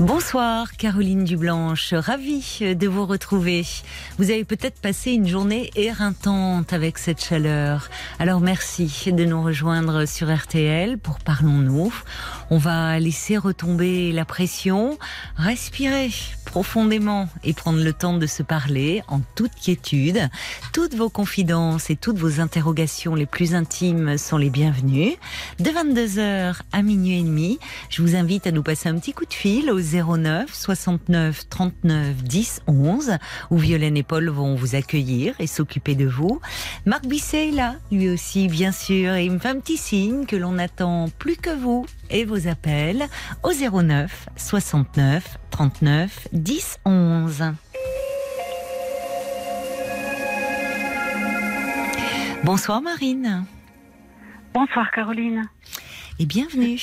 [0.00, 3.66] Bonsoir Caroline Dublanche, ravie de vous retrouver.
[4.16, 7.90] Vous avez peut-être passé une journée éreintante avec cette chaleur.
[8.18, 11.92] Alors merci de nous rejoindre sur RTL pour Parlons-nous.
[12.52, 14.98] On va laisser retomber la pression,
[15.36, 16.10] respirer
[16.44, 20.28] profondément et prendre le temps de se parler en toute quiétude.
[20.72, 25.14] Toutes vos confidences et toutes vos interrogations les plus intimes sont les bienvenues.
[25.60, 29.26] De 22h à minuit et demi, je vous invite à nous passer un petit coup
[29.26, 33.12] de fil au 09 69 39 10 11
[33.52, 36.40] où Violaine et Paul vont vous accueillir et s'occuper de vous.
[36.84, 40.26] Marc Bisset est là, lui aussi bien sûr, et il me fait un petit signe
[40.26, 43.06] que l'on attend plus que vous et vos appels
[43.42, 47.44] au 09 69 39 10 11.
[52.44, 53.44] Bonsoir Marine
[54.54, 55.44] Bonsoir Caroline.
[56.18, 56.80] et bienvenue.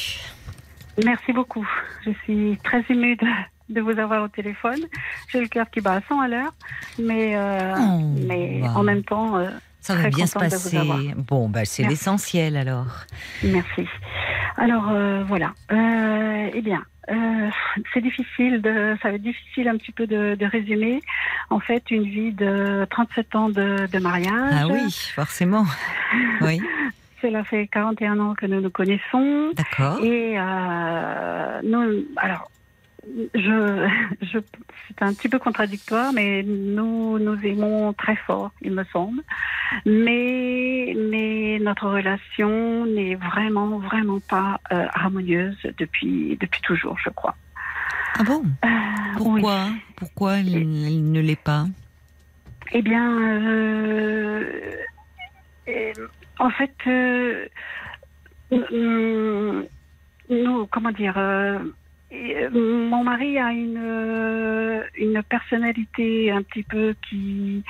[1.04, 1.68] Merci beaucoup.
[2.06, 3.26] Je suis très émue de,
[3.70, 4.80] de vous avoir au téléphone.
[5.30, 6.53] J'ai le cœur qui bat à 100 à l'heure,
[6.98, 9.50] mais, euh, Oh, mais en même temps, euh,
[9.88, 10.78] Ça va bien se passer.
[11.16, 13.06] Bon, bah, c'est l'essentiel alors.
[13.44, 13.88] merci.
[14.58, 15.54] Alors euh, voilà.
[15.72, 17.50] Euh, eh bien, euh,
[17.94, 21.02] c'est difficile de, ça va être difficile un petit peu de, de résumer.
[21.50, 24.54] En fait, une vie de 37 ans de, de mariage.
[24.54, 25.66] Ah oui, forcément.
[26.42, 26.62] Oui,
[27.22, 29.52] Cela fait 41 ans que nous nous connaissons.
[29.56, 30.00] d'accord.
[30.04, 32.50] Et euh, nous, alors,
[33.33, 33.89] je,
[34.22, 34.39] je,
[34.88, 39.22] c'est un petit peu contradictoire, mais nous nous aimons très fort, il me semble.
[39.86, 47.35] Mais, mais notre relation n'est vraiment, vraiment pas euh, harmonieuse depuis, depuis toujours, je crois.
[48.19, 48.44] Ah bon?
[48.66, 48.67] Euh,
[49.17, 49.66] Pourquoi?
[49.66, 49.81] oui.
[49.95, 51.66] Pourquoi elle, elle ne l'est pas?
[52.72, 54.44] Eh bien, euh,
[55.69, 55.94] euh,
[56.40, 56.73] en fait,
[60.29, 61.17] nous, comment dire,
[62.13, 62.50] euh,
[62.90, 67.63] mon mari a une euh, une personnalité un petit peu qui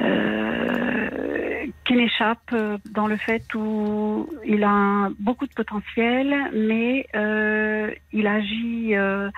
[0.00, 2.54] euh, qui m'échappe
[2.92, 9.30] dans le fait où il a beaucoup de potentiel, mais euh, il agit euh,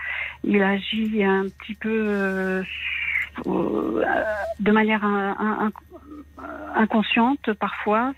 [0.43, 2.63] il agit un petit peu euh,
[4.61, 5.73] de manière un- un- un-
[6.75, 8.13] inconsciente parfois,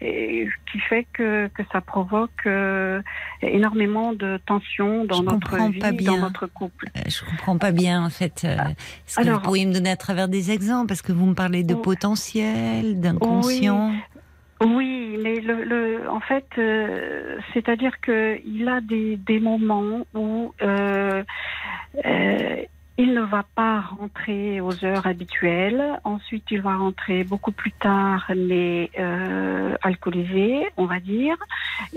[0.00, 3.00] et qui fait que, que ça provoque euh,
[3.42, 6.12] énormément de tensions dans Je notre comprends vie, pas bien.
[6.12, 6.88] dans notre couple.
[6.96, 8.42] Euh, Je comprends pas bien en fait.
[8.44, 8.56] euh,
[9.06, 11.34] Est-ce que alors- vous pourriez me donner à travers des exemples Parce que vous me
[11.34, 11.78] parlez de Oh.
[11.78, 13.92] potentiel, d'inconscient.
[14.64, 20.54] Oui, mais le, le, en fait, euh, c'est-à-dire que il a des, des moments où
[20.62, 21.22] euh,
[22.04, 22.56] euh,
[22.96, 25.98] il ne va pas rentrer aux heures habituelles.
[26.04, 31.36] Ensuite, il va rentrer beaucoup plus tard, mais euh, alcoolisé, on va dire.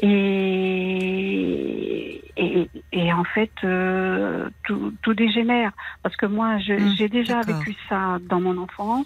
[0.02, 5.72] Et, et, et en fait, euh, tout, tout dégénère.
[6.04, 9.06] Parce que moi, Hum, j'ai déjà vécu ça dans mon enfance.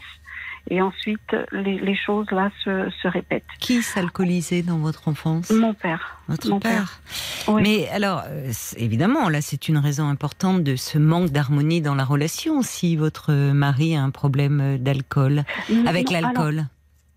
[0.70, 3.44] Et ensuite, les, les choses là se, se répètent.
[3.60, 5.50] Qui s'alcoolisait dans votre enfance?
[5.50, 6.18] Mon père.
[6.28, 7.00] Votre mon père.
[7.48, 7.62] Oui.
[7.64, 12.06] Mais alors, euh, évidemment, là, c'est une raison importante de ce manque d'harmonie dans la
[12.06, 15.44] relation si votre mari a un problème euh, d'alcool,
[15.88, 16.66] avec Non, alors- l'alcool.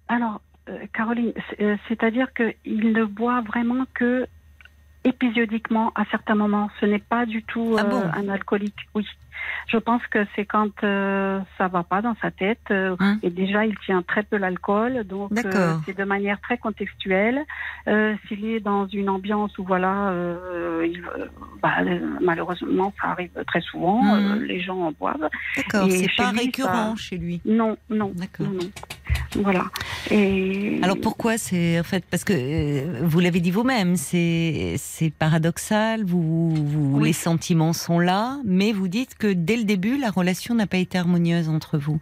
[0.08, 4.26] Alors, euh, Caroline, c'est- c'est-à-dire qu'il ne boit vraiment que
[5.04, 6.70] épisodiquement à certains moments.
[6.80, 8.74] Ce n'est pas du tout Ah euh, bon un alcoolique.
[8.94, 9.06] Oui.
[9.68, 12.60] Je pense que c'est quand euh, ça va pas dans sa tête.
[12.70, 15.04] euh, Hein et déjà, il tient très peu l'alcool.
[15.04, 17.42] Donc, euh, c'est de manière très contextuelle.
[17.86, 20.12] S'il est dans une ambiance où, voilà,
[20.82, 21.02] il,
[21.62, 21.74] bah,
[22.22, 24.00] malheureusement, ça arrive très souvent.
[24.14, 25.28] Euh, les gens en boivent.
[25.56, 27.40] D'accord, c'est pas lui, récurrent ça- chez lui.
[27.44, 28.12] Non, non.
[28.14, 28.46] D'accord.
[29.42, 29.64] Voilà.
[30.10, 35.10] Et Alors pourquoi c'est en fait parce que euh, vous l'avez dit vous-même, c'est c'est
[35.10, 36.04] paradoxal.
[36.04, 37.08] Vous, vous Oui.
[37.08, 40.76] les sentiments sont là, mais vous dites que dès le début la relation n'a pas
[40.78, 41.98] été harmonieuse entre vous.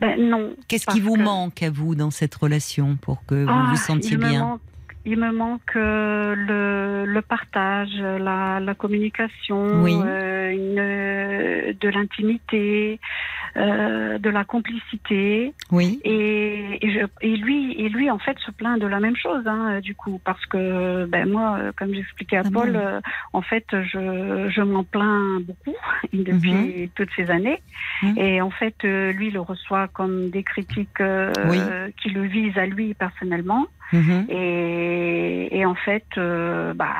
[0.00, 0.54] ben, non.
[0.68, 3.76] Qu'est-ce qui vous que- manque à vous dans cette relation pour que vous Ah, vous
[3.76, 4.60] sentiez il me bien?
[5.04, 9.94] Il me manque euh, le, le partage, la, la communication, Oui.
[10.04, 13.00] euh, une, euh, de l'intimité.
[13.56, 15.52] euh, de la complicité.
[15.72, 16.00] Oui.
[16.04, 19.42] Et, et, je, et, lui, et lui, en fait, se plaint de la même chose,
[19.46, 23.00] hein, du coup, parce que ben moi, comme j'expliquais à Ah Paul, bon euh,
[23.32, 25.76] en fait, je, je m'en plains beaucoup
[26.12, 27.62] depuis toutes ces années.
[28.02, 28.18] Mhm.
[28.18, 31.60] Et en fait, euh, lui le reçoit comme des critiques euh, Oui.
[32.02, 33.66] qui le visent à lui personnellement.
[33.92, 34.26] Mhm.
[34.28, 36.92] Et, et en fait, euh, bah,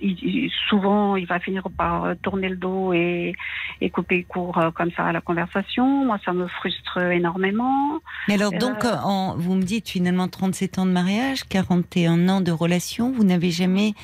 [0.00, 3.32] il- souvent, il va finir par tourner le dos et,
[3.80, 6.04] et couper court euh, comme ça à la conversation.
[6.04, 7.98] Moi, ça me frustre énormément.
[8.28, 12.40] Mais alors, Euh, donc, en, vous me dites finalement 37 ans de mariage, 41 ans
[12.40, 13.94] de relation, vous n'avez jamais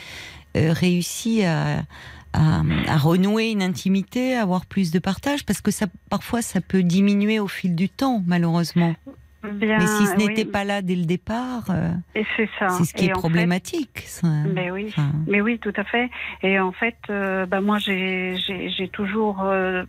[0.54, 1.78] réussi à,
[2.32, 5.44] à, à renouer une intimité, à avoir plus de partage?
[5.44, 8.94] Parce que ça, parfois, ça peut diminuer au fil du temps, malheureusement.
[9.44, 12.24] Bien, Mais si ce oui, n'était pas là dès le départ, euh, c'est
[12.84, 14.00] ce qui Et est fait- problématique.
[14.06, 14.28] ça.
[14.28, 14.86] Mais oui.
[14.88, 16.10] Enfin, Mais oui, tout à fait.
[16.42, 18.36] Et en fait, euh, bah moi, j'ai
[18.92, 19.82] toujours euh,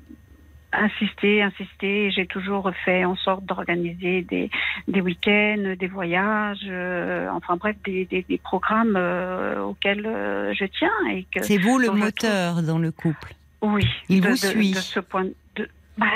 [0.72, 2.10] insisté, insisté.
[2.12, 4.50] J'ai toujours fait en sorte d'organiser des,
[4.88, 8.96] des week-ends, des voyages, euh, enfin bref, des, des, des programmes
[9.62, 10.90] auxquels je tiens.
[11.12, 13.36] Et que, c'est vous le moteur dans le couple.
[13.62, 14.72] oui, Il de, vous de- suit.
[14.72, 16.08] De ce point de, bah,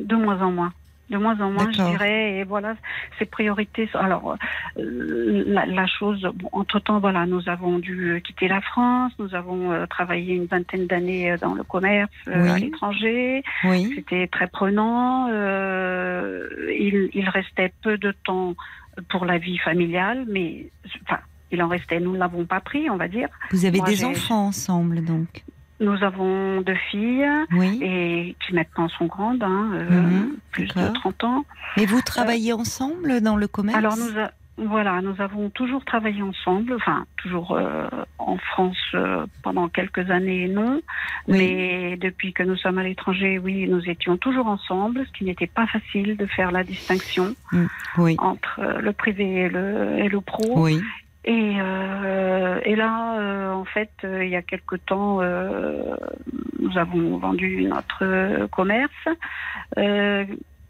[0.00, 0.72] de moins en moins.
[1.10, 2.38] De moins en moins, je dirais.
[2.38, 2.76] Et voilà,
[3.18, 3.88] ses priorités.
[3.92, 4.36] sont- Alors,
[4.78, 6.22] euh, la, la chose.
[6.34, 9.12] Bon, entre temps, voilà, nous avons dû euh, quitter la France.
[9.18, 13.42] Nous avons euh, travaillé une vingtaine d'années dans le commerce euh, à l'étranger.
[13.64, 13.90] Oui.
[13.96, 15.26] C'était très prenant.
[15.28, 18.54] Il, il restait peu de temps
[19.08, 20.68] pour la vie familiale, mais
[21.06, 21.20] enfin,
[21.50, 22.00] il en restait.
[22.00, 23.28] Nous ne l'avons pas pris, on va dire.
[23.50, 25.44] Vous avez Moi, des enfants ensemble, donc.
[25.80, 27.78] Nous avons deux filles Oui.
[27.82, 30.92] et qui maintenant sont grandes, hein, euh, Mhm, plus de d'accord.
[30.94, 31.44] 30 ans.
[31.76, 36.20] Mais vous travaillez ensemble dans le commerce Alors nous, a- voilà, nous avons toujours travaillé
[36.22, 37.88] ensemble, enfin toujours euh,
[38.18, 40.82] en France euh, pendant quelques années, non,
[41.28, 41.38] Oui.
[41.38, 45.46] mais depuis que nous sommes à l'étranger, oui, nous étions toujours ensemble, ce qui n'était
[45.46, 47.34] pas facile de faire la distinction
[47.96, 48.16] Oui.
[48.18, 50.58] entre euh, le privé et le, et le pro.
[51.24, 55.94] Et, euh, et là, euh, en fait, euh, il y a quelque temps, euh,
[56.58, 59.08] nous avons vendu notre euh, commerce.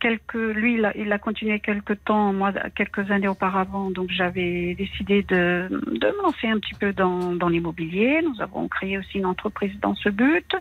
[0.00, 3.90] Quelques, lui, il a, il a continué quelques temps, moi, quelques années auparavant.
[3.90, 8.20] Donc, j'avais décidé de, de me lancer un petit peu dans, dans l'immobilier.
[8.22, 10.56] Nous avons créé aussi une entreprise dans ce but.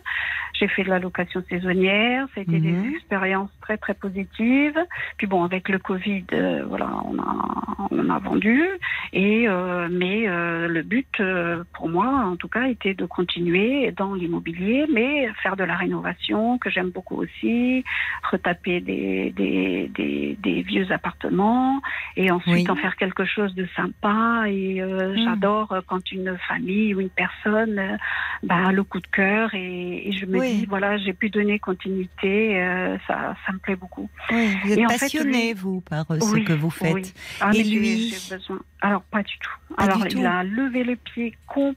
[0.58, 2.26] J'ai fait de la location saisonnière.
[2.34, 2.82] Ça a été Mhm.
[2.82, 4.78] des expériences très, très positives.
[5.16, 8.62] Puis bon, avec le Covid, euh, voilà, on a, on a vendu.
[9.12, 11.22] Et euh, mais euh, le but
[11.72, 16.58] pour moi, en tout cas, était de continuer dans l'immobilier, mais faire de la rénovation
[16.58, 17.84] que j'aime beaucoup aussi,
[18.30, 21.80] retaper des des, des, des vieux appartements
[22.16, 22.70] et ensuite Oui.
[22.70, 24.44] en faire quelque chose de sympa.
[24.48, 25.24] Et euh, Mm.
[25.24, 27.96] j'adore euh, quand une famille ou une personne euh,
[28.42, 30.54] bah, a le coup de cœur et, et je me Oui.
[30.60, 34.08] dis voilà, j'ai pu donner continuité, euh, ça ça me plaît beaucoup.
[34.30, 37.14] Oui, vous êtes Et en fait, passionné, lui- vous, par ce que vous faites.
[37.40, 38.58] Ah, Et lui besoin.
[38.82, 39.74] Alors pas du tout.
[39.76, 40.26] Pas Alors du il tout.
[40.26, 41.76] a levé le pied complètement,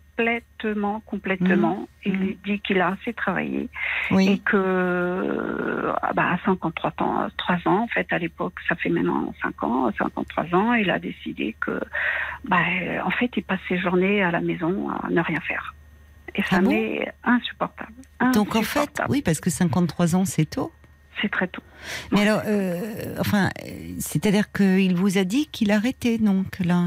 [1.05, 1.87] complètement.
[2.05, 2.35] Il Mhm.
[2.45, 3.69] dit qu'il a assez travaillé
[4.19, 8.89] et que ah bah, à 53 ans, 3 ans en fait à l'époque, ça fait
[8.89, 11.79] maintenant 5 ans, 53 ans, il a décidé que
[12.45, 12.57] bah,
[13.05, 15.73] en fait il passe ses journées à la maison à ne rien faire.
[16.35, 17.93] Et ça Ah bon m'est insupportable.
[18.33, 20.71] donc en fait, oui, parce que 53 ans, c'est tôt.
[21.21, 21.61] c'est très tôt.
[22.11, 23.69] Mais alors, euh, enfin, euh,
[23.99, 26.85] c'est-à-dire qu'il vous a dit qu'il arrêtait, donc là.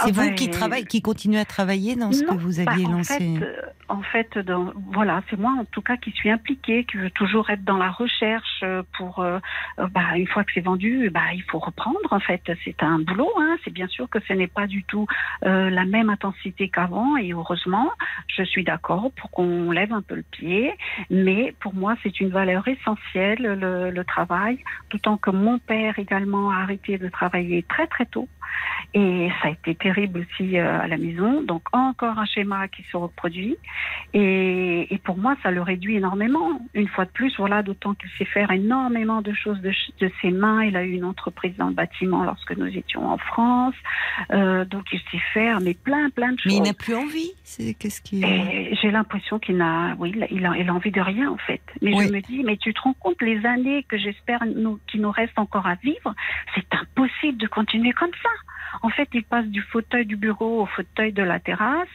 [0.00, 2.62] C'est Ah vous ben, qui travaille, qui continuez à travailler dans ce Non, que vous
[2.64, 3.18] bah, aviez en lancé.
[3.18, 6.98] Fait, euh, en fait, dans- voilà, c'est moi en tout cas qui suis impliquée, qui
[6.98, 9.38] veut toujours être dans la recherche euh, pour, euh,
[9.80, 11.98] euh, bah, une fois que c'est vendu, bah, il faut reprendre.
[12.12, 13.30] En fait, c'est un boulot.
[13.40, 13.56] Hein.
[13.64, 15.06] C'est bien sûr que ce n'est pas du tout
[15.44, 17.90] euh, la même intensité qu'avant, et heureusement,
[18.28, 20.72] je suis d'accord pour qu'on lève un peu le pied.
[21.10, 24.58] Mais pour moi, c'est une valeur essentielle le, le travail,
[24.90, 28.28] d'autant que mon père également a arrêté de travailler très très tôt.
[28.94, 31.42] Et ça a été terrible aussi euh, à la maison.
[31.42, 33.56] Donc encore un schéma qui se reproduit.
[34.14, 36.60] Et, et pour moi, ça le réduit énormément.
[36.74, 39.72] Une fois de plus, voilà, d'autant qu'il sait faire énormément de choses de,
[40.22, 40.64] ses mains.
[40.64, 43.74] Il a eu une entreprise dans le bâtiment lorsque nous étions en France.
[44.32, 46.66] Euh, donc il sait faire, mais plein, plein de Mais il choses.
[46.68, 47.30] n'a plus envie.
[47.78, 48.02] Qu'est-ce
[48.80, 51.36] j'ai l'impression qu'il n'a, oui, il a, il a, il a envie de rien en
[51.36, 51.60] fait.
[51.82, 52.06] Mais Oui.
[52.06, 55.10] je me dis, mais tu te rends compte les années que j'espère nous, qui nous
[55.10, 56.14] restent encore à vivre,
[56.54, 58.30] c'est impossible de continuer comme ça.
[58.82, 61.88] En fait, il passe du fauteuil du bureau au fauteuil de la terrasse.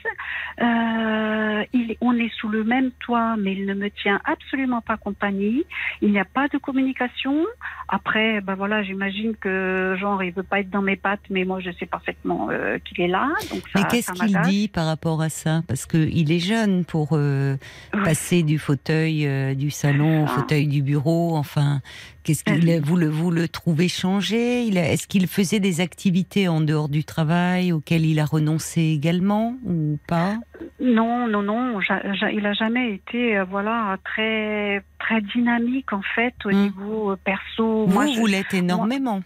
[0.61, 4.97] Euh, il, on est sous le même toit, mais il ne me tient absolument pas
[4.97, 5.63] compagnie.
[6.01, 7.45] Il n'y a pas de communication.
[7.87, 11.59] Après, ben voilà, j'imagine que genre il veut pas être dans mes pattes, mais moi
[11.59, 13.29] je sais parfaitement euh, qu'il est là.
[13.51, 15.61] Donc ça, Mais qu'est-ce qu'il dit par rapport à ça?
[15.67, 17.55] Parce qu'il est jeune pour euh,
[18.03, 20.35] passer du fauteuil du salon au Ah.
[20.35, 21.35] fauteuil du bureau.
[21.35, 21.81] Enfin,
[22.23, 22.79] qu'est-ce qu'il Euh.
[22.83, 24.67] vous le vous le trouvez changé?
[24.67, 29.97] Est-ce qu'il faisait des activités en dehors du travail auxquelles il a renoncé également ou
[30.07, 30.37] pas?
[30.81, 31.79] Non, non, non.
[31.81, 36.63] il a jamais été, euh, voilà, très, très dynamique en fait au Hmm.
[36.63, 37.85] niveau euh, perso.
[37.85, 39.21] Vous, Moi, je- vous l'êtes énormément.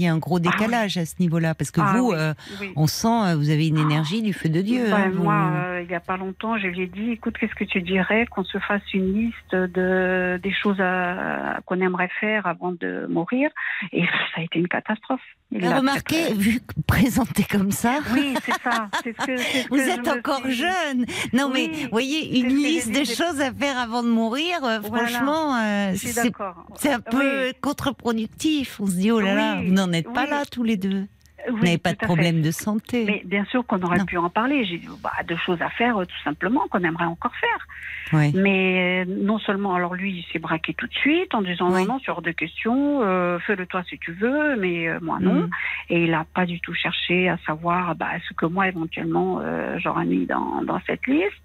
[0.00, 2.32] Il y a un gros décalage à ce niveau-là parce que Ah vous, oui, euh,
[2.58, 2.72] oui.
[2.74, 4.84] on sent, euh, vous avez une énergie du feu de Dieu.
[4.88, 7.36] Ben, hein, vous- moi, euh, il y a pas longtemps, je lui ai dit, écoute,
[7.38, 10.78] qu'est-ce que tu dirais qu'on se fasse une liste de des choses
[11.66, 13.50] qu'on aimerait faire avant de mourir?
[13.92, 14.00] Et
[14.34, 15.20] ça a été une catastrophe.
[15.52, 18.88] Il fait- vu que présenté comme ça, Oui, c'est ça.
[19.02, 21.04] C'est ce que, c'est ce Vous que êtes encore suis- jeune.
[21.34, 25.08] Non, Oui, mais voyez, une liste de choses à faire avant de mourir, euh, Voilà.
[25.08, 25.56] franchement,
[26.76, 28.78] c'est un peu contre-productif.
[28.80, 31.06] On se dit, oh là là, Oui, vous n'en êtes pas là tous les deux.
[31.48, 32.04] Vous Oui, n'avez pas de fait.
[32.06, 33.04] problème de santé.
[33.06, 34.04] Mais bien sûr qu'on aurait Non.
[34.04, 34.64] pu en parler.
[34.66, 37.66] J'ai bah, de choses à faire, euh, tout simplement, qu'on aimerait encore faire.
[38.34, 41.86] Mais euh, non seulement, alors lui, il s'est braqué tout de suite en disant Oui.
[41.86, 45.18] non, non, sur hors de question, euh, fais-le toi si tu veux, mais euh, moi
[45.20, 45.34] non.
[45.44, 45.50] Mm.
[45.90, 49.78] Et il n'a pas du tout cherché à savoir bah, ce que moi, éventuellement, euh,
[49.78, 51.40] j'aurais mis dans, dans cette liste.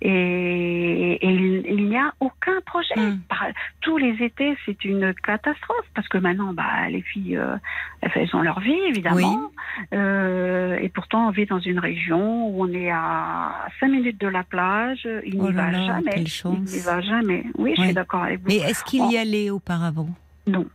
[0.00, 2.94] Et, et il, il n'y a aucun projet.
[2.96, 3.20] Mm.
[3.28, 3.48] Par-
[3.80, 7.56] tous les étés, c'est une catastrophe parce que maintenant, bah, les filles, euh,
[8.02, 9.50] elles ont leur vie, évidemment.
[9.92, 14.28] Euh, et pourtant, on vit dans une région où on est à 5 minutes de
[14.28, 15.08] la plage.
[15.26, 16.14] Il Oh n'y va là, jamais.
[16.16, 17.44] Il n'y va jamais.
[17.58, 18.48] Oui, je suis d'accord avec vous.
[18.48, 20.08] Mais est-ce qu'il y allait auparavant?
[20.46, 20.66] Non.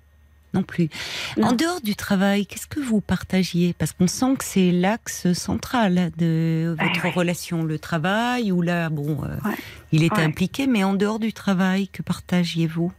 [0.53, 0.89] Non plus.
[1.37, 1.49] Non.
[1.49, 3.73] En dehors du travail, qu'est-ce que vous partagiez?
[3.77, 7.11] Parce qu'on sent que c'est l'axe central de Ah votre ouais.
[7.11, 9.55] relation, le travail, où là, bon, euh, Ouais.
[9.91, 12.91] il est impliqué, mais en dehors du travail, que partagiez-vous?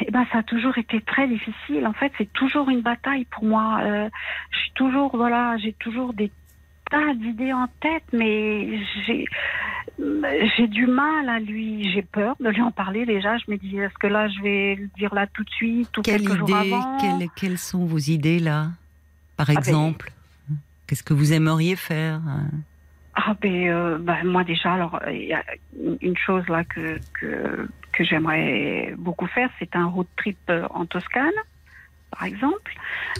[0.00, 1.86] Eh ben, ça a toujours été très difficile.
[1.86, 3.78] En fait, c'est toujours une bataille pour moi.
[3.82, 4.08] Euh,
[4.50, 6.32] je suis toujours, voilà, j'ai toujours des
[6.90, 9.24] tas d'idées en tête, mais j'ai,
[9.98, 11.90] j'ai du mal à lui.
[11.92, 13.36] J'ai peur de lui en parler déjà.
[13.38, 16.02] Je me dis, est-ce que là, je vais le dire là tout de suite ou
[16.02, 18.68] Quelle quelques jours avant quelles, quelles sont vos idées là?
[19.36, 20.10] Par ben- exemple
[20.86, 22.48] Qu'est-ce que vous aimeriez faire hein?
[23.14, 25.42] Ah ben, euh, ben, moi déjà alors il y a
[26.02, 30.84] une- chose là que que, que j'aimerais beaucoup faire c'est un road trip euh, en
[30.84, 31.30] Toscane
[32.10, 32.74] par exemple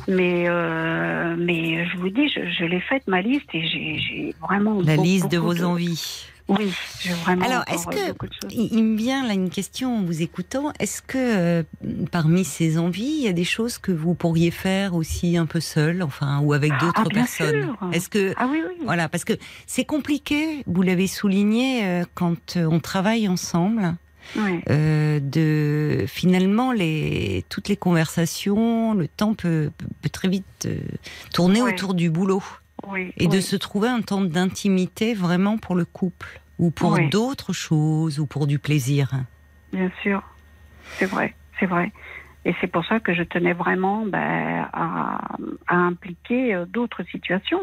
[0.08, 4.80] mais euh, mais je vous dis je, je l'ai faite ma liste et j'ai vraiment
[4.82, 6.28] La beaucoup, liste de vos envies.
[6.48, 8.14] Oui j'ai vraiment Alors, est-ce que-.
[8.50, 10.72] Il, me vient là une question en vous écoutant.
[10.78, 11.62] Est-ce que euh,
[12.10, 15.60] parmi ces envies, il y a des choses que vous pourriez faire aussi un peu
[15.60, 17.74] seul, enfin, ou avec d'autres Ah, bien personnes?
[17.92, 19.34] Est-ce que ah oui oui Voilà, parce que
[19.66, 23.94] c'est compliqué, vous l'avez souligné, euh, quand euh, on travaille ensemble,
[24.36, 29.70] oui euh, de finalement les toutes les conversations, le temps peut,
[30.02, 30.68] peut, très vite
[31.32, 32.42] tourner autour du boulot
[32.90, 37.52] oui et de se trouver un temps d'intimité vraiment pour le couple ou pour d'autres
[37.52, 39.10] choses ou pour du plaisir.
[39.72, 40.22] Bien sûr,
[40.98, 41.92] c'est vrai, c'est vrai.
[42.46, 45.18] Et c'est pour ça que je tenais vraiment ben, à,
[45.66, 47.58] à impliquer euh, d'autres situations.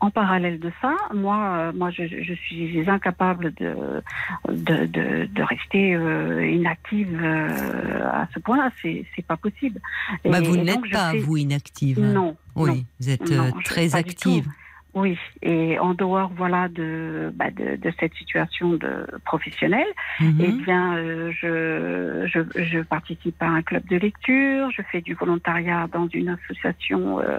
[0.00, 4.02] En parallèle de ça, moi, euh, moi, je, je suis incapable de
[4.48, 8.72] de, de, de rester euh, inactive euh, à ce point-là.
[8.82, 9.80] C'est c'est pas possible.
[10.24, 12.00] Et- Bah, vous n'êtes pas, fais- vous, inactive.
[12.00, 12.36] Non.
[12.56, 12.84] Oui, non.
[12.98, 14.48] vous êtes Non, très active.
[14.94, 19.88] Oui, et en dehors voilà de, bah, de, de cette situation de professionnelle,
[20.20, 20.40] Mhm.
[20.40, 25.14] eh bien, euh, je, je, je participe à un club de lecture, je fais du
[25.14, 27.38] volontariat dans une association euh,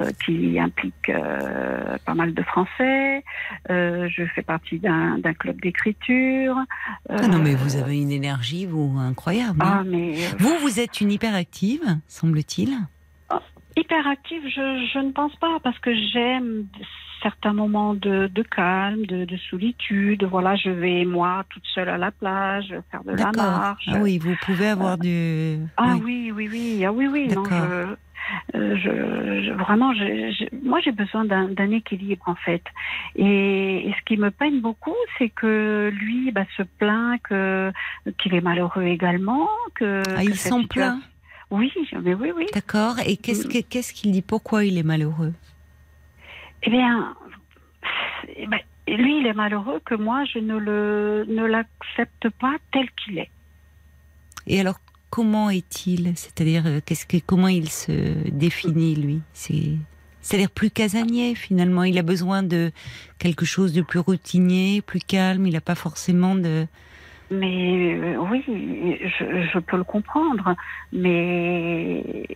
[0.00, 3.24] euh, qui implique euh, pas mal de Français,
[3.70, 6.56] euh, je fais partie d'un d'un club d'écriture.
[7.08, 9.58] Ah non, mais vous avez une énergie, vous, incroyable.
[9.62, 9.84] Ah, hein.
[9.86, 12.70] mais euh, Vous, vous êtes une hyperactive, semble-t-il.
[13.78, 16.66] Hyperactive, je, je ne pense pas, parce que j'aime
[17.22, 20.24] certains moments de, de calme, de, de solitude.
[20.24, 23.84] Voilà, je vais, moi, toute seule à la plage, faire de la marche.
[23.88, 25.58] Ah oui, vous pouvez avoir du.
[25.76, 26.30] Ah oui.
[26.32, 27.28] oui, oui, oui, ah oui, oui.
[27.28, 27.54] Non, je,
[28.54, 32.62] euh, je, je- vraiment, je, moi, j'ai besoin d'un équilibre en fait.
[33.16, 37.72] Et, et ce qui me peine beaucoup, c'est que lui, bah, se plaint que
[38.18, 40.02] qu'il est malheureux également, que.
[40.10, 41.02] Ah, que il cette s'en situa- plaint.
[41.50, 42.46] Oui, mais oui, oui.
[42.52, 42.96] D'accord.
[43.06, 43.50] Et qu'est-ce Mm.
[43.50, 44.22] que- qu'est-ce qu'il dit?
[44.22, 45.32] Pourquoi il est malheureux?
[46.62, 47.14] Eh bien,
[48.36, 52.86] eh ben, lui, il est malheureux que moi, je ne le ne l'accepte pas tel
[52.92, 53.30] qu'il est.
[54.46, 54.78] Et alors,
[55.10, 56.16] comment est-il?
[56.16, 59.20] C'est-à-dire, euh, qu'est-ce que, comment il se définit lui?
[59.32, 59.76] C'est
[60.20, 61.84] C'est-à-dire plus casanier finalement.
[61.84, 62.70] Il a besoin de
[63.18, 65.46] quelque chose de plus routinier, plus calme.
[65.46, 66.66] Il n'a pas forcément de.
[67.30, 70.54] Mais euh, oui, je, je, peux le comprendre,
[70.92, 72.26] mais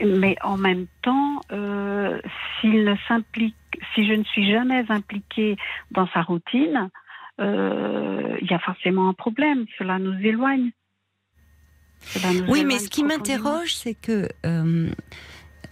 [0.00, 2.20] mais en même temps, euh,
[2.60, 3.56] s'il ne s'implique,
[3.94, 5.56] si je ne suis jamais impliquée
[5.90, 6.90] dans sa routine,
[7.40, 9.64] euh, il y a forcément un problème.
[9.78, 10.70] Cela nous éloigne.
[12.00, 14.28] Cela nous oui, éloigne mais ce qui m'interroge, c'est que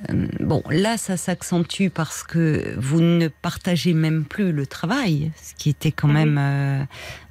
[0.03, 5.33] euh, euh, bon, là, ça s'accentue parce que vous ne partagez même plus le travail,
[5.41, 6.83] ce qui était quand même euh,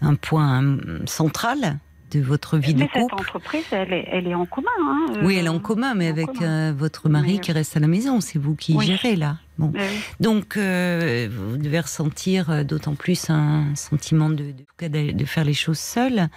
[0.01, 1.77] un point central
[2.11, 3.05] de votre vie mais de couple.
[3.09, 4.69] Cette entreprise, elle est, elle est en commun.
[4.79, 6.29] Hein, oui, elle est en commun, mais avec
[6.77, 8.21] votre mari qui reste à la maison.
[8.21, 9.37] C'est vous qui gérez là.
[9.57, 9.73] Bon.
[10.19, 16.29] Donc, vous devez ressentir d'autant plus un sentiment de, de, de, faire les choses seul.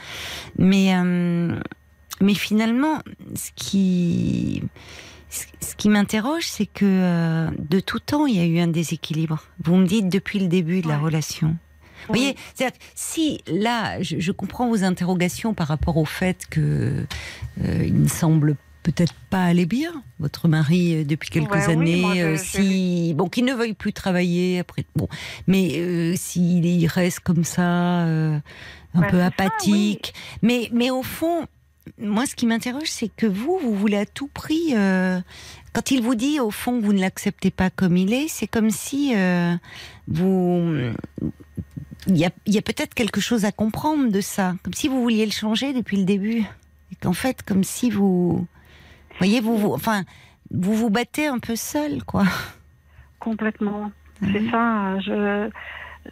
[0.56, 0.94] Mais,
[2.20, 2.98] mais finalement,
[3.34, 4.62] ce qui
[5.30, 9.44] ce qui m'interroge, c'est que euh, de tout temps, il y a eu un déséquilibre.
[9.62, 11.56] Vous me dites depuis le début de la relation.
[12.06, 12.36] Vous voyez,
[12.94, 17.04] si là, je, comprends vos interrogations par rapport au fait que
[17.64, 23.12] euh, il ne semble peut-être pas aller bien, votre mari euh, depuis quelques années, si
[23.14, 25.08] bon, qu'il ne veuille plus travailler après, bon,
[25.46, 28.40] mais s'il reste comme ça, un
[28.94, 31.46] bah, peu apathique, mais mais au fond,
[31.98, 34.74] moi, ce qui m'interroge, c'est que vous, vous voulez à tout prix.
[34.74, 35.20] Euh,
[35.72, 38.46] quand il vous dit, au fond, que vous ne l'acceptez pas comme il est, c'est
[38.46, 39.54] comme si euh,
[40.06, 40.92] vous.
[42.06, 44.54] Il y a, a peut-être quelque chose à comprendre de ça.
[44.62, 46.44] Comme si vous vouliez le changer depuis le début.
[46.92, 48.46] Et qu'en fait, comme si vous.
[49.18, 50.04] Voyez, vous, vous, enfin,
[50.50, 52.24] vous vous battez un peu seul, quoi.
[53.18, 53.90] Complètement.
[54.20, 54.98] C'est ça.
[55.00, 55.50] Je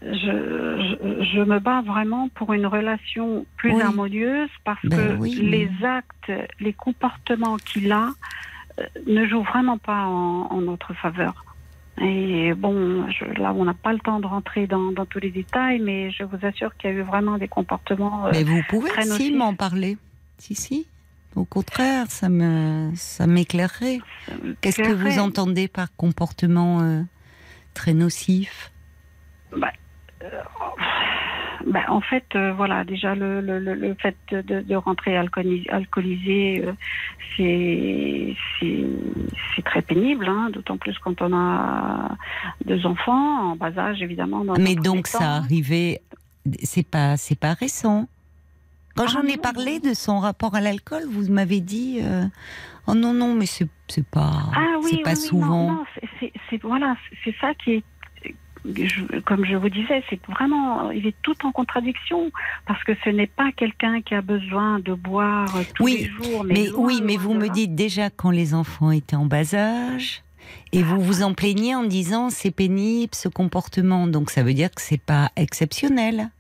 [0.03, 6.33] je, je, me bats vraiment pour une relation plus harmonieuse parce ben que les actes,
[6.61, 8.11] les comportements qu'il a
[8.79, 11.45] euh, ne jouent vraiment pas en, notre faveur.
[11.99, 13.07] Et bon,
[13.39, 16.25] là, on n'a pas le temps de rentrer dans, dans, tous les détails, mais je
[16.25, 18.27] vous assure qu'il y a eu vraiment des comportements.
[18.27, 19.97] Euh, mais vous pouvez aussi m'en parler.
[20.37, 20.87] Si, si.
[21.37, 24.01] Au contraire, ça me, ça m'éclairerait.
[24.61, 27.03] Qu'est-ce que vous entendez par comportement euh,
[27.75, 28.73] très nocif?
[29.57, 29.73] Bah,
[31.67, 36.65] ben, en fait, euh, voilà, déjà le, le, le fait de, de, rentrer alcoolisé, alcoolisé
[36.65, 36.73] euh,
[38.59, 42.17] c'est très pénible, hein, d'autant plus quand on a
[42.65, 44.45] deux enfants en bas âge, évidemment.
[44.59, 46.01] Mais donc ça arrivait,
[46.63, 48.09] c'est pas c'est pas récent.
[48.95, 52.01] Quand ah j'en ai parlé de son rapport à l'alcool, vous m'avez dit
[52.87, 53.69] oh non non mais c'est
[54.11, 55.85] pas ah, oui, c'est pas souvent.
[56.51, 57.85] c'est voilà, c'est ça qui est
[59.25, 62.31] comme je vous disais, c'est vraiment, il est tout en contradiction
[62.67, 66.45] parce que ce n'est pas quelqu'un qui a besoin de boire tous les jours.
[66.45, 70.23] Mais, oui, mais vous me dites déjà quand les enfants étaient en bas âge.
[70.73, 74.71] Et vous vous en plaignez en disant c'est pénible ce comportement, donc ça veut dire
[74.71, 76.31] que c'est pas exceptionnel.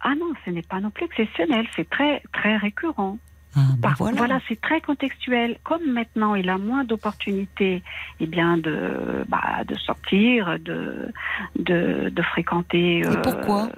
[0.00, 3.18] Ah non, ce n'est pas non plus exceptionnel, c'est très très récurrent.
[3.56, 5.56] Ah, ben voilà, c'est très contextuel.
[5.64, 7.82] Comme maintenant il a moins d'opportunités,
[8.20, 11.10] eh bien de bah, de sortir, de
[11.58, 12.98] de, de fréquenter.
[12.98, 13.70] Et pourquoi?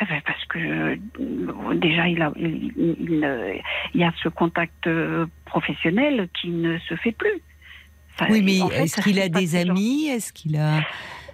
[0.00, 0.98] Eh ben, parce que
[1.74, 7.12] déjà il a il, il, y a ce contact euh, professionnel qui ne se fait
[7.12, 7.42] plus.
[8.30, 10.08] oui, mais est-ce qu'il a des amis?
[10.08, 10.80] Est-ce qu'il a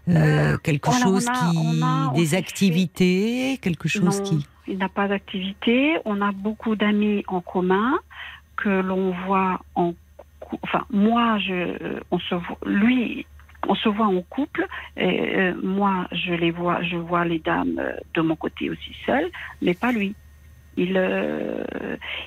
[0.08, 1.82] euh, euh, quelque chose qui
[2.14, 5.96] des activités, quelque chose qui il n'a pas d'activité.
[6.04, 7.98] On a beaucoup d'amis en commun
[8.56, 9.94] que l'on voit en.
[10.62, 13.26] Enfin, moi, je, on se voit, lui,
[13.68, 14.66] on se voit en couple.
[14.96, 18.94] Et, euh, moi, je les vois, je vois les dames euh, de mon côté aussi
[19.04, 19.30] seules,
[19.62, 20.14] mais pas lui.
[20.78, 21.64] Il, euh,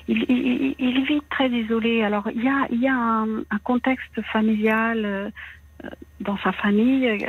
[0.08, 2.02] il, il, il, vit très isolé.
[2.02, 5.32] Alors, il y a, il y a un, un contexte familial
[6.20, 7.26] dans sa famille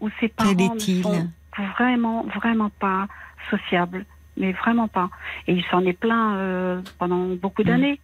[0.00, 3.06] où ses parents ne sont vraiment, vraiment pas
[3.50, 4.04] sociables
[4.36, 5.10] mais vraiment pas.
[5.46, 7.66] Et il s'en est plaint euh, pendant beaucoup mmh.
[7.66, 8.00] d'années.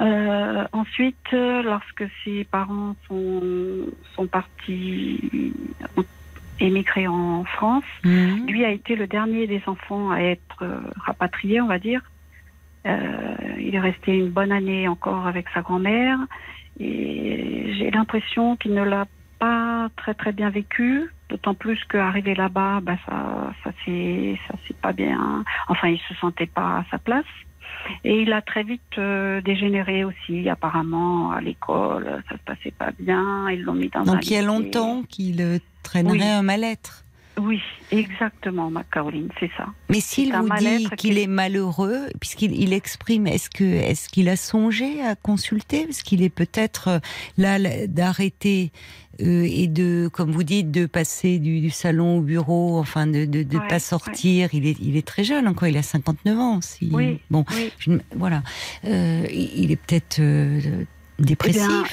[0.00, 3.42] Euh, ensuite, euh, lorsque ses parents sont,
[4.14, 5.52] sont partis
[6.60, 8.46] émigrer en France, mmh.
[8.46, 10.64] lui a été le dernier des enfants à être
[10.96, 12.02] rapatrié, on va dire.
[12.84, 16.18] il est resté une bonne année encore avec sa grand-mère
[16.80, 17.37] et
[17.88, 19.06] j'ai l'impression qu'il ne l'a
[19.38, 21.10] pas très très bien vécu.
[21.30, 25.42] D'autant plus qu'arriver là-bas, bah, ça, ça c'est, ça c'est pas bien.
[25.68, 27.24] Enfin, il se sentait pas à sa place.
[28.04, 32.22] Et il a très vite euh, dégénéré aussi, apparemment, à l'école.
[32.28, 33.48] Ça se passait pas bien.
[33.50, 37.04] Ils l'ont mis dans Donc il y a longtemps qu'il euh, traînerait un mal-être.
[37.40, 39.66] Oui, exactement, ma Caroline, c'est ça.
[39.88, 44.28] Mais s'il vous dit qu'il qui- est malheureux, puisqu'il il exprime, est-ce que est-ce qu'il
[44.28, 45.84] a songé à consulter?
[45.84, 46.98] Parce qu'il est peut-être euh,
[47.36, 48.72] là d'arrêter
[49.20, 53.26] euh, et de, comme vous dites, de passer du, du salon au bureau, enfin de
[53.58, 54.50] Ouais, pas sortir.
[54.52, 56.60] Il est il est très jeune encore, il a 59 ans.
[56.60, 57.70] Si, Oui, Bon, oui.
[57.78, 58.42] je ne- voilà,
[58.84, 60.60] Euh, il est peut-être euh,
[61.18, 61.66] dépressif.
[61.66, 61.84] Bien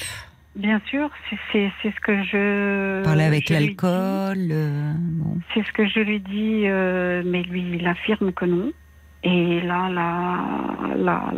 [0.90, 3.04] sûr, c'est- c'est c'est ce que je.
[3.04, 4.50] Parler avec l'alcool.
[4.52, 5.38] euh, bon.
[5.54, 8.72] C'est ce que je lui dis, euh, mais lui, il affirme que non.
[9.24, 11.32] Et là, la, la,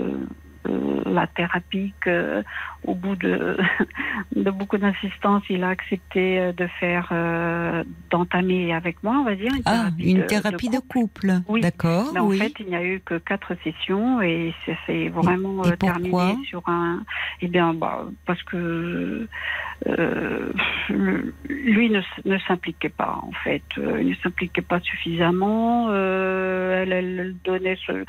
[1.05, 2.43] la thérapie que,
[2.85, 3.57] au bout de,
[4.35, 9.35] de beaucoup d'insistance, il a accepté euh, de faire, euh, d'entamer avec moi, on va
[9.35, 9.51] dire.
[9.53, 11.27] Une Ah, thérapie une de- thérapie de couple.
[11.27, 11.31] couple.
[11.47, 11.61] Oui.
[11.61, 12.11] D'accord.
[12.13, 12.37] Mais en oui.
[12.39, 16.35] fait, il n'y a eu que quatre sessions et ça s'est vraiment et euh, terminé
[16.45, 17.03] sur un.
[17.41, 19.27] Eh bien, bah, parce que
[19.87, 20.51] euh,
[21.49, 23.61] lui ne, ne s'impliquait pas en fait.
[23.77, 25.87] Il ne s'impliquait pas suffisamment.
[25.89, 28.03] Euh, elle, elle, elle donnait ce-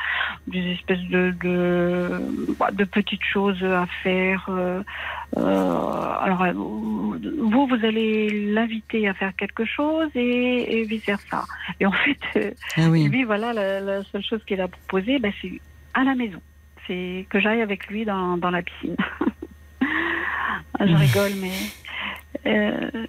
[0.47, 4.47] des espèces de de, bah, de petites choses à faire.
[4.49, 4.83] euh,
[5.37, 5.41] euh,
[6.21, 11.45] alors, euh, vous, vous allez l'inviter à faire quelque chose et, et vice versa.
[11.81, 12.57] Et en fait.
[12.77, 13.09] Ah oui.
[13.09, 15.61] lui, voilà, la, la seule chose qu'il a proposée, ben, c'est
[15.95, 16.41] à la maison.
[16.87, 18.97] C'est que j'aille avec lui dans, dans la piscine.
[20.81, 21.53] Je rigole, mais.
[22.47, 23.07] euh,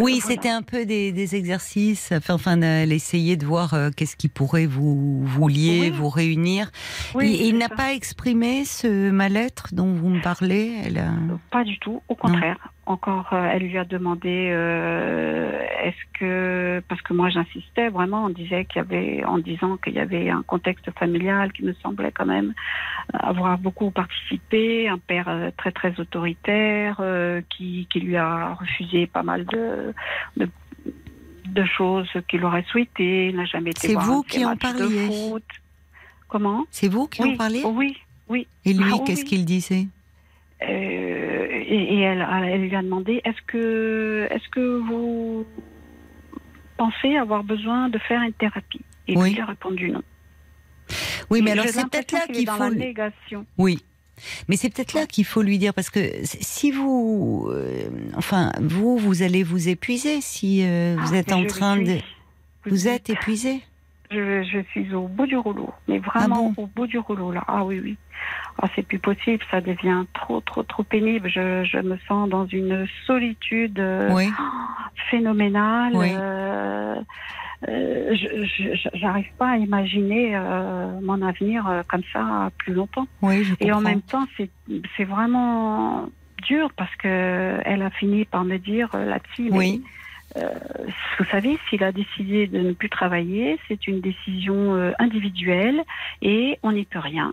[0.00, 0.34] Oui, voilà.
[0.36, 4.66] c'était un peu des, des exercices, enfin, enfin d'essayer de voir euh, qu'est-ce qui pourrait
[4.66, 5.90] vous, vous lier, Oui.
[5.90, 6.70] vous réunir.
[7.14, 10.72] oui, il n'a pas exprimé ce mal-être dont vous me parlez.
[10.84, 11.12] Elle a-
[11.50, 12.56] Pas du tout, au contraire.
[12.84, 18.28] Encore, euh, elle lui a demandé euh, est-ce que parce que moi j'insistais vraiment, on
[18.30, 22.10] disait qu'il y avait, en disant qu'il y avait un contexte familial qui me semblait
[22.10, 22.54] quand même
[23.12, 29.06] avoir beaucoup participé, un père euh, très très autoritaire euh, qui, qui lui a refusé
[29.06, 29.94] pas mal de,
[30.36, 30.48] de
[31.46, 35.08] de choses qu'il aurait souhaité, il n'a jamais été C'est vous qui en parliez.
[36.28, 36.64] Comment?
[36.70, 37.62] C'est vous qui oui, en parliez?
[37.64, 37.96] Oui,
[38.28, 38.46] oui.
[38.64, 39.28] Et lui, Ah, qu'est-ce oui.
[39.28, 39.86] qu'il disait?
[40.62, 45.46] Euh, et, et elle, elle lui a demandé est-ce que, est-ce que vous
[46.76, 48.80] pensez avoir besoin de faire une thérapie?
[49.08, 49.30] Et Oui.
[49.30, 50.02] lui il a répondu non.
[51.30, 52.64] Oui, Et mais alors c'est peut-être là qu'il dans faut.
[52.64, 53.46] la négation.
[53.58, 53.82] Oui.
[54.48, 58.96] Mais c'est peut-être là qu'il faut lui dire parce que si vous, euh, enfin, vous,
[58.98, 61.96] vous allez vous épuiser si euh, vous Ah, êtes mais en train de.
[62.66, 63.60] Vous êtes épuisé
[64.12, 67.32] Je, je suis au bout du rouleau, mais vraiment Ah bon au bout du rouleau
[67.32, 67.42] là.
[67.48, 67.96] Ah oui, oui.
[68.60, 71.28] Ah, c'est plus possible, ça devient trop, trop, trop pénible.
[71.28, 74.28] Je, je me sens dans une solitude euh, Oui.
[75.10, 75.92] phénoménale.
[75.94, 76.08] Oui.
[76.12, 76.96] Euh,
[77.68, 80.36] euh, je- j'arrive pas à imaginer
[81.00, 83.06] mon avenir comme ça plus longtemps.
[83.22, 83.66] Oui, je comprends.
[83.66, 84.26] Et en même temps,
[84.96, 86.08] c'est vraiment
[86.48, 89.48] dur parce que elle a fini par me dire là-dessus.
[89.50, 89.84] mais, Oui.
[90.36, 90.48] Euh,
[91.18, 95.82] vous savez, s'il a décidé de ne plus travailler, c'est une décision euh, individuelle
[96.22, 97.32] et on n'y peut rien.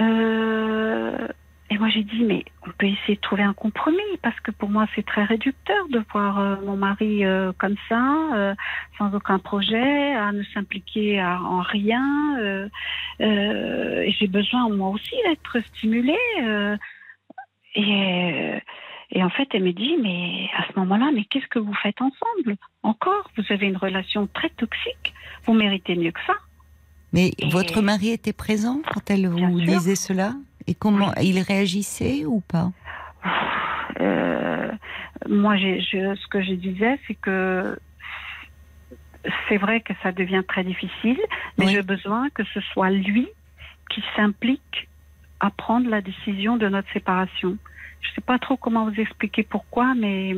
[0.00, 1.28] Euh,
[1.68, 4.68] et moi j'ai dit mais on peut essayer de trouver un compromis parce que pour
[4.68, 8.02] moi c'est très réducteur de voir euh, mon mari euh, comme ça,
[8.34, 8.54] euh,
[8.98, 12.68] sans aucun projet, à ne s'impliquer en rien.
[13.18, 16.16] et j'ai besoin moi aussi d'être stimulée.
[17.74, 18.62] et,
[19.16, 22.00] et en fait, elle me dit, mais à ce moment-là, mais qu'est-ce que vous faites
[22.02, 25.14] ensemble Encore Vous avez une relation très toxique.
[25.46, 26.34] Vous méritez mieux que ça.
[27.14, 29.66] Mais Et- votre mari était présent quand elle vous sûr.
[29.78, 30.34] disait cela
[30.66, 32.72] Et comment il réagissait ou pas
[34.00, 34.70] Euh,
[35.28, 37.78] moi, je, ce que je disais, c'est que
[39.48, 41.18] c'est vrai que ça devient très difficile,
[41.56, 41.72] mais Oui.
[41.72, 43.26] j'ai besoin que ce soit lui
[43.90, 44.88] qui s'implique
[45.40, 47.56] à prendre la décision de notre séparation.
[48.00, 50.36] Je ne sais pas trop comment vous expliquer pourquoi, mais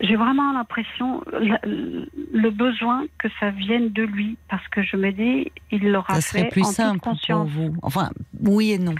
[0.00, 5.50] j'ai vraiment l'impression, le, besoin que ça vienne de lui, parce que je me dis,
[5.70, 7.74] il l'aura Ça fait serait plus en simple pour vous.
[7.82, 8.10] Enfin,
[8.42, 8.94] oui et non.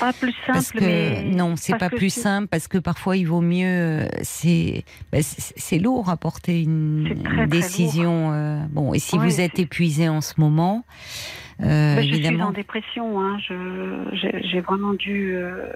[0.00, 3.16] Pas plus simple, Parce que mais non, c'est pas plus si- simple parce que parfois
[3.16, 3.66] il vaut mieux.
[3.66, 8.32] euh, C'est ben, c'est lourd à porter une, très, décision.
[8.32, 10.84] euh, bon, et si vous êtes épuisé en ce moment,
[11.60, 12.46] euh, Ben, je suis évidemment.
[12.48, 13.20] en dépression.
[13.20, 13.38] Hein.
[14.12, 15.34] J'ai, j'ai vraiment dû.
[15.36, 15.72] euh,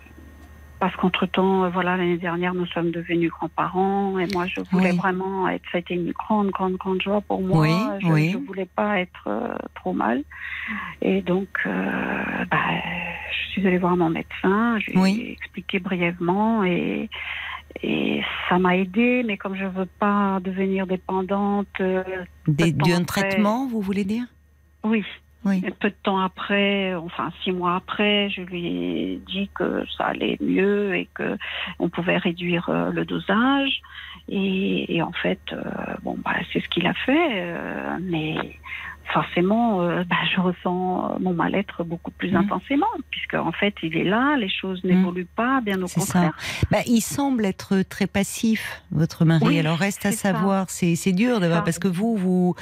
[0.78, 4.18] parce qu'entre-temps, euh, voilà, l'année dernière, nous sommes devenus grands-parents.
[4.18, 4.96] Et moi, je voulais Oui.
[4.96, 5.64] vraiment être.
[5.72, 7.60] Ça a été une grande, grande, grande joie pour moi.
[7.60, 8.34] Oui, je oui.
[8.34, 10.22] ne voulais pas être euh, trop mal.
[11.02, 12.58] Et donc, euh, bah,
[13.30, 14.78] je suis allée voir mon médecin.
[14.80, 16.64] Je lui ai expliqué brièvement.
[16.64, 17.08] Et.
[17.82, 22.02] Et ça m'a aidée, mais comme je veux pas devenir dépendante, euh,
[22.48, 24.24] D'un traitement, vous voulez dire?
[24.82, 25.04] Oui,
[25.78, 30.36] Peu de temps après, enfin six mois après, je lui ai dit que ça allait
[30.40, 31.38] mieux et que
[31.78, 33.80] on pouvait réduire euh, le dosage.
[34.28, 35.62] Et, et en fait, euh,
[36.02, 38.36] bon, bah, c'est ce qu'il a fait, euh, mais
[39.12, 42.36] forcément, euh, bah, je ressens mon mal-être beaucoup plus Mhm.
[42.36, 46.36] intensément, puisque en fait, il est là, les choses n'évoluent pas, bien au contraire.
[46.70, 49.44] Bah, il semble être très passif, votre mari.
[49.46, 50.32] Oui, Alors reste à ça.
[50.32, 51.64] savoir, c'est c'est dur de voir ça.
[51.64, 52.54] parce que vous vous,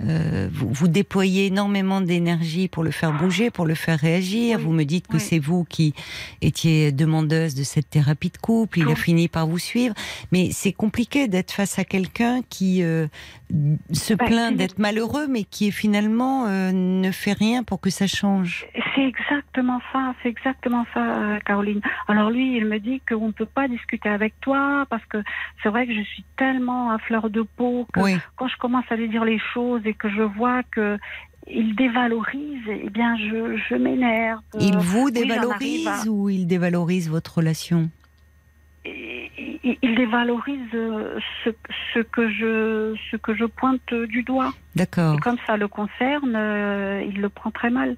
[0.00, 4.58] euh, vous vous déployez énormément d'énergie pour le faire bouger, pour le faire réagir.
[4.58, 5.20] Oui, Vous me dites que oui.
[5.20, 5.94] c'est vous qui
[6.42, 8.80] étiez demandeuse de cette thérapie de couple.
[8.80, 9.94] Il a fini par vous suivre,
[10.32, 13.06] mais c'est compliqué d'être face à quelqu'un qui euh,
[13.92, 18.06] se Bah, plaint d'être malheureux, mais qui finalement euh, ne fait rien pour que ça
[18.06, 18.66] change.
[18.94, 21.80] C'est exactement ça, c'est exactement ça, euh, Caroline.
[22.08, 25.18] Alors lui, il me dit qu'on ne peut pas discuter avec toi parce que
[25.62, 28.16] c'est vrai que je suis tellement à fleur de peau que Oui.
[28.36, 30.98] quand je commence à lui dire les choses et que je vois que
[31.48, 34.40] il dévalorise, eh bien je, je m'énerve.
[34.58, 37.88] Il vous dévalorise à- ou il dévalorise votre relation?
[39.82, 41.50] Il, dévalorise euh, ce,
[41.94, 44.52] ce que je ce que je pointe du doigt.
[44.74, 45.14] D'accord.
[45.14, 47.96] Et comme ça le concerne, euh, il le prend très mal.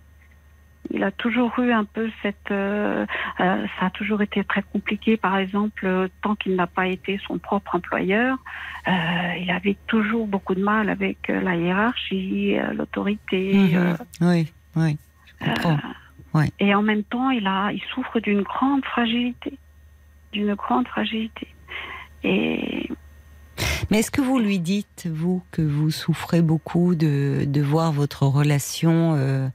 [0.91, 2.51] Il a toujours eu un peu cette.
[2.51, 3.05] euh,
[3.41, 5.17] euh, ça a toujours été très compliqué.
[5.17, 8.39] Par exemple, tant qu'il n'a pas été son propre employeur,
[8.87, 8.91] euh,
[9.39, 13.53] il avait toujours beaucoup de mal avec la hiérarchie, l'autorité.
[13.55, 13.97] Mhm.
[14.23, 14.97] Oui, oui,
[15.41, 15.79] je comprends.
[16.35, 16.51] Ouais.
[16.59, 19.59] Et en même temps, il a, il souffre d'une grande fragilité,
[20.33, 21.49] d'une grande fragilité.
[23.91, 28.25] Mais est-ce que vous lui dites, vous, que vous souffrez beaucoup de, de voir votre
[28.27, 29.49] relation euh,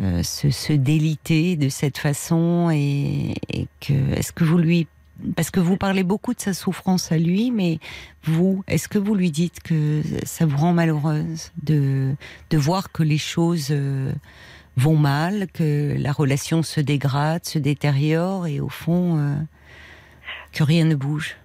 [0.00, 3.34] euh, se, se déliter de cette façon et,
[3.80, 4.86] que est-ce que vous lui
[5.34, 7.80] parce que vous parlez beaucoup de sa souffrance à lui, mais
[8.22, 12.14] vous, est-ce que vous lui dites que ça vous rend malheureuse de,
[12.50, 14.12] de voir que les choses euh,
[14.76, 19.44] vont mal, que la relation se dégrade, se détériore et au fond,
[20.58, 21.36] que rien ne bouge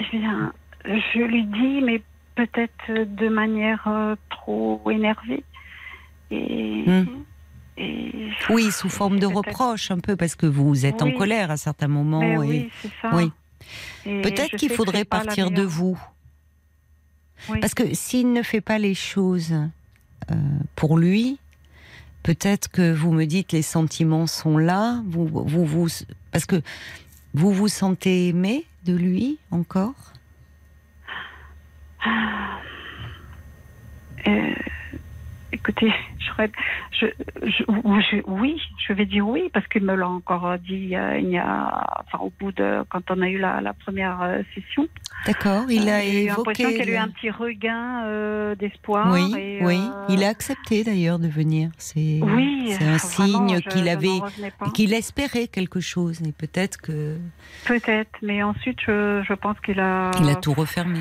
[0.00, 0.52] Eh bien,
[0.84, 2.02] je lui dis, mais
[2.34, 5.44] peut-être de manière euh, trop énervée.
[6.30, 7.06] Et, Hmm.
[7.76, 11.56] et- Oui, sous forme de reproche un peu, parce que vous êtes en colère à
[11.56, 12.20] certains moments.
[12.20, 13.10] Mais et oui, c'est ça.
[13.14, 13.30] oui.
[14.04, 15.98] Peut-être qu'il faudrait partir de vous.
[17.50, 17.60] Oui.
[17.60, 19.52] Parce que s'il ne fait pas les choses
[20.32, 20.34] euh,
[20.74, 21.38] pour lui,
[22.24, 25.02] peut-être que vous me dites les sentiments sont là.
[25.06, 25.88] Vous, vous, vous,
[26.32, 26.60] parce que
[27.34, 30.12] vous vous sentez aimé de lui encore?
[34.26, 34.54] Euh,
[35.52, 37.06] écoutez, je,
[37.42, 41.30] je- je- oui, je vais dire oui, parce qu'il me l'a encore dit euh, il
[41.30, 44.86] y a, enfin, au bout de, quand on a eu la, la première euh, session.
[45.26, 46.36] D'accord, il a Euh, j'ai eu évoqué.
[46.62, 49.12] l'impression qu'il y a eu un petit regain euh, d'espoir.
[49.12, 51.70] Oui, et, oui, euh, il a accepté d'ailleurs de venir.
[51.78, 54.20] C'est Oui, c'est un signe qu'il avait,
[54.74, 56.20] qu'il espérait quelque chose.
[56.22, 57.16] Et peut-être que
[57.66, 60.12] Peut-être, mais ensuite, je, je pense qu'il a.
[60.20, 61.00] il a tout refermé.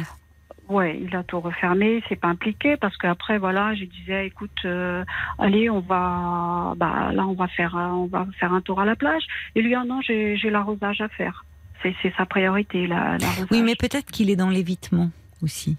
[0.69, 2.03] Ouais, il a tout refermé.
[2.09, 5.03] C'est pas impliqué parce qu'après, voilà, je disais, écoute, euh,
[5.39, 8.85] allez, on va, bah là, on va faire, un- on va faire un tour à
[8.85, 9.23] la plage.
[9.55, 11.45] Et lui, ah non, j'ai l'arrosage à faire.
[11.83, 13.47] C'est sa priorité, la l'arrosage.
[13.51, 15.09] Oui, mais peut-être qu'il est dans l'évitement
[15.41, 15.77] aussi.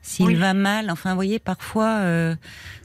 [0.00, 0.34] S'il Oui.
[0.34, 2.34] va mal, enfin, vous voyez, parfois, euh,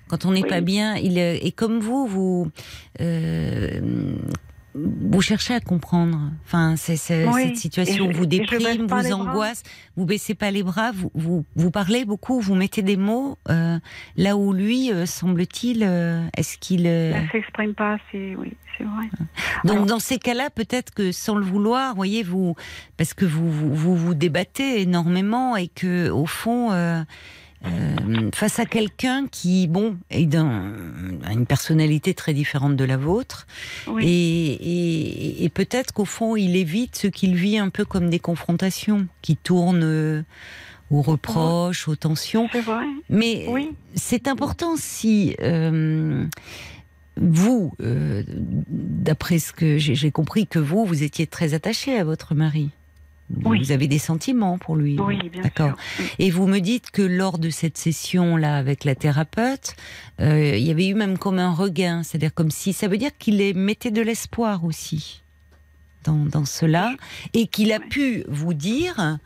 [0.09, 0.49] quand on n'est Oui.
[0.49, 2.51] pas bien, il est, et comme vous, vous,
[2.99, 3.79] euh,
[4.77, 6.19] vous cherchez à comprendre.
[6.45, 7.43] Enfin, c'est c'est- Oui.
[7.45, 9.63] cette situation je- vous déprime, vous angoisse,
[9.95, 13.79] vous baissez pas les bras, vous, vous, vous parlez beaucoup, vous mettez des mots euh,
[14.17, 18.83] là où lui, euh, semble-t-il, euh, est-ce qu'il euh, Elle s'exprime pas assez, oui, c'est
[18.83, 19.05] vrai.
[19.63, 22.55] donc Alors- dans ces cas-là, peut-être que sans le vouloir, voyez vous,
[22.97, 26.71] parce que vous vous vous, vous débattez énormément et que au fond,
[27.65, 30.73] euh, face à quelqu'un qui, bon, est d'un-
[31.23, 33.47] a une personnalité très différente de la vôtre,
[33.87, 34.05] Oui.
[34.05, 38.19] et, et- et peut-être qu'au fond, il évite ce qu'il vit un peu comme des
[38.19, 40.21] confrontations qui tournent euh,
[40.91, 42.47] aux reproches, aux tensions.
[42.51, 42.85] C'est vrai.
[43.09, 43.71] Mais Oui.
[43.95, 46.25] c'est important si euh,
[47.17, 52.35] vous, d'après ce que j'ai j'ai compris, que vous, vous étiez très attaché à votre
[52.35, 52.69] mari.
[53.43, 53.59] Oui.
[53.59, 54.99] Vous avez des sentiments pour lui.
[54.99, 55.73] Oui, bien D'accord.
[55.97, 56.05] sûr.
[56.19, 59.75] Et vous me dites que lors de cette session-là avec la thérapeute,
[60.21, 63.11] euh, il y avait eu même comme un regain, c'est-à-dire comme si ça veut dire
[63.17, 65.23] qu'il les mettait de l'espoir aussi
[66.03, 66.93] dans, dans cela,
[67.33, 69.17] et qu'il a pu vous dire,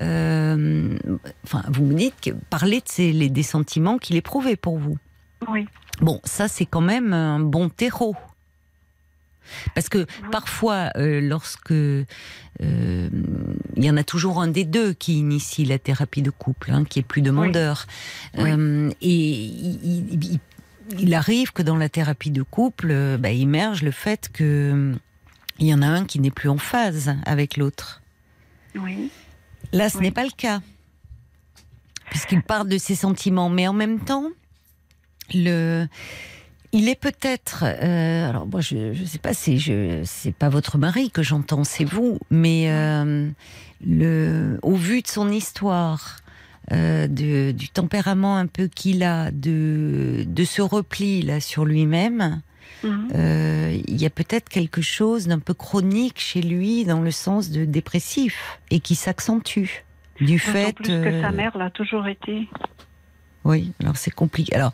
[0.00, 0.96] euh,
[1.42, 4.96] enfin, vous me dites que parler de ces, les, des sentiments qu'il éprouvait pour vous.
[5.48, 5.66] Oui.
[6.00, 8.14] Bon, ça c'est quand même un bon terreau.
[9.74, 12.04] Parce que parfois, euh, lorsque euh,
[12.60, 16.84] il y en a toujours un des deux qui initie la thérapie de couple, hein,
[16.84, 17.86] qui est plus demandeur,
[18.36, 18.50] Oui.
[18.50, 20.40] Euh, et il, il- il-
[20.98, 24.92] il arrive que dans la thérapie de couple, euh, bah, émerge le fait que
[25.60, 28.02] il y en a un qui n'est plus en phase avec l'autre.
[28.74, 29.10] Oui.
[29.72, 30.04] Là, ce Oui.
[30.04, 30.60] n'est pas le cas.
[32.10, 33.50] Puisqu'il parle de ses sentiments.
[33.50, 34.24] Mais en même temps,
[35.32, 35.86] le,
[36.72, 37.64] il est peut-être.
[37.64, 41.64] euh, alors, moi, je ne sais pas, c'est je, c'est pas votre mari que j'entends,
[41.64, 42.18] c'est vous.
[42.30, 43.28] Mais euh,
[43.86, 46.18] le, au vu de son histoire,
[46.72, 52.40] euh, de, du tempérament un peu qu'il a, de, de ce repli là sur lui-même,
[52.82, 53.08] Mhm.
[53.14, 57.50] euh, il y a peut-être quelque chose d'un peu chronique chez lui dans le sens
[57.50, 59.82] de dépressif et qui s'accentue
[60.20, 60.72] du fait.
[60.76, 62.48] plus que sa euh, mère l'a toujours été.
[63.44, 64.54] Oui, alors c'est compliqué.
[64.54, 64.72] Alors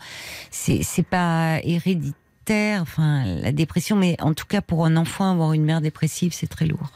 [0.50, 5.64] c'est pas héréditaire, enfin la dépression, mais en tout cas pour un enfant avoir une
[5.64, 6.90] mère dépressive, c'est très lourd.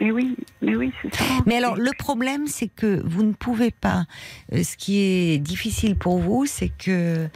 [0.00, 1.24] Mais oui, mais oui, c'est ça.
[1.46, 4.06] Mais alors le problème, c'est que vous ne pouvez pas.
[4.52, 7.28] euh, ce qui est difficile pour vous, c'est que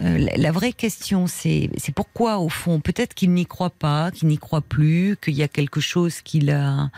[0.00, 4.28] euh, la- la vraie question, c'est pourquoi au fond, peut-être qu'il n'y croit pas, qu'il
[4.28, 6.90] n'y croit plus, qu'il y a quelque chose qu'il a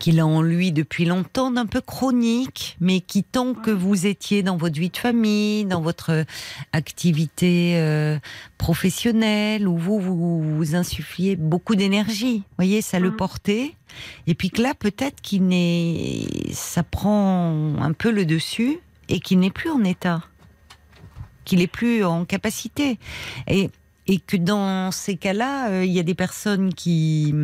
[0.00, 4.42] qu'il a en lui depuis longtemps, d'un peu chronique, mais qui tant que vous étiez
[4.42, 6.24] dans votre vie de famille, dans votre
[6.72, 8.18] activité euh,
[8.58, 13.16] professionnelle, où vous vous, vous insuffliez beaucoup d'énergie, vous voyez, ça le Mhm.
[13.16, 13.74] portait.
[14.26, 19.38] Et puis que là, peut-être qu'il n'est, ça prend un peu le dessus et qu'il
[19.40, 20.22] n'est plus en état,
[21.44, 22.98] qu'il est plus en capacité.
[23.48, 23.70] Et,
[24.06, 27.34] et que dans ces cas-là, euh, il y a des personnes qui,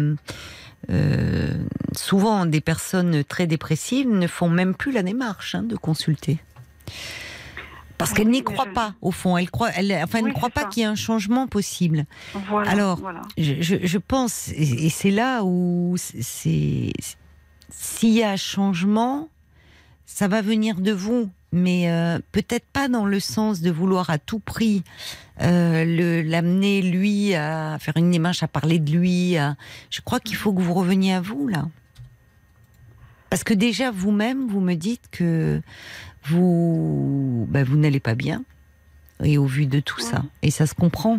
[0.91, 1.55] euh,
[1.97, 6.39] souvent des personnes très dépressives, ne font même plus la démarche hein, de consulter.
[7.97, 9.37] Parce qu'elles n'y croient je- pas, au fond.
[9.37, 12.05] Elles croient, elles, enfin, Oui, ne croient pas qu'il y ait un changement possible.
[12.49, 13.23] Voilà, Alors, voilà.
[13.37, 16.93] Je, je- je pense, et et c'est là où c'est
[17.71, 19.29] s'il y a changement,
[20.07, 24.19] ça va venir de vous, mais euh, peut-être pas dans le sens de vouloir à
[24.19, 24.83] tout prix
[25.41, 29.37] euh, l'amener lui à faire une démarche, à parler de lui.
[29.37, 29.57] à-
[29.91, 31.67] Je crois qu'il faut que vous reveniez à vous là,
[33.31, 35.61] parce que déjà vous-même vous me dites que
[36.25, 38.43] vous ben, vous n'allez pas bien
[39.25, 41.19] et au vu de tout ça, et ça se comprend.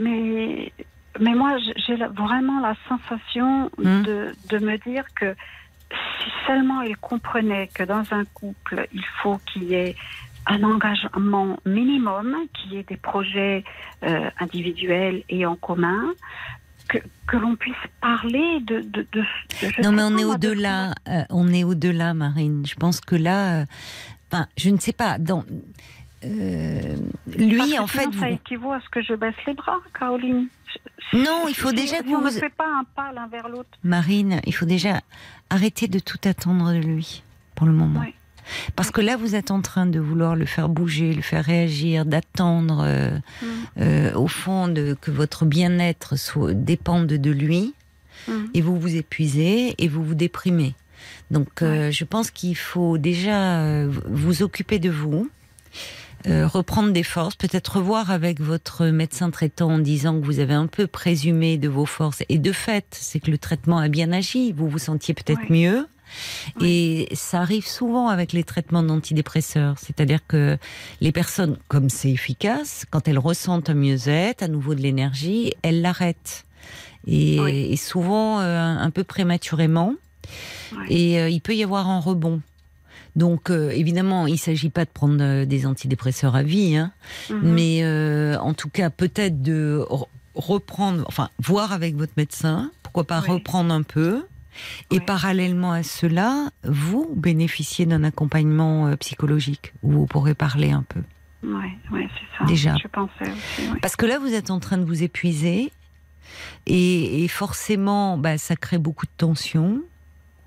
[0.00, 0.72] Mais,
[1.20, 5.34] mais moi, j'ai vraiment la sensation de, de me dire que
[5.90, 9.96] si seulement il comprenait que dans un couple, il faut qu'il y ait
[10.46, 13.64] un engagement minimum, qu'il y ait des projets
[14.02, 16.14] euh, individuels et en commun,
[16.88, 18.80] que, que l'on puisse parler de...
[18.80, 19.24] de, de, de-
[19.60, 20.94] je Non, mais on est au-delà.
[21.08, 22.64] euh, on est au-delà, Marine.
[22.66, 23.64] Je pense que là, euh,
[24.32, 25.18] enfin, je ne sais pas.
[25.18, 25.44] Dans
[26.24, 26.96] euh,
[27.26, 29.78] Parce lui, que en fait, ça vous- équivaut à ce que je baisse les bras,
[29.98, 30.48] Caroline.
[31.12, 33.48] Non, il faut Si- déjà que vous on ne fait pas un pas l'un vers
[33.48, 33.68] l'autre.
[33.84, 35.00] Marine, il faut déjà
[35.50, 37.22] arrêter de tout attendre de lui
[37.54, 38.00] pour le moment.
[38.00, 38.14] Ouais.
[38.76, 42.06] Parce que là, vous êtes en train de vouloir le faire bouger, le faire réagir,
[42.06, 43.10] d'attendre, euh,
[43.42, 43.46] Mm.
[43.80, 47.74] euh, au fond, de, que votre bien-être soit- dépende de lui.
[48.26, 48.32] Mm.
[48.54, 50.74] et vous vous épuisez et vous vous déprimez.
[51.30, 55.30] Donc, euh, je pense qu'il faut déjà vous occuper de vous,
[56.26, 60.54] euh, reprendre des forces, peut-être revoir avec votre médecin traitant en disant que vous avez
[60.54, 62.22] un peu présumé de vos forces.
[62.28, 65.86] Et de fait, c'est que le traitement a bien agi, vous vous sentiez peut-être mieux.
[66.62, 69.76] Et ça arrive souvent avec les traitements d'antidépresseurs.
[69.78, 70.56] C'est-à-dire que
[71.00, 75.82] les personnes, comme c'est efficace, quand elles ressentent un mieux-être, à nouveau de l'énergie, elles
[75.82, 76.44] l'arrêtent.
[77.06, 77.68] Et, Oui.
[77.70, 79.94] et souvent euh, un peu prématurément.
[80.88, 82.40] Et euh, il peut y avoir un rebond.
[83.18, 86.92] Donc euh, évidemment, il ne s'agit pas de prendre euh, des antidépresseurs à vie, hein,
[87.30, 87.40] Mhm.
[87.42, 93.04] mais euh, en tout cas peut-être de re- reprendre, enfin voir avec votre médecin, pourquoi
[93.04, 93.30] pas Oui.
[93.34, 94.24] reprendre un peu.
[94.90, 95.00] Et Oui.
[95.04, 101.00] parallèlement à cela, vous bénéficiez d'un accompagnement psychologique où vous pourrez parler un peu.
[101.44, 102.44] Ouais, c'est ça.
[102.46, 102.74] Déjà.
[102.82, 103.68] Je pensais aussi.
[103.70, 103.78] ouais.
[103.82, 105.70] Parce que là, vous êtes en train de vous épuiser
[106.66, 109.80] et, et forcément, bah, ça crée beaucoup de tension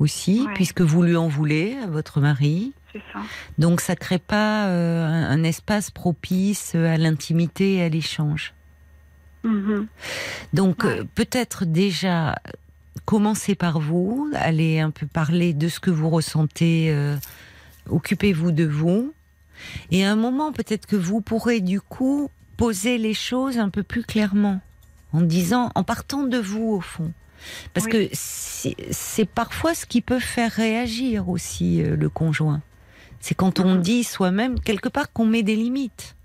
[0.01, 0.53] aussi, Ouais.
[0.55, 2.73] puisque vous lui en voulez à votre mari.
[2.93, 3.21] Ça.
[3.57, 8.53] Donc ça crée pas euh, un, un espace propice à l'intimité et à l'échange.
[9.43, 9.87] Mhm.
[10.53, 10.99] Donc Ouais.
[10.99, 12.35] euh, peut-être déjà
[13.05, 17.15] commencez par vous, allez un peu parler de ce que vous ressentez, euh,
[17.89, 19.13] occupez-vous de vous,
[19.91, 23.81] et à un moment peut-être que vous pourrez du coup poser les choses un peu
[23.83, 24.59] plus clairement,
[25.13, 27.11] en disant, en partant de vous au fond.
[27.73, 27.91] Parce Oui.
[27.91, 32.61] que c'est parfois ce qui peut faire réagir aussi euh, le conjoint.
[33.19, 33.81] C'est quand on Mhm.
[33.81, 36.15] dit soi-même, quelque part, qu'on met des limites.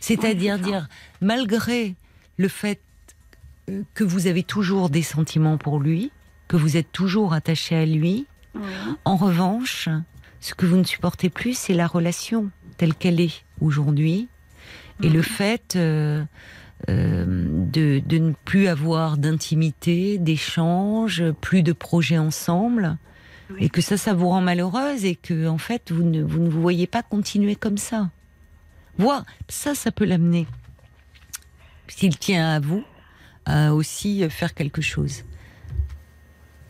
[0.00, 0.88] C'est-à-dire Oui, dire,
[1.20, 1.94] malgré
[2.36, 2.80] le fait
[3.70, 6.10] euh, que vous avez toujours des sentiments pour lui,
[6.48, 8.60] que vous êtes toujours attaché à lui, Oui.
[9.06, 9.88] en revanche,
[10.40, 14.28] ce que vous ne supportez plus, c'est la relation telle qu'elle est aujourd'hui
[15.02, 15.22] et le Mhm.
[15.24, 16.22] fait euh,
[16.90, 22.96] euh, de, de ne plus avoir d'intimité, d'échange, plus de projets ensemble.
[23.58, 26.48] et que ça, ça vous rend malheureuse et que en fait, vous ne vous, ne
[26.48, 28.10] vous voyez pas continuer comme ça.
[28.96, 30.46] Voir ça, ça peut l'amener.
[31.88, 32.82] S'il tient à vous,
[33.44, 35.24] à aussi faire quelque chose.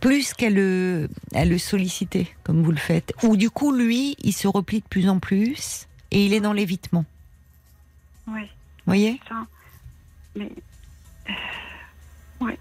[0.01, 3.13] Plus qu'à le, à le solliciter, comme vous le faites.
[3.23, 6.53] Ou du coup, lui, il se replie de plus en plus et il est dans
[6.53, 7.05] l'évitement.
[8.27, 8.49] Oui, Vous
[8.87, 9.21] voyez?
[9.29, 9.47] Ça.
[10.35, 10.51] Mais.
[12.41, 12.59] Oui.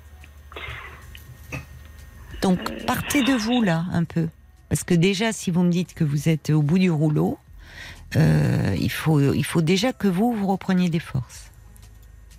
[2.41, 4.27] Donc, partez de vous là, un peu.
[4.69, 7.37] Parce que déjà, si vous me dites que vous êtes au bout du rouleau,
[8.15, 11.51] euh, il, faut, il faut déjà que vous, vous repreniez des forces.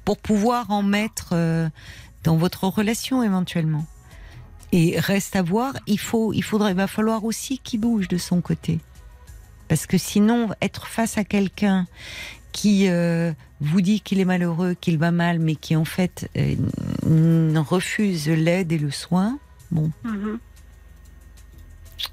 [0.05, 1.69] Pour pouvoir en mettre euh,
[2.23, 3.87] dans votre relation éventuellement.
[4.73, 8.19] Et reste à voir, il, faut, il faudrait, il va falloir aussi qu'il bouge de
[8.19, 8.81] son côté.
[9.69, 11.87] Parce que sinon, être face à quelqu'un
[12.53, 16.55] qui euh, vous dit qu'il est malheureux, qu'il va mal, mais qui en fait euh,
[17.67, 19.39] refuse l'aide et le soin,
[19.71, 20.39] bon, Mhm.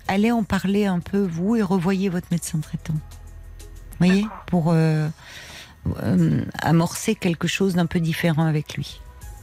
[0.07, 2.93] allez en parler un peu, vous, et revoyez votre médecin traitant.
[2.93, 4.25] Vous voyez.
[4.47, 5.07] Pour euh,
[6.03, 8.99] euh, amorcer quelque chose d'un peu différent avec lui.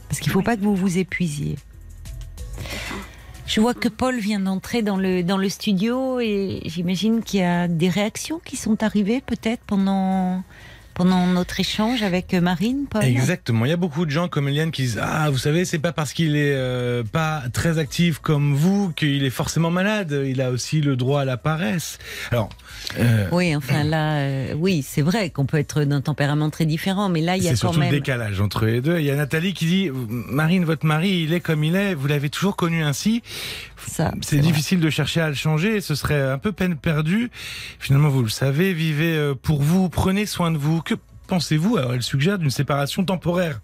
[0.07, 0.45] Parce qu'il ne faut Oui.
[0.45, 1.57] pas que vous vous épuisiez.
[3.45, 7.43] Je vois que Paul vient d'entrer dans le, dans le studio et j'imagine qu'il y
[7.43, 10.43] a des réactions qui sont arrivées peut-être pendant,
[10.99, 13.05] pendant notre échange avec Marine, Paul.
[13.05, 13.63] Exactement.
[13.63, 15.93] Il y a beaucoup de gens comme Eliane qui disent ah vous savez c'est pas
[15.93, 20.23] parce qu'il est euh, pas très actif comme vous qu'il est forcément malade.
[20.25, 21.99] Il a aussi le droit à la paresse.
[22.31, 22.49] Alors
[22.99, 27.07] euh, Oui, enfin là, euh, oui, c'est vrai qu'on peut être d'un tempérament très différent,
[27.07, 27.93] mais là, il y a c'est quand surtout même.
[27.93, 28.99] le décalage entre les deux.
[28.99, 31.93] Il y a Nathalie qui dit Marine votre mari il est comme il est.
[31.93, 33.23] Vous l'avez toujours connu ainsi.
[33.87, 34.39] C'est vrai.
[34.39, 37.31] difficile de chercher à le changer, ce serait un peu peine perdue.
[37.79, 40.81] Finalement, vous le savez, vivez euh, pour vous, prenez soin de vous.
[41.29, 41.77] Pensez-vous?
[41.77, 43.61] Alors, elle suggère d'une séparation temporaire.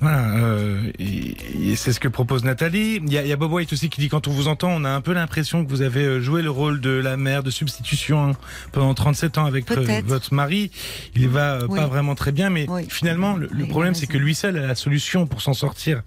[0.00, 2.96] Voilà, euh, et, et c'est ce que propose Nathalie.
[3.06, 4.68] Il y, a, il y a Bob White aussi qui dit quand on vous entend,
[4.70, 7.42] on a un peu l'impression que vous avez euh, joué le rôle de la mère
[7.42, 8.32] de substitution hein,
[8.72, 10.70] pendant 37 ans avec euh, votre mari.
[11.14, 11.78] Il va euh, Oui.
[11.78, 12.82] pas vraiment très bien, mais Oui.
[12.90, 16.02] finalement, le, problème c'est que lui seul a la solution pour s'en sortir.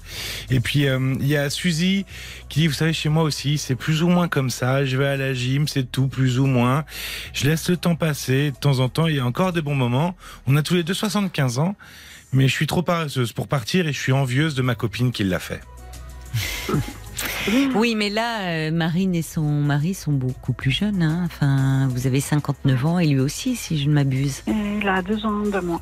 [0.52, 2.06] Et puis euh, il y a Suzy
[2.48, 4.86] qui dit, vous savez, chez moi aussi, c'est plus ou moins comme ça.
[4.86, 6.86] Je vais à la gym, c'est tout, plus ou moins.
[7.34, 8.52] Je laisse le temps passer.
[8.52, 10.16] De temps en temps, il y a encore des bons moments.
[10.46, 11.76] On a tous les deux 75 ans.
[12.32, 15.24] Mais je suis trop paresseuse pour partir et je suis envieuse de ma copine qui
[15.24, 15.62] l'a fait.
[17.76, 21.02] Oui, mais là, euh, Marine et son mari sont beaucoup plus jeunes.
[21.02, 21.24] hein.
[21.26, 24.44] Enfin, vous avez 59 ans et lui aussi, si je ne m'abuse.
[24.48, 25.82] Il a deux ans de moins.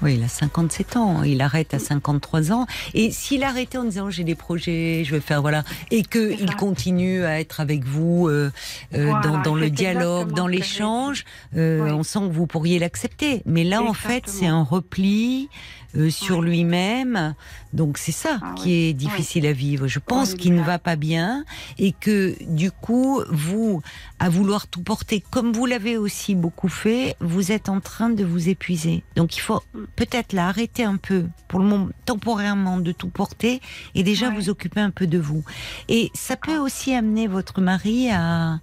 [0.00, 1.24] Oui, il a 57 ans.
[1.24, 2.66] Il arrête à 53 ans.
[2.94, 6.54] Et s'il arrêtait en disant j'ai des projets, je vais faire voilà, et que il
[6.54, 8.52] continue à être avec vous euh,
[8.94, 11.24] euh, Voilà, dans, dans le dialogue, dans l'échange,
[11.56, 11.90] euh, Oui.
[11.90, 13.42] on sent que vous pourriez l'accepter.
[13.44, 15.48] Mais là, en fait, c'est un repli
[15.96, 16.46] euh, sur Oui.
[16.50, 17.34] lui-même.
[17.72, 18.72] Donc c'est ça Ah qui oui.
[18.90, 19.86] est difficile à vivre.
[19.88, 21.44] Je pense Oui, qu'il ne va pas bien
[21.78, 23.82] et que du coup, vous,
[24.18, 28.24] à vouloir tout porter, comme vous l'avez aussi beaucoup fait, vous êtes en train de
[28.24, 29.02] vous épuiser.
[29.16, 29.84] Donc il faut Mm.
[29.96, 33.60] peut-être là arrêter un peu, pour le moment, temporairement, de tout porter
[33.94, 35.44] et déjà vous occuper un peu de vous.
[35.88, 38.60] Et ça peut aussi amener votre mari à,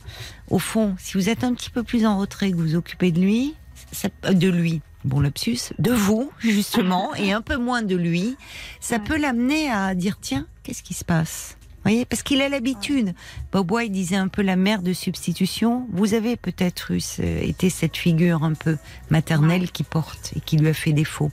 [0.49, 3.11] au fond, si vous êtes un petit peu plus en retrait, que vous vous occupez
[3.11, 3.55] de lui,
[3.91, 4.81] ça- de lui.
[5.05, 8.35] Bon lapsus, de vous justement, et un peu moins de lui,
[8.81, 9.01] ça Ouais.
[9.03, 11.55] peut l'amener à dire tiens, qu'est-ce qui se passe?
[11.61, 13.13] Vous voyez, parce qu'il a l'habitude.
[13.51, 15.87] Bob White disait un peu la mère de substitution.
[15.91, 18.77] Vous avez peut-être eu ce- été cette figure un peu
[19.11, 21.31] maternelle qui porte et qui lui a fait défaut.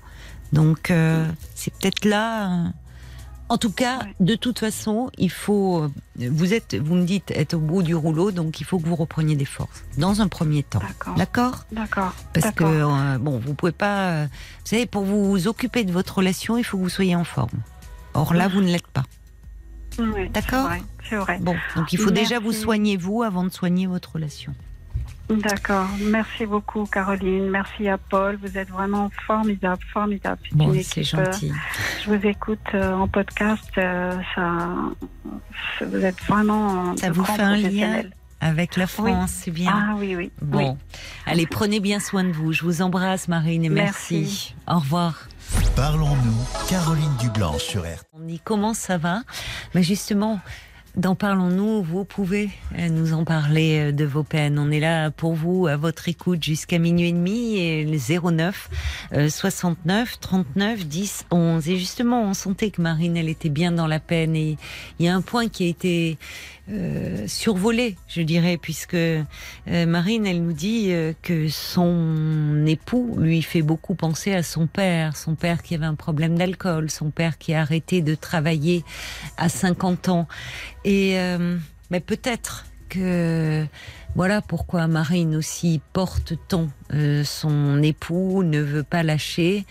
[0.53, 2.73] Donc euh, c'est peut-être là.
[3.53, 4.14] En tout cas, Ouais.
[4.20, 5.82] de toute façon, il faut.
[5.82, 5.90] euh,
[6.30, 8.96] Vous êtes, vous me dites, être au bout du rouleau, donc il faut que vous
[8.96, 10.80] repreniez des forces dans un premier temps.
[11.18, 11.66] D'accord.
[11.70, 12.14] D'accord?
[12.32, 14.09] Parce que euh, bon, vous pouvez pas.
[14.12, 17.24] euh, vous savez, pour vous occuper de votre relation, il faut que vous soyez en
[17.24, 17.59] forme.
[18.14, 19.05] Or là, vous ne l'êtes pas.
[19.98, 20.70] Oui, D'accord?
[21.11, 21.38] C'est vrai.
[21.42, 24.55] Bon, donc il faut déjà vous soigner vous avant de soigner votre relation.
[25.39, 25.89] D'accord.
[26.01, 27.49] Merci beaucoup, Caroline.
[27.49, 28.39] Merci à Paul.
[28.43, 30.41] Vous êtes vraiment formidable, formidable.
[30.49, 31.53] C'est Bon, c'est équipe, euh, gentil.
[32.05, 33.70] Je vous écoute euh, en podcast.
[33.78, 34.59] euh, ça,
[35.80, 36.97] vous êtes vraiment.
[36.97, 38.03] Ça vous fait un lien.
[38.41, 39.72] Avec la France, c'est bien.
[39.72, 40.33] Ah oui, oui.
[40.43, 40.99] Bon, oui.
[41.26, 42.53] allez, prenez bien soin de vous.
[42.53, 44.20] Je vous embrasse, Marine, et merci.
[44.22, 44.55] Merci.
[44.66, 45.28] Au revoir.
[45.76, 47.99] Parlons-nous, Caroline Dublanche sur RTL.
[48.14, 49.20] On dit comment ça va?
[49.76, 50.41] Mais justement,
[50.97, 54.59] dans Parlons-nous, vous pouvez euh, nous en parler euh, de vos peines.
[54.59, 58.70] On est là pour vous, à votre écoute, jusqu'à minuit et demi, et le 09
[59.14, 61.68] euh, 69 39 10 11.
[61.68, 64.36] Et justement, on sentait que Marine, elle était bien dans la peine.
[64.36, 64.59] Et
[64.99, 66.18] il y a un point qui a été
[66.71, 69.25] euh, survolé, je dirais, puisque euh,
[69.67, 75.17] Marine, elle nous dit euh, que son époux lui fait beaucoup penser à son père,
[75.17, 78.85] son père qui avait un problème d'alcool, son père qui a arrêté de travailler
[79.37, 80.29] à 50 ans.
[80.85, 81.17] Et
[81.91, 83.67] mais peut-être que
[84.15, 89.65] voilà pourquoi Marine aussi porte tant euh, son époux, ne veut pas lâcher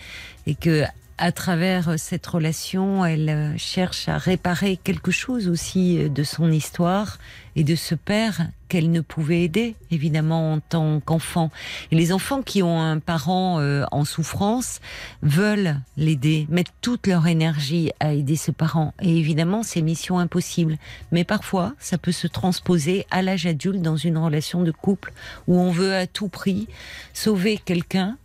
[0.46, 0.84] et que
[1.22, 6.50] à travers cette relation, elle euh, cherche à réparer quelque chose aussi euh, de son
[6.50, 7.18] histoire
[7.54, 11.52] et de ce père qu'elle ne pouvait aider, évidemment, en tant qu'enfant.
[11.92, 14.80] Et les enfants qui ont un parent euh, en souffrance
[15.22, 18.92] veulent l'aider, mettent toute leur énergie à aider ce parent.
[19.00, 20.76] Et évidemment, c'est mission impossible.
[21.12, 25.12] Mais parfois, ça peut se transposer à l'âge adulte dans une relation de couple
[25.46, 26.66] où on veut à tout prix
[27.12, 28.16] sauver quelqu'un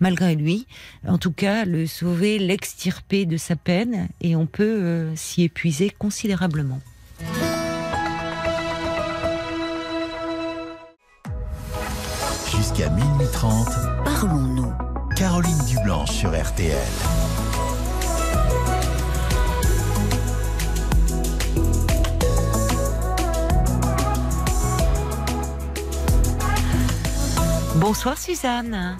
[0.00, 0.66] malgré lui.
[1.06, 5.90] En tout cas, le sauver, l'extirper de sa peine, et on peut euh, s'y épuiser
[5.90, 6.80] considérablement.
[12.50, 13.68] Jusqu'à minuit 30,
[14.04, 14.72] Parlons-nous.
[15.16, 16.76] Caroline Dublanche sur RTL.
[27.76, 28.96] Bonsoir Suzanne.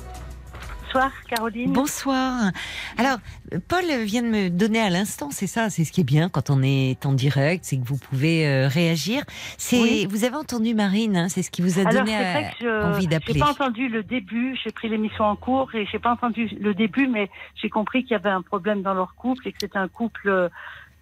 [0.95, 1.73] Bonsoir Caroline.
[1.73, 2.53] Bonsoir.
[2.99, 3.19] Alors,
[3.67, 6.51] Paul vient de me donner à l'instant, c'est ça, c'est ce qui est bien quand
[6.51, 9.25] on est en direct, c'est que vous pouvez euh, réagir.
[9.59, 10.07] C'est, Oui.
[10.09, 12.65] vous avez entendu Marine, hein, c'est ce qui vous a Alors donné c'est vrai que
[12.65, 14.57] je envie j'ai pas entendu le début.
[14.63, 18.13] J'ai pris l'émission en cours et j'ai pas entendu le début, mais j'ai compris qu'il
[18.13, 20.49] y avait un problème dans leur couple et que c'était un couple euh,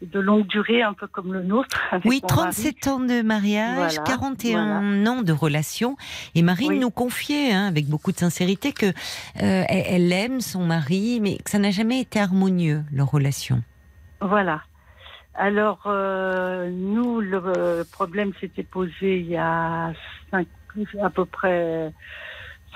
[0.02, 1.78] de longue durée, un peu comme le nôtre.
[2.04, 2.50] Oui, mon mari.
[2.52, 5.96] 37 ans de mariage, Voilà, 41 ans de relation.
[6.34, 6.78] Et Marine Oui.
[6.78, 8.92] nous confiait, hein, avec beaucoup de sincérité, que euh,
[9.68, 13.62] elle, aime son mari, mais que ça n'a jamais été harmonieux leur relation.
[14.20, 14.62] Voilà.
[15.34, 19.92] Alors, euh, nous, le problème s'était posé il y a
[20.30, 20.46] cinq,
[21.02, 21.92] à peu près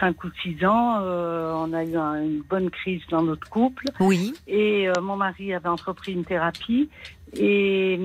[0.01, 0.99] cinq ou six ans.
[1.01, 5.17] Euh, on a eu un- une bonne crise dans notre couple Oui, et euh, mon
[5.17, 6.89] mari avait entrepris une thérapie.
[7.35, 8.01] Et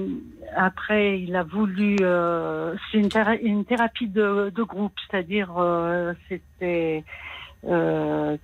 [0.56, 1.96] après, il a voulu.
[2.02, 7.04] euh, c'est une, théra- une thérapie de, de groupe, c'est-à-dire euh, c'était
[7.68, 8.36] euh,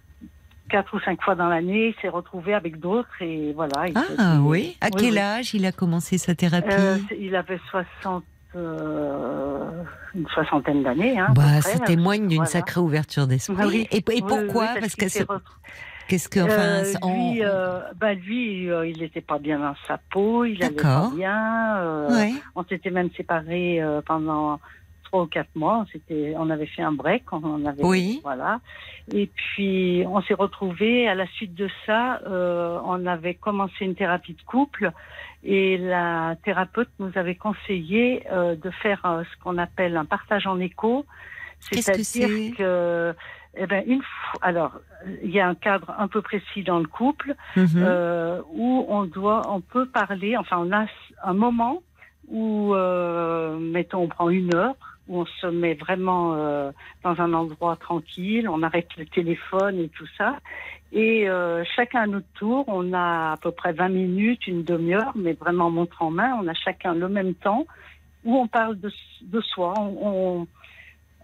[0.70, 1.90] quatre ou cinq fois dans l'année.
[1.98, 3.88] Il s'est retrouvé avec d'autres et voilà.
[3.88, 4.78] il ah oui.
[4.82, 5.20] À quel oui.
[5.20, 8.24] âge il a commencé sa thérapie Euh, il avait 60,
[8.56, 9.84] euh,
[10.16, 11.20] une soixantaine d'années.
[11.20, 12.50] Hein, Bah, ça témoigne d'une Voilà.
[12.52, 13.56] sacrée ouverture d'esprit.
[13.60, 13.88] Ah oui.
[13.92, 15.24] Et, pourquoi Parce qu'il que
[16.08, 19.76] qu'est-ce que enfin, Euh, on- lui, euh, bah, lui, euh, il n'était pas bien dans
[19.88, 21.78] sa peau, il allait pas bien.
[21.78, 22.34] euh, Ouais.
[22.56, 24.60] On s'était même séparés euh, pendant
[25.04, 25.80] trois ou quatre mois.
[25.80, 27.32] On, s'était- on avait fait un break.
[27.32, 28.20] On avait, Oui.
[28.24, 28.60] Voilà.
[29.14, 31.08] Et puis, on s'est retrouvés.
[31.08, 34.92] À la suite de ça, euh, on avait commencé une thérapie de couple.
[35.46, 40.46] Et la thérapeute nous avait conseillé euh, de faire euh, ce qu'on appelle un partage
[40.46, 41.06] en écho.
[41.72, 42.52] Que C'est-à-dire c'est?
[42.58, 43.16] que,
[43.60, 44.72] eh ben, une fois, alors,
[45.24, 47.68] il y a un cadre un peu précis dans le couple Mhm.
[47.78, 50.38] euh, où on doit, on peut parler.
[50.38, 50.86] Enfin, on a
[51.24, 51.82] un moment
[52.28, 54.76] où, euh, mettons, on prend une heure,
[55.08, 56.72] où on se met vraiment euh,
[57.04, 60.36] dans un endroit tranquille, on arrête le téléphone et tout ça,
[60.92, 65.14] et euh, chacun à notre tour, on a à peu près 20 minutes, une demi-heure,
[65.16, 67.66] mais vraiment montre en main, on a chacun le même temps
[68.26, 68.92] où on parle de,
[69.22, 70.48] de soi, on, on,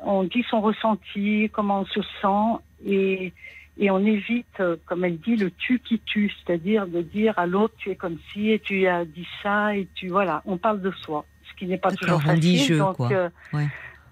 [0.06, 3.34] on dit son ressenti, comment on se sent, et
[3.80, 7.48] et on évite, euh, comme elle dit, le tu qui tue, c'est-à-dire de dire à
[7.48, 10.80] l'autre tu es comme ci et tu as dit ça et tu voilà, on parle
[10.82, 12.40] de soi, ce qui n'est pas toujours on facile.
[12.40, 13.12] dit je, donc, quoi.
[13.12, 13.68] euh, Ouais.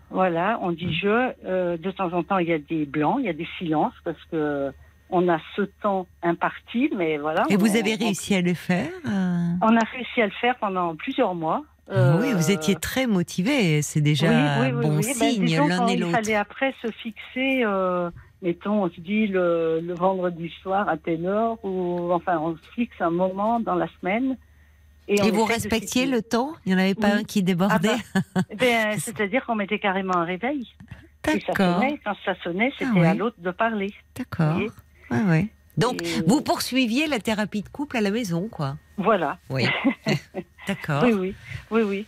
[0.09, 1.31] Voilà, on dit je.
[1.45, 3.93] Euh, de temps en temps, il y a des blancs, il y a des silences
[4.03, 4.71] parce que
[5.09, 7.43] on a ce temps imparti, mais voilà.
[7.49, 10.31] Et vous on- avez on- réussi à le faire euh On, a réussi à le
[10.41, 11.63] faire pendant plusieurs mois.
[11.93, 13.81] Ah Oui, Euh, vous étiez très motivé.
[13.81, 14.27] C'est déjà
[14.61, 14.95] oui, oui, bon.
[14.95, 16.13] Ben, signe disons l'un et Il l'autre.
[16.13, 18.09] fallait après se fixer, euh,
[18.41, 22.61] mettons, on se dit le, le vendredi soir à telle heure, ou enfin, on se
[22.75, 24.37] fixe un moment dans la semaine.
[25.07, 26.53] Et vous respectiez le temps?
[26.65, 27.89] Il n'y en avait pas un qui débordait?
[28.57, 30.65] Ben, C'est-à-dire qu'on mettait carrément un réveil.
[31.23, 33.05] D'accord, quand ça sonnait, c'était Ah oui.
[33.07, 33.93] à l'autre de parler.
[34.15, 34.53] d'accord.
[34.53, 34.69] voyez
[35.11, 35.47] Ouais, ouais.
[35.77, 39.37] Donc, Et vous poursuiviez la thérapie de couple à la maison, quoi Voilà.
[39.49, 39.65] Oui.
[40.67, 41.03] D'accord.
[41.03, 41.35] Oui, oui,
[41.71, 42.05] oui, oui.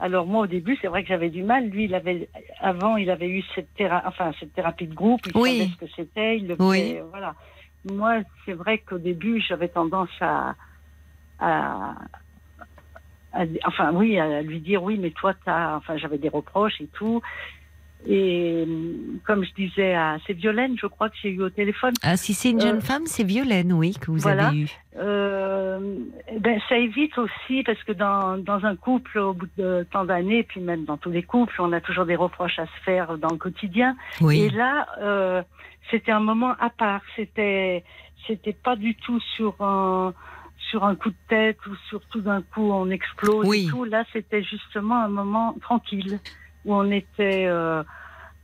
[0.00, 1.68] Alors moi au début c'est vrai que j'avais du mal.
[1.68, 2.28] Lui il avait
[2.60, 5.58] avant il avait eu cette thérapie, enfin cette thérapie de groupe, il Oui.
[5.58, 6.78] savait ce que c'était, il le Oui.
[6.80, 7.34] faisait, voilà.
[7.84, 10.56] Moi c'est vrai qu'au début j'avais tendance à,
[11.38, 11.94] à,
[13.32, 16.88] à- enfin oui à lui dire oui mais toi t'as, enfin j'avais des reproches et
[16.88, 17.22] tout.
[18.06, 21.94] Et hum, comme je disais à c'est Violaine je crois que j'ai eu au téléphone.
[22.02, 24.48] Ah, si c'est une jeune Euh, femme, c'est Violaine, oui, que vous voilà.
[24.48, 24.68] avez eu.
[24.96, 25.96] Euh,
[26.38, 30.42] ben, ça évite aussi parce que dans, dans un couple, au bout de tant d'années,
[30.42, 33.30] puis même dans tous les couples, on a toujours des reproches à se faire dans
[33.30, 33.96] le quotidien.
[34.20, 34.42] Oui.
[34.42, 35.42] Et là, euh,
[35.90, 37.00] c'était un moment à part.
[37.16, 37.84] C'était,
[38.26, 40.12] c'était pas du tout sur un
[40.70, 43.66] sur un coup de tête ou sur tout d'un coup on explose Oui.
[43.66, 43.84] et tout.
[43.84, 46.18] Là, c'était justement un moment tranquille.
[46.64, 47.82] Où on était euh,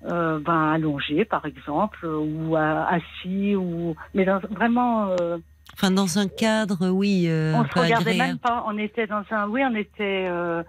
[0.07, 5.09] euh, ben, allongé, par exemple, ou euh, assis, ou mais dans, vraiment.
[5.21, 5.39] euh,
[5.75, 8.29] Enfin, dans un cadre, oui, euh, on se regardait agréable.
[8.31, 8.65] même pas.
[8.67, 9.49] On était dans un.
[9.49, 10.27] Oui, on était.
[10.29, 10.63] euh,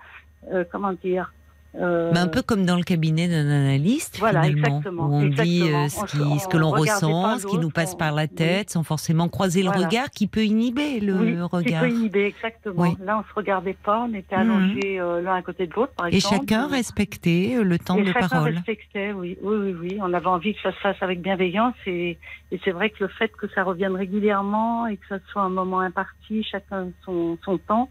[0.51, 1.31] euh, comment dire
[1.75, 5.27] euh, Mais un peu comme dans le cabinet d'un analyste, Voilà, finalement, exactement, où on
[5.27, 8.27] dit euh, ce, qui- ce que on l'on ressent, ce qui nous passe par la
[8.27, 11.83] tête, sans forcément croiser le regard, qui peut inhiber le oui, regard.
[11.83, 12.81] Qui peut inhiber, exactement.
[12.81, 12.89] Oui.
[13.01, 14.05] Là, on se regardait pas.
[14.09, 14.41] On était Mhm.
[14.41, 16.35] allongés euh, l'un à côté de l'autre, par Et exemple.
[16.47, 18.53] chacun respectait euh, le temps Et de chacun parole.
[18.55, 19.97] respectait, oui, oui, oui, oui.
[20.01, 22.17] On avait envie que ça se fasse avec bienveillance et,
[22.51, 25.49] et c'est vrai que le fait que ça revienne régulièrement et que ça soit un
[25.49, 27.89] moment imparti, chacun son, son temps,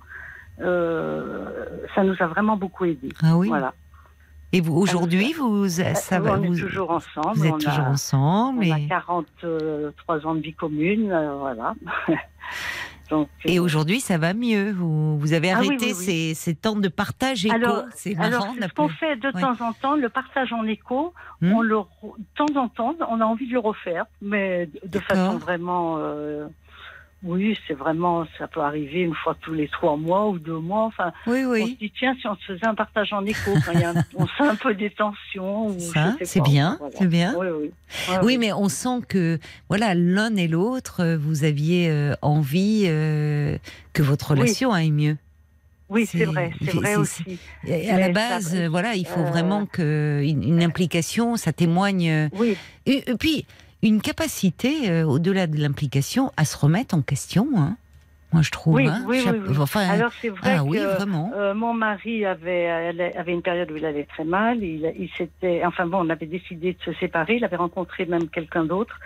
[1.95, 3.09] ça nous a vraiment beaucoup aidé.
[3.23, 3.49] Ah oui.
[3.49, 3.73] Voilà.
[4.53, 7.37] Et vous, aujourd'hui, vous, ça Euh, va, on vous, est toujours ensemble.
[7.37, 8.65] vous êtes on toujours a, ensemble.
[8.69, 11.75] on a Et, 43 ans de vie commune, euh, voilà.
[13.11, 14.71] Donc, et euh, aujourd'hui, ça va mieux.
[14.71, 16.05] Vous, vous avez Ah oui, arrêté oui, oui.
[16.05, 17.55] Ces, ces temps de partage éco.
[17.57, 18.55] Alors- C'est Alors, marrant.
[18.69, 19.41] ce qu'on fait de Ouais.
[19.41, 21.53] temps en temps, le partage en écho, Hmm.
[21.53, 21.87] on le, re-
[22.19, 25.07] de temps en temps, on a envie de le refaire, mais de- de D'accord.
[25.17, 26.47] façon vraiment, euh,
[27.23, 30.85] oui, c'est vraiment, ça peut arriver une fois tous les trois mois ou deux mois.
[30.85, 31.77] Enfin, Oui, on se oui.
[31.81, 34.05] dit tiens, si on se faisait un partage en écho, quand il y a un-
[34.17, 35.67] on sent un peu des tensions.
[35.69, 36.95] ou Ça, c'est bien, voilà.
[36.99, 37.35] c'est bien.
[37.39, 37.71] Oui, oui.
[38.23, 43.59] Oui, mais on sent que voilà, l'un et l'autre, euh, vous aviez euh, envie euh,
[43.93, 44.41] que votre Oui.
[44.41, 45.17] relation aille mieux.
[45.91, 47.25] Oui, c'est- vrai, c'est vrai aussi.
[47.69, 52.31] À la base, ça- voilà, il faut euh, vraiment que une, une implication, ça témoigne.
[52.33, 52.57] Oui,
[52.87, 53.45] Et, et puis
[53.83, 57.49] une capacité, euh, au-delà de l'implication, à se remettre en question.
[57.57, 57.77] hein.
[58.33, 58.75] Moi, je trouve.
[58.77, 59.05] Oui, hein.
[59.09, 59.57] oui, oui.
[59.59, 61.35] Enfin, alors c'est vrai ah que.
[61.35, 62.69] Euh, mon mari avait,
[63.17, 64.63] avait une période où il allait très mal.
[64.63, 67.37] Il, il s'était, enfin bon, on avait décidé de se séparer.
[67.37, 69.01] Il avait rencontré même quelqu'un d'autre.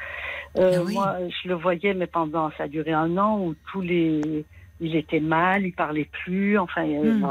[0.59, 0.93] Euh, Ah.
[0.93, 4.45] Moi, je le voyais, mais pendant, ça a duré un an où tous les,
[4.81, 6.59] il était mal, il parlait plus.
[6.59, 7.27] Enfin, Hmm.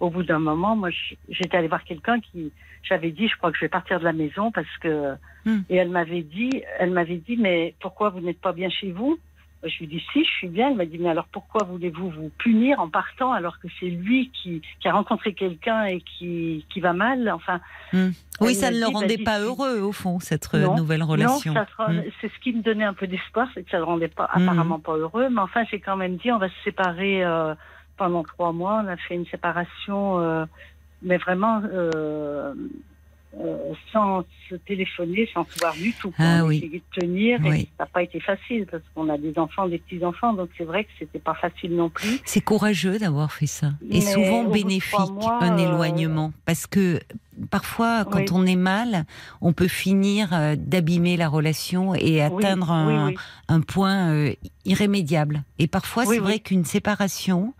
[0.00, 0.88] au bout d'un moment, moi,
[1.28, 2.50] j'étais allée voir quelqu'un qui,
[2.88, 5.14] j'avais dit, je crois que je vais partir de la maison parce que,
[5.44, 5.60] Hmm.
[5.70, 9.16] et elle m'avait dit, elle m'avait dit, mais pourquoi vous n'êtes pas bien chez vous?
[9.62, 10.68] Je lui dis si, je suis bien.
[10.70, 14.30] Elle m'a dit mais alors pourquoi voulez-vous vous punir en partant alors que c'est lui
[14.30, 17.28] qui, qui a rencontré quelqu'un et qui, qui va mal?
[17.30, 17.60] Enfin,
[17.92, 18.08] Oui,
[18.40, 21.06] elle ça ne le bah, rendait pas heureux au fond cette euh, Non, nouvelle non,
[21.06, 21.54] relation.
[21.54, 22.02] ça te rend- Mm.
[22.20, 24.28] c'est ce qui me donnait un peu d'espoir, c'est que ça ne le rendait pas
[24.32, 25.28] apparemment pas heureux.
[25.30, 27.54] Mais enfin, j'ai quand même dit on va se séparer euh,
[27.96, 28.82] pendant trois mois.
[28.84, 30.44] On a fait une séparation, euh,
[31.02, 31.62] mais vraiment.
[31.64, 32.54] Euh,
[33.38, 36.10] euh, sans se téléphoner, sans se voir du tout.
[36.18, 36.56] Ah on oui.
[36.56, 39.76] essayait de tenir et ça n'a pas été facile parce qu'on a des enfants, des
[39.78, 42.18] petits-enfants, donc c'est vrai que c'était pas facile non plus.
[42.24, 43.72] C'est courageux d'avoir fait ça.
[43.90, 46.32] Et Mais souvent bénéfique, mois, un euh, éloignement.
[46.46, 46.98] Parce que
[47.50, 48.26] parfois, quand Oui.
[48.32, 49.04] on est mal,
[49.42, 53.18] on peut finir d'abîmer la relation et Oui, atteindre un, oui, oui.
[53.48, 54.32] un point euh,
[54.66, 55.42] irrémédiable.
[55.58, 57.54] Et parfois, Oui, c'est vrai qu'une séparation,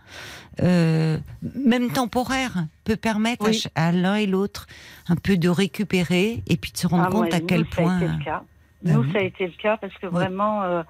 [0.61, 1.17] euh,
[1.55, 3.53] même temporaire, peut permettre à Oui.
[3.59, 4.67] ch- à, l'un et l'autre
[5.07, 7.99] un peu de récupérer et puis de se rendre Ah, compte ouais, à quel point.
[7.99, 8.43] Ça a été le cas.
[8.83, 10.83] Nous, ça a été le cas parce que vraiment, euh,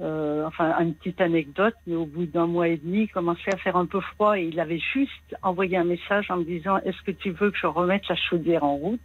[0.00, 3.56] euh, enfin, une petite anecdote, mais au bout d'un mois et demi, il commençait à
[3.58, 7.00] faire un peu froid et il avait juste envoyé un message en me disant Est-ce
[7.04, 9.00] que tu veux que je remette la chaudière en route?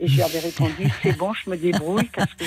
[0.00, 2.44] Et je lui avais répondu C'est bon, je me débrouille parce que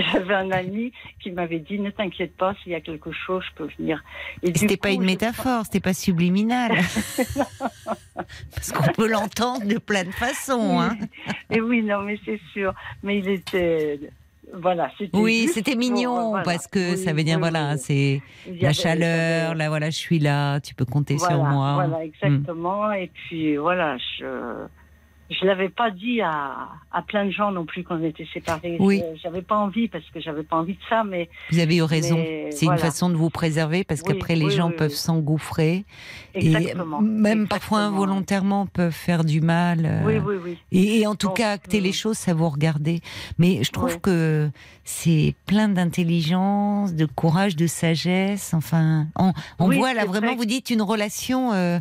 [0.00, 3.54] j'avais, un ami qui m'avait dit Ne t'inquiète pas, s'il y a quelque chose, je
[3.62, 4.02] peux venir.
[4.42, 6.72] Et du C'était pas une je- métaphore, c'était pas subliminal.
[8.54, 10.80] Parce qu'on peut l'entendre de plein de façons.
[10.80, 10.96] Hein.
[11.50, 12.72] Et oui, non, mais c'est sûr.
[13.02, 14.00] Mais il était.
[14.52, 14.90] Voilà.
[15.14, 16.44] Oui, c'était pour, mignon voilà.
[16.44, 17.78] parce que Oui, ça veut dire oui, voilà, oui.
[17.78, 21.44] c'est la avait- chaleur, j'avais- là voilà, je suis là, tu peux compter voilà, sur
[21.44, 21.74] moi.
[21.74, 22.92] Voilà, exactement.
[22.92, 24.24] Et puis voilà, je
[25.30, 28.76] je l'avais pas dit à, à plein de gens non plus qu'on était séparés.
[28.78, 29.02] Oui.
[29.22, 32.16] J'avais pas envie parce que j'avais pas envie de ça, mais Vous avez eu raison.
[32.50, 32.80] C'est voilà.
[32.80, 35.84] une façon de vous préserver parce Oui, qu'après les gens peuvent s'engouffrer
[36.34, 37.00] exactement.
[37.00, 39.80] et même parfois involontairement peuvent faire du mal.
[39.86, 40.58] euh, Oui, oui, oui.
[40.72, 43.00] Et, et en tout cas, acter euh, les choses, ça vous regarder.
[43.38, 44.50] Mais je trouve que
[44.84, 48.52] c'est plein d'intelligence, de courage, de sagesse.
[48.54, 49.32] Enfin, on,
[49.70, 50.36] voit là vraiment, vrai.
[50.36, 51.80] vous dites une relation, euh,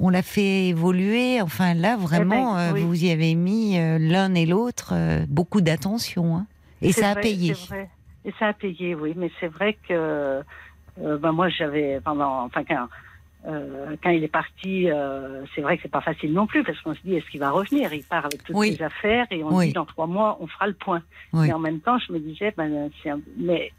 [0.00, 1.40] on l'a fait évoluer.
[1.40, 2.82] Enfin là, vraiment, Eh ben, euh, oui.
[2.82, 6.36] vous y avez mis euh, l'un et l'autre euh, beaucoup d'attention.
[6.36, 6.46] hein.
[6.82, 7.54] Et ça a payé.
[8.24, 9.12] Et ça a payé, oui.
[9.16, 10.42] Mais c'est vrai que euh,
[11.18, 12.88] ben moi j'avais pendant, enfin quand
[13.48, 16.78] euh, quand il est parti, euh, c'est vrai que c'est pas facile non plus parce
[16.82, 17.92] qu'on se dit est-ce qu'il va revenir?
[17.94, 18.76] Il part avec toutes Oui.
[18.76, 19.68] ses affaires et on Oui.
[19.68, 21.02] dit dans trois mois on fera le point.
[21.32, 21.46] Oui.
[21.46, 23.72] Mais en même temps, je me disais ben c'est un- mais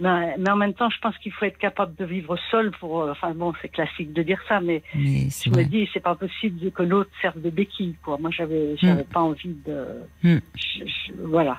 [0.00, 3.02] mais, mais en même temps, je pense qu'il faut être capable de vivre seul pour.
[3.02, 5.64] euh, Enfin bon, c'est classique de dire ça, mais Mais je me vrai.
[5.64, 7.96] dis c'est pas possible que l'autre serve de béquille.
[8.04, 8.18] Quoi.
[8.18, 9.86] Moi, j'avais j'avais pas envie de.
[10.22, 10.38] Je-
[10.84, 11.58] je- voilà.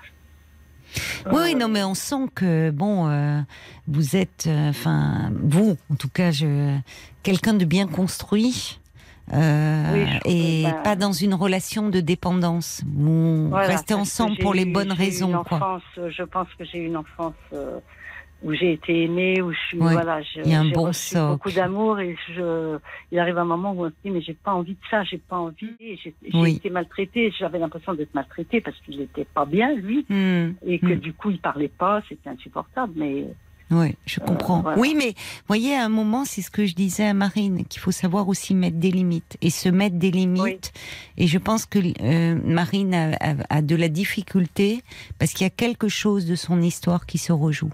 [1.31, 3.41] Oui, Euh, non, mais on sent que bon, euh,
[3.87, 6.77] vous êtes, euh, enfin, vous, en tout cas, je,
[7.23, 8.79] quelqu'un de bien construit.
[9.33, 12.81] euh, Oui, et bah- pas dans une relation de dépendance.
[12.87, 15.57] Vous Voilà, restez ensemble pour les bonnes raisons, quoi.
[15.57, 17.79] enfance, euh, je pense que j'ai eu une enfance euh,
[18.43, 21.31] où j'ai été aimée, où je suis, Ouais, voilà, j'ai bon reçu socle.
[21.33, 22.77] beaucoup d'amour et je,
[23.11, 25.17] il arrive un moment où on se dit mais j'ai pas envie de ça, j'ai
[25.17, 25.75] pas envie.
[25.79, 26.55] J'ai Oui.
[26.57, 30.51] été maltraitée, j'avais l'impression d'être maltraitée parce qu'il était pas bien lui Hmm.
[30.65, 30.99] et que Hmm.
[30.99, 32.93] du coup il parlait pas, c'était insupportable.
[32.95, 33.25] Mais
[33.71, 34.61] Oui, je comprends.
[34.61, 34.79] voilà.
[34.79, 35.13] Oui, mais
[35.47, 38.55] voyez, à un moment, c'est ce que je disais à Marine, qu'il faut savoir aussi
[38.55, 40.71] mettre des limites et se mettre des limites.
[41.17, 44.83] Et je pense que euh, Marine a, a- a de la difficulté
[45.19, 47.73] parce qu'il y a quelque chose de son histoire qui se rejoue,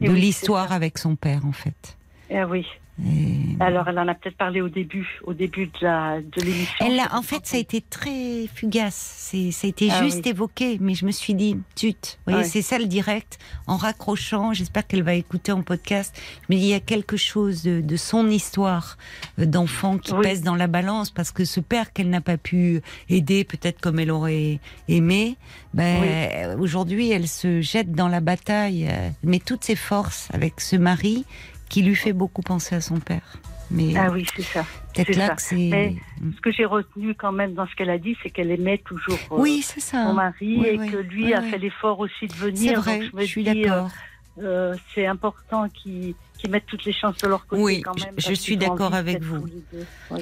[0.00, 1.96] de oui, l'histoire avec son père, en fait.
[2.30, 2.66] eh oui.
[3.04, 6.86] Et- Alors elle en a peut-être parlé au début, au début de la de l'émission.
[6.86, 8.94] Elle a, en fait, ça a été très fugace.
[9.18, 10.30] C'est, ça a été Ah juste oui.
[10.30, 12.18] évoqué, mais je me suis dit, zut.
[12.26, 12.50] Vous voyez, Ouais.
[12.50, 13.38] c'est ça le direct.
[13.66, 16.14] En raccrochant, j'espère qu'elle va écouter en podcast.
[16.48, 18.96] Mais il y a quelque chose de, de son histoire
[19.38, 20.22] euh, d'enfant qui Oui.
[20.22, 23.98] pèse dans la balance parce que ce père qu'elle n'a pas pu aider, peut-être comme
[23.98, 25.36] elle aurait aimé,
[25.74, 30.76] ben, aujourd'hui, elle se jette dans la bataille, euh, met toutes ses forces avec ce
[30.76, 31.24] mari
[31.68, 33.38] qui lui fait beaucoup penser à son père.
[33.70, 34.64] Mais Ah oui, c'est ça.
[34.94, 35.34] peut-être c'est là ça.
[35.34, 35.56] que c'est.
[35.56, 35.96] Mais
[36.36, 39.18] Ce que j'ai retenu quand même dans ce qu'elle a dit, c'est qu'elle aimait toujours
[39.32, 40.04] euh, Oui, c'est ça.
[40.04, 40.90] son mari Oui, et oui.
[40.90, 41.50] que lui Oui, a oui.
[41.50, 42.80] fait l'effort aussi de C'est venir.
[42.80, 43.90] vrai, Donc, je me je suis dis, d'accord.
[44.38, 46.14] euh, euh, c'est important qu'ils
[46.48, 48.14] mettent toutes les chances de leur côté Oui, quand je- même.
[48.18, 49.44] je parce suis d'accord avec vous.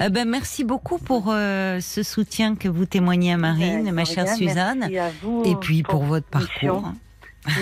[0.01, 4.05] Eh ben, merci beaucoup pour euh, ce soutien que vous témoignez à Marine, Ben, ma
[4.05, 6.81] chère Morgane, Suzanne, Merci à vous et puis pour, votre émission.
[6.81, 6.93] parcours.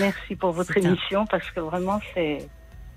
[0.00, 2.48] Merci pour votre C'est un- émission parce que vraiment c'est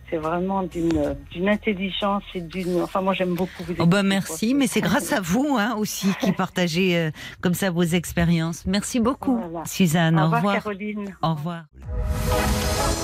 [0.09, 2.81] c'est vraiment d'une d'une intelligence et d'une.
[2.81, 3.73] Enfin moi j'aime beaucoup vous.
[3.79, 4.59] Oh ben écouter, merci, quoi.
[4.59, 8.65] mais c'est grâce à vous hein, aussi qui partagez euh, comme ça vos expériences.
[8.65, 9.65] Merci beaucoup, Voilà.
[9.65, 10.17] Suzanne.
[10.17, 10.55] Au Au revoir, revoir.
[10.63, 11.15] Caroline.
[11.21, 11.63] Au revoir.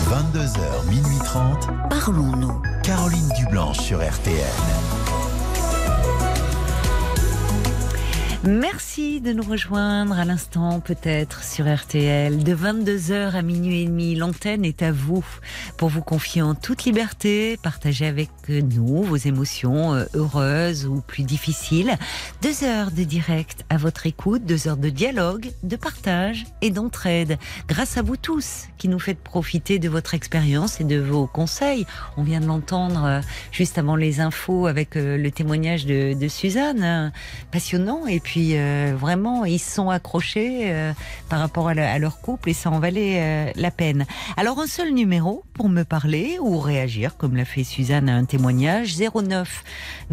[0.09, 1.69] 22h, minuit 30.
[1.89, 2.61] Parlons-nous.
[2.83, 5.02] Caroline Dublanche sur RTN.
[8.45, 12.43] Merci de nous rejoindre à l'instant, peut-être sur RTL.
[12.43, 15.23] De 22h à minuit et demi, l'antenne est à vous
[15.77, 21.23] pour vous confier en toute liberté, partager avec nous vos émotions euh, heureuses ou plus
[21.23, 21.93] difficiles.
[22.41, 27.37] Deux heures de direct à votre écoute, deux heures de dialogue, de partage et d'entraide.
[27.69, 31.85] Grâce à vous tous qui nous faites profiter de votre expérience et de vos conseils.
[32.17, 33.21] On vient de l'entendre euh,
[33.53, 36.83] juste avant les infos avec euh, le témoignage de, de Suzanne.
[36.83, 37.09] euh,
[37.51, 40.93] passionnant et puis euh, vraiment ils sont accrochés euh,
[41.29, 44.05] par rapport à, leur couple et ça en valait euh, la peine.
[44.37, 48.25] Alors un seul numéro pour me parler ou réagir comme l'a fait Suzanne à un
[48.25, 49.63] témoignage 09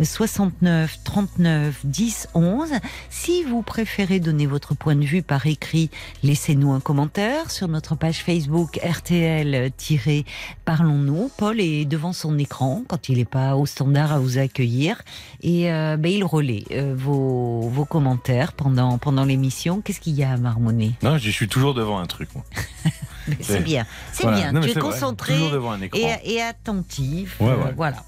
[0.02, 2.70] 69 39 10 11.
[3.08, 5.88] Si vous préférez donner votre point de vue par écrit,
[6.22, 11.30] laissez-nous un commentaire sur notre page Facebook RTL-Parlons-nous.
[11.36, 15.02] Paul est devant son écran quand il n'est pas au standard à vous accueillir
[15.42, 16.64] et ben, il relaie
[16.94, 18.09] vos, vos commentaires
[18.56, 19.80] pendant, pendant l'émission.
[19.80, 22.28] Qu'est-ce qu'il y a à marmonner Non, je suis toujours devant un truc.
[22.34, 22.44] Moi.
[23.40, 24.38] C'est bien, c'est Voilà.
[24.38, 24.52] bien.
[24.52, 25.34] Non, tu es concentré
[25.94, 27.36] et, et attentif.
[27.40, 27.72] Ouais, euh.
[27.76, 28.02] Voilà.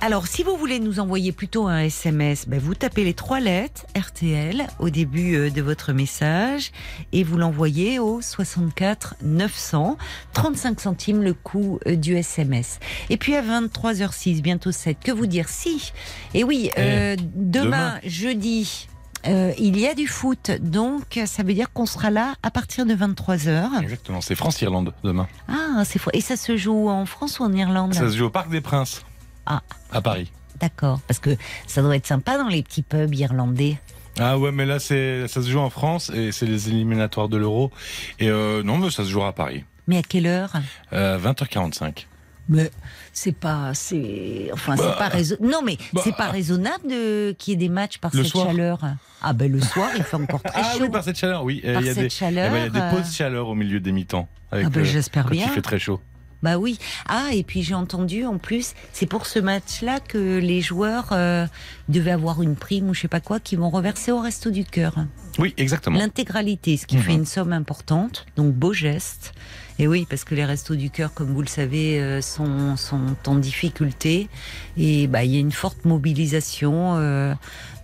[0.00, 3.84] Alors, si vous voulez nous envoyer plutôt un SMS, ben, vous tapez les trois lettres
[3.96, 6.70] RTL au début euh, de votre message
[7.10, 9.98] et vous l'envoyez au 64 900,
[10.34, 12.78] 35 centimes le coût euh, du SMS.
[13.10, 15.92] Et puis à 23h06, bientôt 7, que vous dire si
[16.32, 18.00] Et oui, euh, demain, demain.
[18.04, 18.86] jeudi,
[19.26, 22.86] euh, il y a du foot, donc ça veut dire qu'on sera là à partir
[22.86, 23.82] de 23h.
[23.82, 25.26] Exactement, c'est France-Irlande demain.
[25.48, 26.10] Ah, c'est fou.
[26.12, 27.94] Et ça se joue en France ou en Irlande?
[27.94, 29.02] Ça se joue au Parc des Princes.
[29.48, 29.62] Ah.
[29.92, 30.30] À Paris.
[30.60, 31.36] D'accord, parce que
[31.66, 33.78] ça doit être sympa dans les petits pubs irlandais.
[34.20, 37.36] Ah ouais, mais là, c'est, ça se joue en France et c'est les éliminatoires de
[37.36, 37.70] l'Euro.
[38.18, 39.64] Et euh, non, mais ça se jouera à Paris.
[39.86, 40.52] Mais à quelle heure?
[40.92, 42.06] Euh, 20h45.
[42.50, 42.70] Mais
[43.12, 45.48] c'est pas, c'est, enfin, Bah, c'est pas raisonnable.
[45.52, 48.32] Non, mais bah, c'est pas raisonnable de qu'il y ait des matchs par Le cette
[48.32, 48.46] soir.
[48.48, 48.80] chaleur.
[49.22, 50.78] Ah ben le soir, il fait encore très Ah chaud.
[50.82, 51.60] oui, par cette chaleur, oui.
[51.64, 52.46] Euh, Par il y a cette des, chaleur.
[52.48, 54.28] eh ben, il y a euh, des pauses chaleur au milieu des mi-temps.
[54.50, 55.44] Avec, Ah ben euh, j'espère bien.
[55.46, 56.00] il fait très chaud.
[56.42, 56.78] Bah oui.
[57.08, 61.46] Ah et puis j'ai entendu en plus, c'est pour ce match-là que les joueurs euh,
[61.88, 64.64] devaient avoir une prime ou je sais pas quoi, qui vont reverser au resto du
[64.64, 64.94] cœur.
[65.38, 65.98] Oui, exactement.
[65.98, 67.02] L'intégralité, ce qui Mhm.
[67.02, 68.26] fait une somme importante.
[68.36, 69.32] Donc beau geste.
[69.80, 73.14] Et oui, parce que les restos du cœur, comme vous le savez, euh, sont, sont
[73.26, 74.28] en difficulté.
[74.76, 77.32] Et bah, il y a une forte mobilisation euh,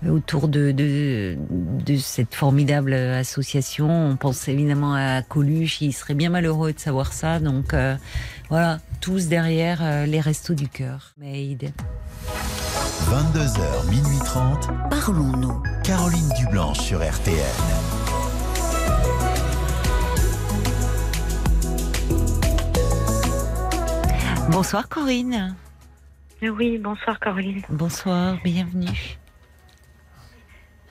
[0.09, 3.89] autour de, de, de cette formidable association.
[3.91, 5.81] On pense évidemment à Coluche.
[5.81, 7.41] Il serait bien malheureux de savoir ça.
[7.41, 7.97] Donc euh,
[8.51, 11.13] voilà, tous derrière euh, les restos du cœur.
[11.19, 11.73] Made.
[13.11, 14.71] 22h, minuit 30.
[14.91, 15.63] Parlons-nous.
[15.83, 17.35] Caroline Dublanche sur RTN.
[24.51, 25.55] Bonsoir Corinne.
[26.43, 27.63] Oui, bonsoir Caroline.
[27.71, 29.19] Bonsoir, bienvenue.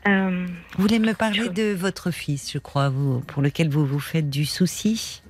[0.08, 0.46] Euh,
[0.76, 4.00] Vous voulez me parler Je- de votre fils, je crois, vous, pour lequel vous vous
[4.00, 5.22] faites du souci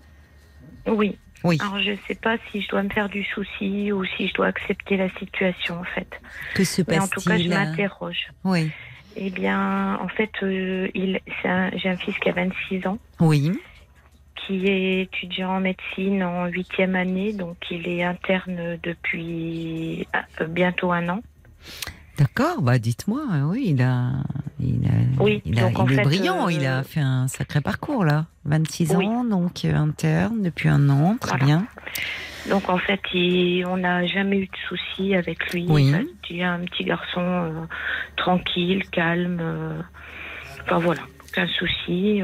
[0.88, 1.17] oui.
[1.45, 1.57] Oui.
[1.61, 4.47] Alors, je sais pas si je dois me faire du souci ou si je dois
[4.47, 6.07] accepter la situation, en fait.
[6.55, 8.28] Que se Mais en tout cas, je passe-t-il m'interroge.
[8.45, 8.71] Oui.
[9.17, 11.19] Eh bien, en fait, euh, il,
[11.76, 13.51] j'ai un fils qui a 26 ans, Oui.
[14.36, 20.07] qui est étudiant en médecine en huitième année, donc il est interne depuis
[20.41, 21.21] euh, bientôt un an.
[22.18, 24.11] D'accord, bah dites-moi, euh, oui, il a,
[24.59, 27.59] il a, Oui, il, a- il est fait, brillant, euh, il a fait un sacré
[27.59, 29.07] parcours là, 26 Oui.
[29.07, 31.45] ans, donc euh, interne depuis un an, très Voilà.
[31.45, 31.68] bien.
[32.51, 35.66] Donc en fait, il- on n'a jamais eu de soucis avec lui.
[35.68, 35.91] Oui.
[36.28, 37.51] C'est un petit garçon euh,
[38.16, 39.39] tranquille, calme.
[39.41, 39.82] euh,
[40.66, 42.22] enfin voilà, aucun souci.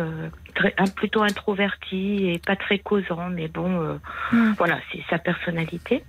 [0.53, 3.97] très, un, plutôt introverti et pas très causant, mais bon,
[4.31, 4.53] Hmm.
[4.59, 6.03] voilà, c'est sa personnalité.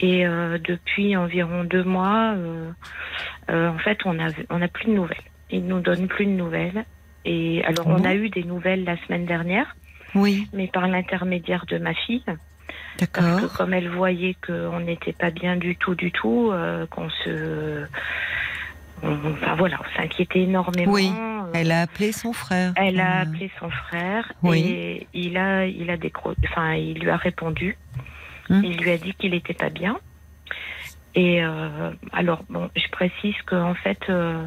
[0.00, 2.70] Et euh, depuis environ deux mois, euh,
[3.50, 5.18] euh, en fait, on a on n'a plus de nouvelles.
[5.50, 6.84] Il nous donne plus de nouvelles.
[7.24, 9.76] Et alors, on a eu des nouvelles la semaine dernière,
[10.14, 12.24] Oui, mais par l'intermédiaire de ma fille.
[13.12, 17.08] Parce que comme elle voyait qu'on n'était pas bien du tout, du tout, euh, qu'on
[17.10, 17.84] se...
[19.02, 20.92] on- enfin voilà, on s'inquiétait énormément.
[20.92, 22.72] Oui, euh, Elle a appelé son frère.
[22.76, 24.60] elle a Euh, appelé son frère Oui.
[24.68, 26.34] et il a, il a décro...
[26.44, 27.76] enfin, il lui a répondu.
[28.50, 28.62] Hmm.
[28.64, 29.98] Il lui a dit qu'il n'était pas bien.
[31.14, 34.44] Et euh, alors, bon, je précise qu'en fait, euh,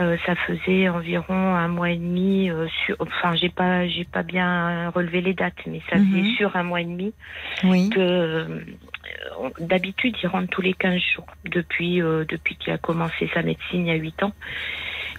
[0.00, 2.50] euh, ça faisait environ un mois et demi.
[2.86, 2.96] sur...
[3.00, 6.10] Enfin, j'ai pas, j'ai pas bien relevé les dates, mais ça Mhm.
[6.10, 7.12] faisait sur un mois et demi
[7.64, 8.64] Oui, que
[9.60, 13.88] d'habitude il rentre tous les 15 jours depuis depuis qu'il a commencé sa médecine il
[13.88, 14.32] y a 8 ans.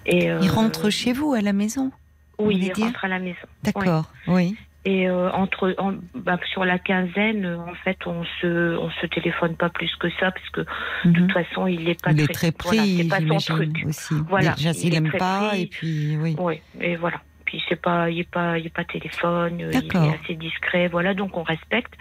[0.06, 1.92] Et il rentre chez vous à la maison.
[2.40, 3.38] Oui, il rentre à la maison.
[3.64, 4.56] D'accord, oui.
[4.86, 9.06] Et euh, entre en- bah, sur la quinzaine, euh, en fait, on se on se
[9.06, 10.66] téléphone pas plus que ça parce que de
[11.10, 11.14] Mhm.
[11.16, 13.84] toute façon, il est pas Il est très, très voilà, pris, c'est pas son truc.
[13.88, 14.16] aussi.
[14.28, 15.62] Voilà, Déjà, il est aime très pas, pris.
[15.62, 16.36] et puis oui.
[16.38, 17.22] Oui, et voilà.
[17.46, 21.14] Puis c'est pas, il est pas, il est pas téléphone, il est assez discret, voilà.
[21.14, 21.94] Donc on respecte.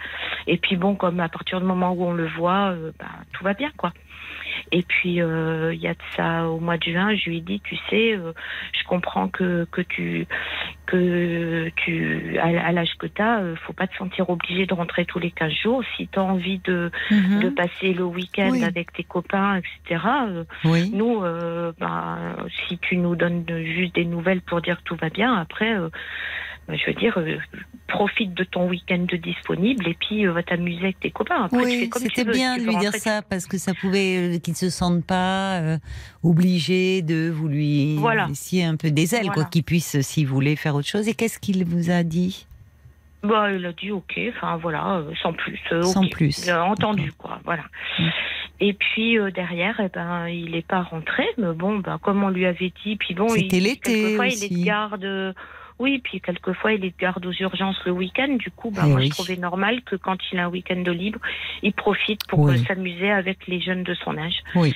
[0.47, 3.43] Et puis bon, comme à partir du moment où on le voit, euh, bah, tout
[3.45, 3.93] va bien, quoi.
[4.75, 7.41] Et puis euh, il y a de ça au mois de juin, je lui ai
[7.41, 8.33] dit, tu sais, euh,
[8.73, 10.25] je comprends que que tu
[10.87, 15.19] que tu à, l'âge que tu as, faut pas te sentir obligé de rentrer tous
[15.19, 15.83] les 15 jours.
[15.95, 17.41] Si tu as envie de, Mhm.
[17.41, 18.63] de passer le week-end Oui.
[18.63, 20.01] avec tes copains, etc.
[20.27, 20.89] euh, Oui.
[20.91, 22.35] nous, euh, ben,
[22.67, 25.89] si tu nous donnes juste des nouvelles pour dire que tout va bien, après, euh,
[26.69, 27.37] je veux dire, euh,
[27.87, 31.43] profite de ton week-end de disponible et puis euh, va t'amuser avec tes copains.
[31.45, 32.33] Après, tu fais Oui, comme tu c'était veux.
[32.33, 35.59] bien de lui dire ça parce que ça pouvait euh, qu'il ne se sente pas
[35.61, 35.77] euh,
[36.23, 38.27] obligé de vous lui Voilà.
[38.27, 41.07] laisser un peu des ailes, quoi, qu'il puisse, euh, s'il voulait faire autre chose.
[41.07, 42.47] Et qu'est-ce qu'il vous a dit?
[43.23, 45.59] Bah, il a dit ok, enfin voilà, euh, sans plus.
[45.71, 46.11] euh, Sans ok.
[46.11, 46.43] plus.
[46.45, 47.63] Il a entendu, quoi, voilà.
[47.99, 48.07] Mm.
[48.59, 52.29] Et puis euh, derrière, eh ben, il n'est pas rentré, mais bon, ben, comme on
[52.29, 54.49] lui avait dit, puis bon, C'était il, l'été quelquefois il est aussi.
[54.59, 55.35] de garde.
[55.79, 58.35] Oui, puis quelquefois il est de garde aux urgences le week-end.
[58.39, 59.05] Du coup, ben, Eh moi oui.
[59.07, 61.19] je trouvais normal que quand il a un week-end de libre,
[61.61, 62.55] il profite pour Oui.
[62.59, 64.35] euh, s'amuser avec les jeunes de son âge.
[64.55, 64.73] Oui.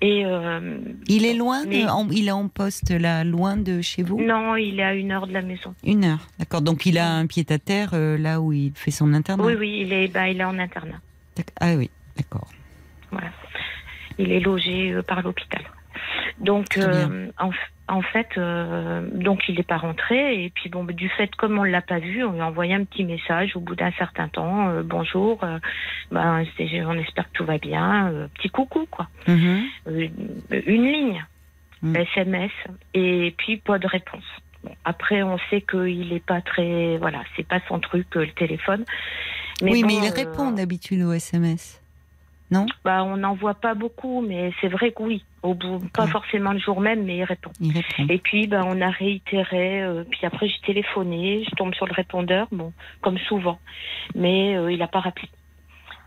[0.00, 0.78] Et euh,
[1.08, 4.22] Il est loin, de- en- il est en poste là, loin de chez vous?
[4.22, 5.74] Non, il est à une heure de la maison.
[5.84, 6.62] Une heure, d'accord.
[6.62, 9.44] Donc il a un pied à terre euh, là où il fait son internat?
[9.44, 10.98] Oui, oui, il est, ben, il est en internat.
[11.60, 12.46] Ah oui, d'accord.
[13.10, 13.30] Voilà.
[14.18, 15.62] Il est logé euh, par l'hôpital.
[16.38, 16.78] Donc,
[17.38, 17.50] en,
[17.88, 20.44] en fait, euh, donc il n'est pas rentré.
[20.44, 22.74] Et puis, bon, du fait, comme on ne l'a pas vu, on lui a envoyé
[22.74, 24.68] un petit message au bout d'un certain temps.
[24.68, 25.58] euh, bonjour, euh,
[26.12, 26.44] ben,
[26.86, 28.12] on espère que tout va bien.
[28.34, 29.08] petit coucou, quoi.
[29.26, 29.62] Mhm.
[30.66, 31.24] Une ligne,
[31.82, 31.94] Mm.
[31.96, 32.50] SMS,
[32.94, 34.24] et puis pas de réponse.
[34.64, 36.96] Bon, après, on sait qu'il n'est pas très.
[36.98, 38.84] Voilà, c'est pas son truc, le téléphone.
[39.62, 41.80] oui, bon, mais il répond d'habitude au SMS.
[42.50, 42.66] Non?
[42.84, 45.22] Bah, on n'en voit pas beaucoup, mais c'est vrai que oui.
[45.42, 46.10] Au bout, pas Ouais.
[46.10, 47.52] forcément le jour même, mais il répond.
[47.60, 48.06] Il répond.
[48.12, 49.82] Et puis, bah, on a réitéré.
[49.82, 51.44] euh, puis après, j'ai téléphoné.
[51.48, 53.58] Je tombe sur le répondeur, bon, comme souvent.
[54.14, 55.28] Mais euh, il n'a pas rappelé.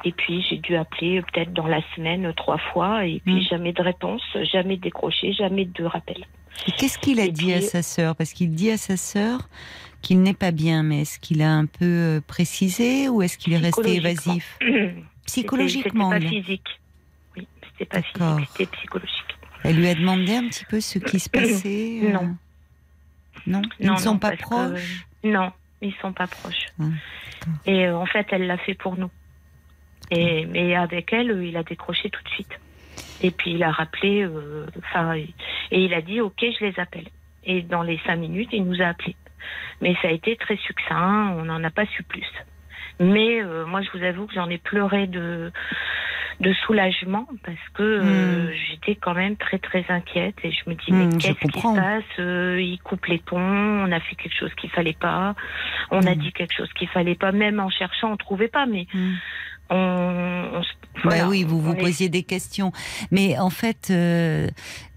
[0.04, 3.06] Et puis, j'ai dû appeler euh, peut-être dans la semaine trois fois.
[3.06, 3.42] Et puis, Mm.
[3.50, 6.26] jamais de réponse, jamais décroché, jamais de rappel.
[6.68, 8.16] Et qu'est-ce qu'il a Et dit à sa sœur?
[8.16, 9.48] Parce qu'il dit à sa sœur
[10.02, 13.58] qu'il n'est pas bien, mais est-ce qu'il a un peu précisé ou est-ce qu'il est
[13.58, 14.60] resté évasif?
[15.26, 16.68] Psychologiquement, C'était pas physique.
[17.82, 18.02] C'était pas
[18.38, 19.38] physique, c'était psychologique.
[19.64, 22.38] elle lui a demandé un petit peu ce qui se passait euh, Non.
[23.48, 25.52] Non Ils Non, ne sont non, pas que- proches Non,
[25.82, 26.66] ils sont pas proches.
[26.80, 26.84] Ah,
[27.66, 29.10] et euh, en fait, elle l'a fait pour nous.
[30.12, 32.60] Et mais avec elle, euh, il a décroché tout de suite.
[33.24, 34.66] Et puis il a rappelé, euh,
[35.72, 37.08] et il a dit OK, je les appelle.
[37.44, 39.16] Et dans les cinq minutes, il nous a appelés.
[39.82, 42.28] Mais ça a été très succinct, on n'en a pas su plus.
[43.02, 45.52] Mais euh, moi, je vous avoue que j'en ai pleuré de
[46.40, 48.56] de soulagement parce que euh, Hmm.
[48.68, 51.76] j'étais quand même très très inquiète et je me dis Hmm, mais qu'est-ce qui se
[51.76, 55.36] passe Euh, Il coupe les ponts, on a fait quelque chose qu'il fallait pas,
[55.92, 56.18] on a Hmm.
[56.20, 58.88] dit quelque chose qu'il fallait pas, même en cherchant on trouvait pas, mais
[59.70, 60.62] on, on
[61.04, 62.72] voilà, bah oui, vous vous est- posiez des questions.
[63.12, 64.48] Mais en fait, euh,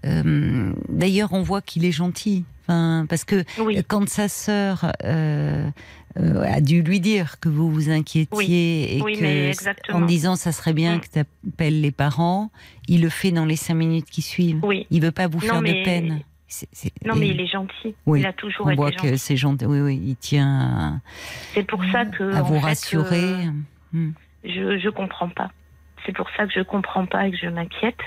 [0.05, 2.45] euh, d'ailleurs, on voit qu'il est gentil.
[2.67, 5.69] Enfin, parce que Oui, quand sa sœur euh,
[6.17, 10.51] euh, a dû lui dire que vous vous inquiétiez et Oui, que en disant ça
[10.51, 10.99] serait bien Mm.
[11.01, 12.51] que tu appelles les parents,
[12.87, 14.59] il le fait dans les cinq minutes qui suivent.
[14.63, 14.87] oui.
[14.91, 16.19] Il veut pas vous Non, faire mais- de peine.
[17.05, 17.95] Non, mais il est gentil.
[18.05, 19.11] Oui, Il a toujours on été voit gentil.
[19.11, 19.65] que c'est gentil.
[19.65, 21.01] Oui, oui, il tient
[21.53, 23.33] C'est pour ça que à, à vous fait, rassurer.
[23.93, 24.09] euh,
[24.45, 25.51] je je comprends pas.
[26.05, 27.97] C'est pour ça que je comprends pas et que je m'inquiète.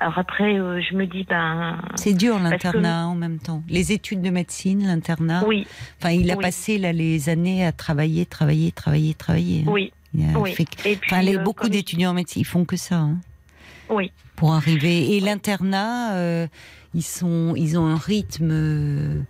[0.00, 3.62] Alors après, euh, je me dis ben C'est dur que- l'internat en même temps.
[3.68, 5.44] Les études de médecine, l'internat.
[5.46, 5.66] oui,
[6.00, 6.42] Enfin, il a oui.
[6.42, 9.64] passé là les années à travailler, travailler, travailler, travailler.
[9.66, 9.70] hein.
[9.70, 10.52] oui, Il a oui.
[10.54, 12.96] fait- Et puis Enfin, les, euh, beaucoup d'étudiants en médecine, ils font que ça.
[12.96, 13.18] hein,
[13.88, 15.16] Oui, pour arriver.
[15.16, 16.46] Et l'internat, euh,
[16.94, 19.20] ils sont, ils ont un rythme, euh,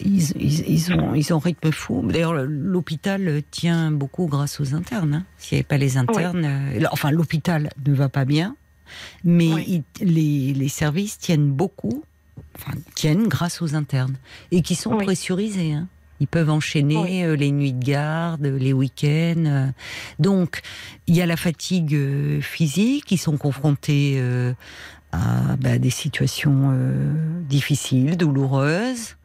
[0.00, 2.02] ils, ils, ils ont, ils ont un rythme fou.
[2.10, 5.14] D'ailleurs, le- l'hôpital tient beaucoup grâce aux internes.
[5.14, 5.24] hein.
[5.38, 8.56] S'il n'y avait pas les internes, euh, enfin, l'hôpital ne va pas bien,
[9.24, 9.82] mais Oui.
[10.00, 12.02] il- les, les services tiennent beaucoup,
[12.56, 14.16] enfin, tiennent grâce aux internes
[14.50, 15.04] et qui sont Oui.
[15.04, 15.72] pressurisés.
[15.72, 15.88] hein.
[16.20, 17.22] Ils peuvent enchaîner Oui.
[17.24, 19.44] euh, les nuits de garde, les week-ends.
[19.46, 19.66] euh.
[20.20, 20.60] Donc,
[21.08, 24.22] il y a la fatigue euh, physique, ils sont confrontés
[25.12, 26.72] à bah, des situations
[27.48, 29.16] difficiles, douloureuses.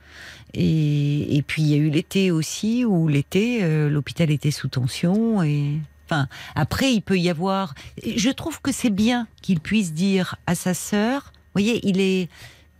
[0.53, 4.67] Et, et puis il y a eu l'été aussi, où l'été, euh, l'hôpital était sous
[4.69, 5.43] tension.
[5.43, 5.75] Et
[6.09, 7.73] enfin, après, il peut y avoir.
[8.03, 11.31] Je trouve que c'est bien qu'il puisse dire à sa sœur.
[11.33, 12.29] Vous voyez, il est.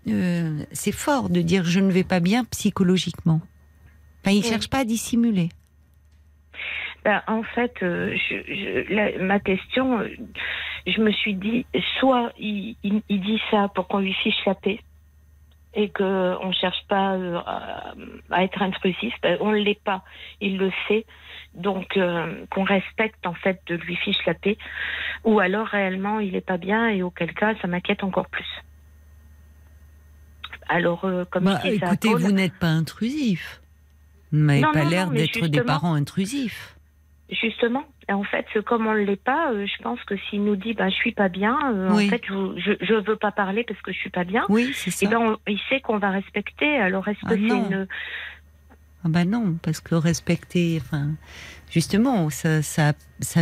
[0.07, 3.41] euh, c'est fort de dire je ne vais pas bien psychologiquement.
[4.23, 4.49] Enfin, il Oui.
[4.49, 5.49] cherche pas à dissimuler.
[7.05, 10.09] Ben, en fait, euh, je, je- la- ma question, euh,
[10.85, 11.65] je me suis dit,
[11.99, 14.79] soit il, il- il dit ça pour qu'on lui fiche la paix
[15.73, 17.15] et qu'on ne cherche pas
[17.45, 17.93] à,
[18.31, 20.03] à être intrusif, ben, on ne l'est pas,
[20.41, 21.05] il le sait,
[21.55, 24.57] donc euh, qu'on respecte en fait de lui fiche la paix,
[25.23, 28.47] ou alors réellement il n'est pas bien et auquel cas ça m'inquiète encore plus.
[30.69, 33.61] Alors, euh, comme Bah, je écoutez, vous n'êtes pas intrusif.
[34.31, 36.75] Vous n'avez Non, pas l'air mais d'être des parents intrusifs.
[37.29, 40.73] Justement, en fait, comme on ne l'est pas, euh, je pense que s'il nous dit
[40.73, 42.05] ben, je suis pas bien, euh, Oui.
[42.05, 44.91] en fait, je, je veux pas parler parce que je suis pas bien, Oui, c'est
[44.91, 45.05] ça.
[45.05, 46.77] et ben, on- il sait qu'on va respecter.
[46.77, 47.87] Alors, est-ce que Ah c'est une.
[49.07, 51.11] Ah bah non, parce que respecter, enfin,
[51.71, 52.93] justement, ça, ça,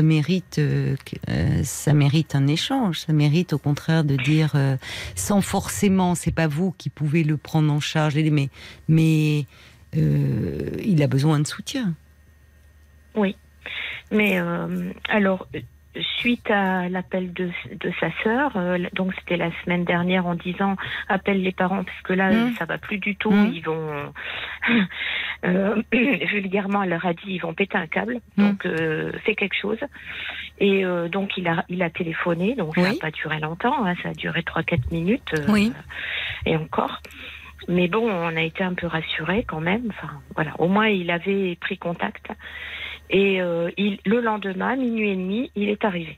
[0.03, 0.95] mérite, euh,
[1.27, 2.99] euh, ça mérite un échange.
[2.99, 4.77] Ça mérite, au contraire, de dire, euh,
[5.15, 8.49] sans forcément, c'est pas vous qui pouvez le prendre en charge, mais,
[8.87, 9.47] mais
[9.95, 11.95] il a besoin de soutien.
[14.11, 15.47] Mais euh, alors,
[16.19, 20.75] suite à l'appel de, de sa sœur, euh, donc c'était la semaine dernière en disant
[21.07, 22.53] appelle les parents parce que là Mm.
[22.55, 23.51] ça va plus du tout, Mm.
[23.53, 24.13] ils vont
[25.45, 28.43] euh, vulgairement elle leur a dit ils vont péter un câble, Mm.
[28.43, 29.79] donc euh, fais quelque chose.
[30.59, 33.93] Et euh, donc il a il a téléphoné, donc ça n'a pas duré longtemps, hein,
[34.03, 35.71] ça a duré 3-4 minutes euh, Oui.
[36.45, 37.01] et encore.
[37.67, 39.85] Mais bon, on a été un peu rassurés quand même.
[39.89, 40.51] Enfin, voilà.
[40.59, 42.27] Au moins, il avait pris contact.
[43.09, 46.17] Et euh, il, le lendemain, minuit et demi, il est arrivé.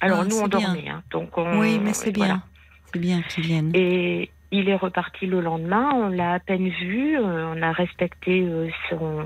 [0.00, 0.60] Alors Ah, nous, on bien.
[0.60, 0.88] dormait.
[0.88, 2.42] Hein, donc on, oui, mais c'est bien.
[2.86, 3.70] C'est bien qu'ils viennent.
[3.74, 5.90] Et il est reparti le lendemain.
[5.94, 7.16] On l'a à peine vu.
[7.18, 9.24] euh, on a respecté euh, son,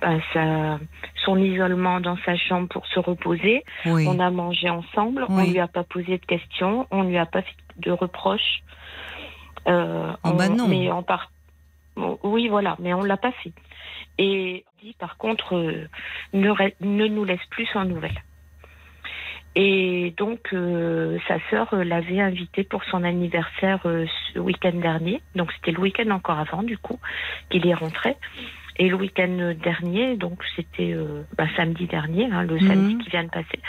[0.00, 0.78] ben, sa,
[1.24, 3.64] son isolement dans sa chambre pour se reposer.
[3.86, 4.06] Oui.
[4.08, 5.24] On a mangé ensemble.
[5.28, 5.50] On Oui.
[5.50, 6.86] lui a pas posé de questions.
[6.90, 8.62] On lui a pas fait de reproches.
[9.66, 10.68] Euh, Oh bah on- non.
[10.68, 11.30] Mais on part.
[11.96, 13.52] Oui, voilà, mais on l'a pas fait.
[14.18, 15.88] Et dit par contre, euh,
[16.32, 18.22] ne, ne nous laisse plus sans nouvelles.
[19.56, 23.80] Et donc, euh, sa sœur euh, l'avait invité pour son anniversaire
[24.32, 25.22] ce week-end dernier.
[25.36, 26.98] Donc, c'était le week-end encore avant, du coup,
[27.50, 28.16] qu'il est rentré.
[28.76, 32.68] Et le week-end dernier, donc c'était euh, bah, samedi dernier, hein, le Mhm.
[32.68, 33.60] samedi qui vient de passer,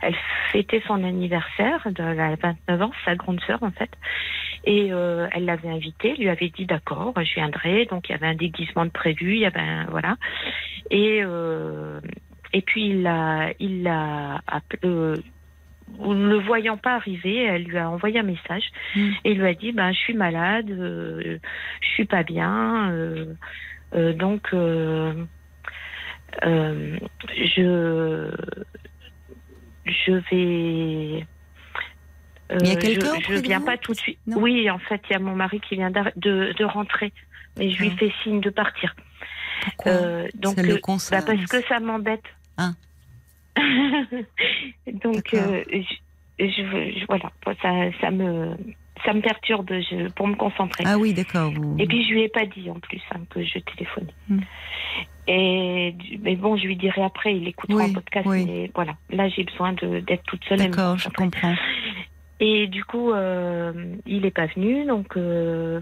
[0.00, 0.14] elle
[0.50, 3.90] fêtait son anniversaire, de la 29 ans, sa grande sœur en fait.
[4.64, 7.84] Et euh, elle l'avait invité, lui avait dit d'accord, je viendrai.
[7.86, 10.16] Donc il y avait un déguisement de prévu, il y avait un, voilà.
[10.90, 12.00] Et euh,
[12.52, 14.80] et puis il l'a il l'a appelé.
[14.84, 15.16] euh,
[16.00, 18.64] ne le voyant pas arriver, elle lui a envoyé un message
[18.96, 19.10] Mm.
[19.24, 21.38] et lui a dit ben je suis malade, euh,
[21.80, 23.34] je suis pas bien, euh,
[23.96, 25.24] donc euh,
[26.44, 26.98] euh,
[27.54, 28.30] je
[29.84, 31.24] je vais
[32.52, 34.18] euh, Il y a quelqu'un je, de viens pas tout de suite.
[34.26, 34.38] Non.
[34.40, 37.12] Oui, en fait, il y a mon mari qui vient de, de rentrer,
[37.56, 37.96] mais je lui Ah.
[37.98, 38.94] fais signe de partir.
[39.64, 40.80] Pourquoi Euh, donc, le euh,
[41.10, 42.22] bah, parce que ça m'embête.
[42.56, 42.72] Ah.
[44.92, 45.50] donc, D'accord.
[45.50, 46.46] euh, je- je,
[47.00, 47.32] je- voilà,
[47.62, 48.54] ça, ça me,
[49.04, 50.84] ça me perturbe je, pour me concentrer.
[50.86, 51.50] Ah oui, d'accord.
[51.52, 54.14] vous- Et puis je lui ai pas dit en plus hein, que je téléphonais.
[54.28, 54.40] Hmm.
[55.28, 58.26] Et mais bon, je lui dirai après, il écoutera Oui, en podcast.
[58.28, 58.70] oui.
[58.74, 60.58] Voilà, là j'ai besoin d'être toute seule.
[60.58, 61.54] D'accord, je comprends.
[62.38, 63.72] Et du coup, euh,
[64.04, 65.80] il est pas venu, donc euh,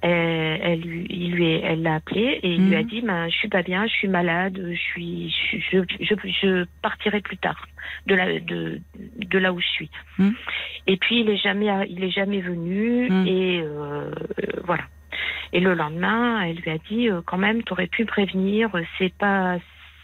[0.00, 2.86] elle, elle lui, il lui, est- elle l'a appelé et il lui a Mhm.
[2.86, 6.64] dit, ben, je suis pas bien, je suis malade, je suis, je, je, je, je
[6.82, 7.66] partirai plus tard
[8.06, 9.90] de là, de, de là où je suis.
[10.18, 10.34] Mhm.
[10.86, 13.26] Et puis il est jamais, il est jamais venu Mhm.
[13.26, 14.10] et euh,
[14.64, 14.84] voilà.
[15.52, 19.12] Et le lendemain, elle lui a dit, euh, quand même, t'aurais pu me prévenir, c'est
[19.16, 19.58] pas,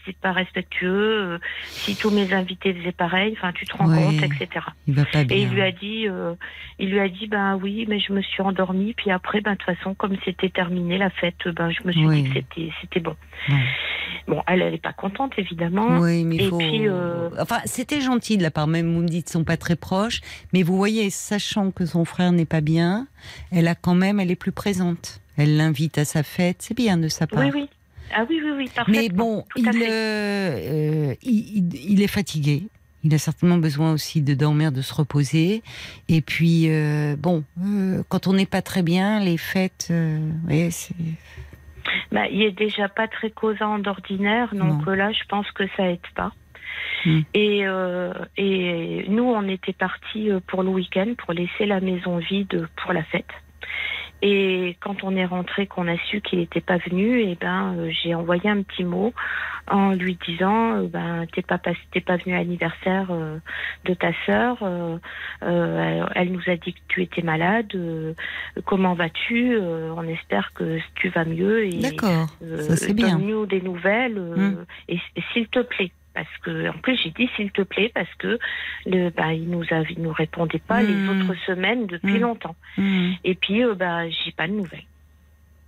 [0.05, 0.85] c'est pas respectueux.
[1.33, 1.37] euh,
[1.69, 4.03] si tous mes invités faisaient pareil, enfin, tu te rends Ouais.
[4.03, 4.65] compte, etc.
[4.87, 5.37] Il va pas bien.
[5.37, 6.33] Et il lui a dit, euh,
[6.79, 8.93] il lui a dit, ben oui, mais je me suis endormie.
[8.93, 12.05] Puis après, ben de toute façon, comme c'était terminé la fête, ben je me suis
[12.05, 12.23] Oui.
[12.23, 13.15] dit que c'était, c'était bon.
[13.49, 13.55] Bon.
[14.27, 15.99] Bon, elle, elle est pas contente évidemment.
[15.99, 16.57] Oui, mais il Et faut.
[16.57, 19.57] puis, euh, Enfin, c'était gentil de la part, même vous me dites, ils sont pas
[19.57, 20.21] très proches.
[20.53, 23.07] Mais vous voyez, sachant que son frère n'est pas bien,
[23.51, 25.21] elle a quand même, elle est plus présente.
[25.37, 27.43] Elle l'invite à sa fête, c'est bien de sa part.
[27.43, 27.69] Oui, oui.
[28.17, 29.01] Ah oui, oui, oui, parfaitement.
[29.01, 32.63] Mais bon, il, euh, euh, il, il- est fatigué.
[33.03, 35.61] Il a certainement besoin aussi de dormir, de se reposer.
[36.07, 37.43] Et puis, euh, bon,
[38.09, 39.91] quand on n'est pas très bien, les fêtes,
[40.45, 40.95] voyez, c'est-
[42.11, 44.93] Bah, il est déjà pas très causant d'ordinaire, donc Non.
[44.93, 46.31] là, je pense que ça aide pas.
[47.05, 47.21] Hmm.
[47.35, 52.67] Et, euh, et nous, on était partis pour le week-end pour laisser la maison vide
[52.77, 53.29] pour la fête.
[54.27, 57.91] Et quand on est rentré, qu'on a su qu'il n'était pas venu, et ben euh,
[57.91, 59.13] j'ai envoyé un petit mot
[59.67, 61.59] en lui disant euh, ben t'es pas
[61.91, 63.37] t'es pas venu à l'anniversaire euh,
[63.83, 64.57] de ta sœur.
[65.43, 67.71] elle nous a dit que tu étais malade.
[68.65, 71.65] comment vas-tu On espère que tu vas mieux.
[71.65, 73.19] Et, D'accord, ça c'est bien.
[73.19, 74.19] Donne-nous des nouvelles
[74.87, 75.91] et, et s'il te plaît.
[76.15, 78.39] Parce que, en plus, j'ai dit s'il te plaît parce que
[78.87, 80.87] le, bah, il nous a, il nous répondait pas Hmm.
[80.87, 82.21] les autres semaines depuis Hmm.
[82.21, 82.55] longtemps.
[82.77, 83.11] Mmh.
[83.25, 84.85] Et puis, euh, bah, j'ai pas de nouvelles.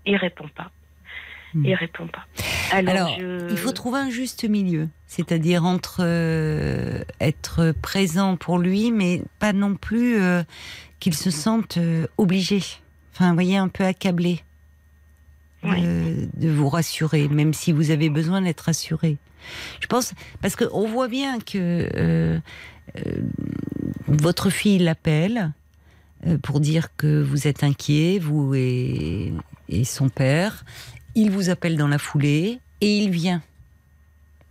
[0.06, 0.72] Il répond pas.
[1.54, 1.66] Hmm.
[1.66, 2.26] Il répond pas.
[2.72, 8.58] Alors, Alors, je- il faut trouver un juste milieu, c'est-à-dire entre euh, être présent pour
[8.60, 10.44] lui, mais pas non plus euh,
[11.00, 12.62] qu'il se sente euh, obligé.
[13.14, 14.40] Enfin, vous voyez, un peu accablé
[15.64, 16.30] de, Oui.
[16.34, 19.18] de vous rassurer, même si vous avez besoin d'être rassuré.
[19.80, 22.40] Je pense parce qu'on voit bien que euh,
[22.98, 23.02] euh,
[24.08, 25.52] votre fille l'appelle
[26.26, 29.34] euh, pour dire que vous êtes inquiet, vous et,
[29.70, 30.66] et son père.
[31.16, 33.42] Il vous appelle dans la foulée et il vient.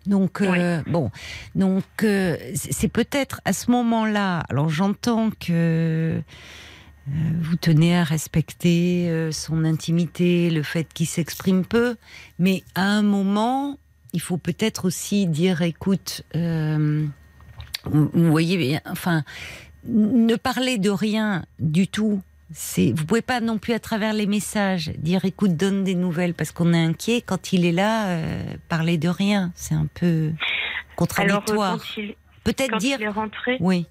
[0.06, 1.10] Donc euh, bon,
[1.56, 4.44] donc euh, c'est peut-être à ce moment-là.
[4.48, 6.20] Alors j'entends que euh,
[7.06, 11.96] vous tenez à respecter euh, son intimité, le fait qu'il s'exprime peu,
[12.38, 13.78] mais à un moment,
[14.12, 17.06] il faut peut-être aussi dire, écoute, euh,
[17.84, 19.24] vous, voyez, enfin,
[19.86, 22.22] ne parler de rien du tout.
[22.52, 26.32] C'est, vous pouvez pas non plus à travers les messages dire, écoute, donne des nouvelles
[26.32, 27.20] parce qu'on est inquiet.
[27.20, 30.32] Quand il est là, euh, parler de rien, c'est un peu euh,
[30.94, 31.78] contradictoire.
[32.44, 33.86] Peut-être quand dire, il est rentré, oui,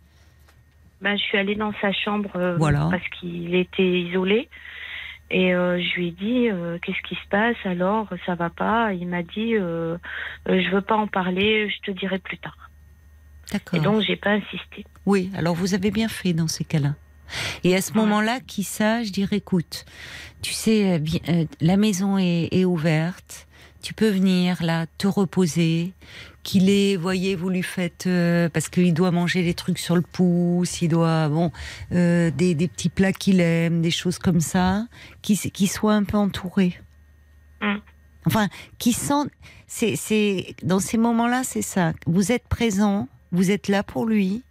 [1.06, 2.88] ben, je suis allée dans sa chambre euh, Voilà.
[2.90, 4.50] parce qu'il était isolé.
[5.30, 8.08] Et euh, je lui ai dit euh, qu'est-ce qui se passe alors?
[8.26, 8.94] Ça va pas?
[8.94, 9.98] Il m'a dit euh,
[10.48, 12.58] je veux pas en parler, je te dirai plus tard.
[13.52, 13.82] Et d'accord.
[13.82, 14.86] donc j'ai pas insisté.
[15.06, 16.94] Oui, alors vous avez bien fait dans ces cas-là.
[17.64, 18.00] Et à ce Ouais.
[18.02, 19.86] moment-là, qui sage dire écoute,
[20.42, 21.02] tu sais,
[21.62, 23.48] la maison est, est ouverte,
[23.82, 25.94] tu peux venir là te reposer.
[26.46, 30.04] Qu'il est, voyez, vous lui faites euh, parce qu'il doit manger des trucs sur le
[30.04, 31.52] pouce, il doit bon
[31.92, 34.86] euh, des, des petits plats qu'il aime, des choses comme ça,
[35.24, 36.80] qui qui soit un peu entouré.
[37.62, 37.78] Mm.
[38.28, 39.26] Enfin, qui sent,
[39.66, 41.94] c'est c'est dans ces moments-là, c'est ça.
[42.06, 44.44] Vous êtes présent, vous êtes là pour lui,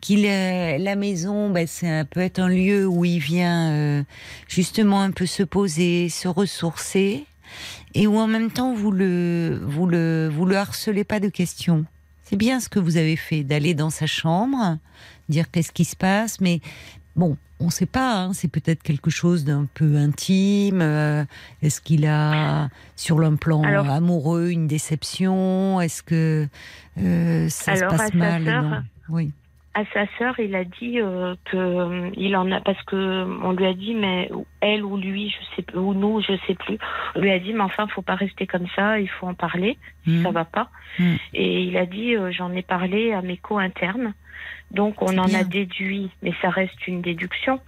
[0.00, 4.02] qu'il euh, la maison, ben, c'est un- peut être un lieu où il vient
[4.48, 7.26] justement un peu se poser, se ressourcer,
[7.94, 11.84] et où en même temps vous le vous le vous le harcelez pas de questions.
[12.24, 14.78] C'est bien ce que vous avez fait d'aller dans sa chambre,
[15.28, 16.60] dire qu'est-ce qui se passe, mais
[17.14, 18.22] bon, on ne sait pas.
[18.22, 20.80] hein, c'est peut-être quelque chose d'un peu intime.
[20.80, 21.24] euh,
[21.60, 26.48] Est-ce qu'il a sur le plan Alors- amoureux une déception Est-ce que
[26.98, 29.32] euh, ça Alors, se à passe sa mal sœur, non Oui.
[29.74, 33.52] À sa sœur, il a dit euh, que euh, il en a parce que on
[33.52, 34.30] lui a dit mais
[34.60, 36.76] elle ou lui, je sais plus, ou nous, je sais plus.
[37.14, 39.78] On lui a dit mais enfin, faut pas rester comme ça, il faut en parler,
[40.04, 40.22] Mm.
[40.24, 40.68] ça va pas.
[40.98, 41.14] Mm.
[41.34, 44.12] Et il a dit euh, j'en ai parlé à mes co-internes.
[44.72, 45.40] Donc on en bien.
[45.40, 47.60] a déduit, mais ça reste une déduction,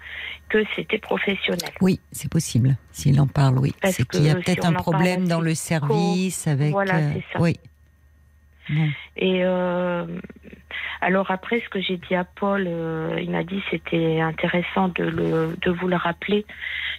[0.48, 1.70] que c'était professionnel.
[1.80, 2.76] Oui, c'est possible.
[2.92, 3.72] S'il en parle, oui.
[3.84, 6.72] C'est qu'il y a si peut-être un problème dans le service avec.
[6.72, 7.40] Voilà, euh, c'est ça.
[7.42, 7.56] Oui.
[8.70, 8.88] Bon.
[9.16, 10.06] Et euh,
[11.00, 15.04] Alors après, ce que j'ai dit à Paul, euh, il m'a dit c'était intéressant de,
[15.04, 16.46] le, de vous le rappeler,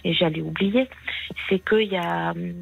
[0.04, 0.88] et j'allais oublier.
[1.48, 2.52] C'est qu'il y a hum,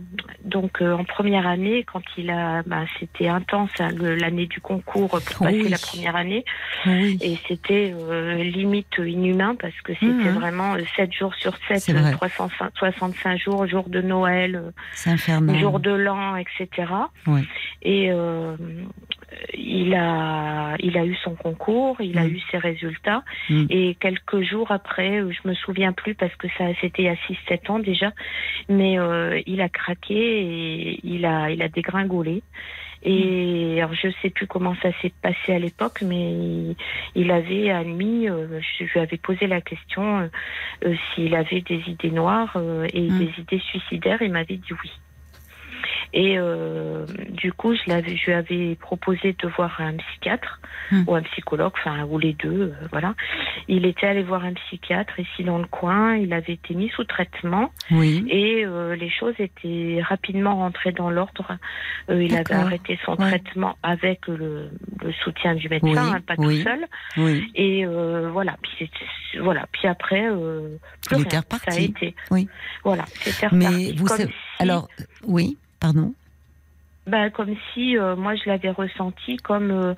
[0.44, 5.10] donc euh, en première année, quand il a, bah, c'était intense hein, l'année du concours
[5.10, 5.68] pour passer Oui.
[5.68, 6.44] la première année,
[6.86, 7.18] Oui.
[7.20, 10.38] et c'était euh, limite inhumain parce que c'était Mhm.
[10.38, 12.12] vraiment 7 jours sur 7, C'est vrai.
[12.12, 14.72] 365 jours, jour de Noël,
[15.58, 16.88] jour de l'an, etc.
[17.82, 18.10] Et
[19.54, 22.30] il a, il a eu son concours, il a Mm.
[22.34, 23.22] eu ses résultats.
[23.50, 23.66] Mm.
[23.70, 27.70] Et quelques jours après, euh, je me souviens plus parce que ça, c'était a 6-7
[27.70, 28.12] ans déjà,
[28.68, 32.42] mais euh, il a craqué et il a, il a dégringolé.
[33.06, 36.76] Et alors je sais plus comment ça s'est passé à l'époque, mais il,
[37.14, 40.30] il avait admis, euh, je lui avais posé la question
[40.86, 42.56] euh, s'il avait des idées noires
[42.94, 43.18] et Mm.
[43.18, 44.22] des idées suicidaires.
[44.22, 44.90] Il m'avait dit oui.
[46.16, 50.60] Et euh, du coup, je, l'avais, je lui avais proposé de voir un psychiatre
[50.90, 51.04] Hmm.
[51.06, 53.14] ou un psychologue, enfin, ou les deux, euh, voilà.
[53.68, 57.04] Il était allé voir un psychiatre ici dans le coin, il avait été mis sous
[57.04, 58.22] traitement Oui.
[58.28, 61.56] et euh, les choses étaient rapidement rentrées dans l'ordre.
[62.10, 63.28] Il avait arrêté son Ouais.
[63.30, 64.68] traitement avec le,
[65.02, 66.58] le soutien du médecin, Oui, hein, pas oui.
[66.58, 66.86] tout seul.
[67.16, 67.50] Oui.
[67.54, 68.72] Et voilà, puis
[69.32, 71.24] c'est- voilà, puis après, plus Il rien.
[71.24, 71.70] était reparti.
[71.70, 72.14] Ça a été.
[72.30, 72.46] Oui.
[72.84, 73.96] Voilà, c'était Mais reparti.
[73.96, 74.88] vous Comme savez- si- Alors,
[75.26, 76.12] oui, pardon.
[77.06, 79.94] bah, comme si euh, moi je l'avais ressenti comme euh,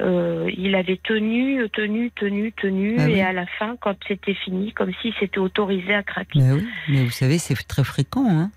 [0.00, 3.20] euh, il avait tenu, tenu, tenu, tenu, Ah et oui.
[3.20, 6.38] à la fin, quand c'était fini, comme s'il s'était autorisé à craquer.
[6.40, 8.26] Mais oui, mais vous savez, c'est très fréquent.
[8.28, 8.50] Hein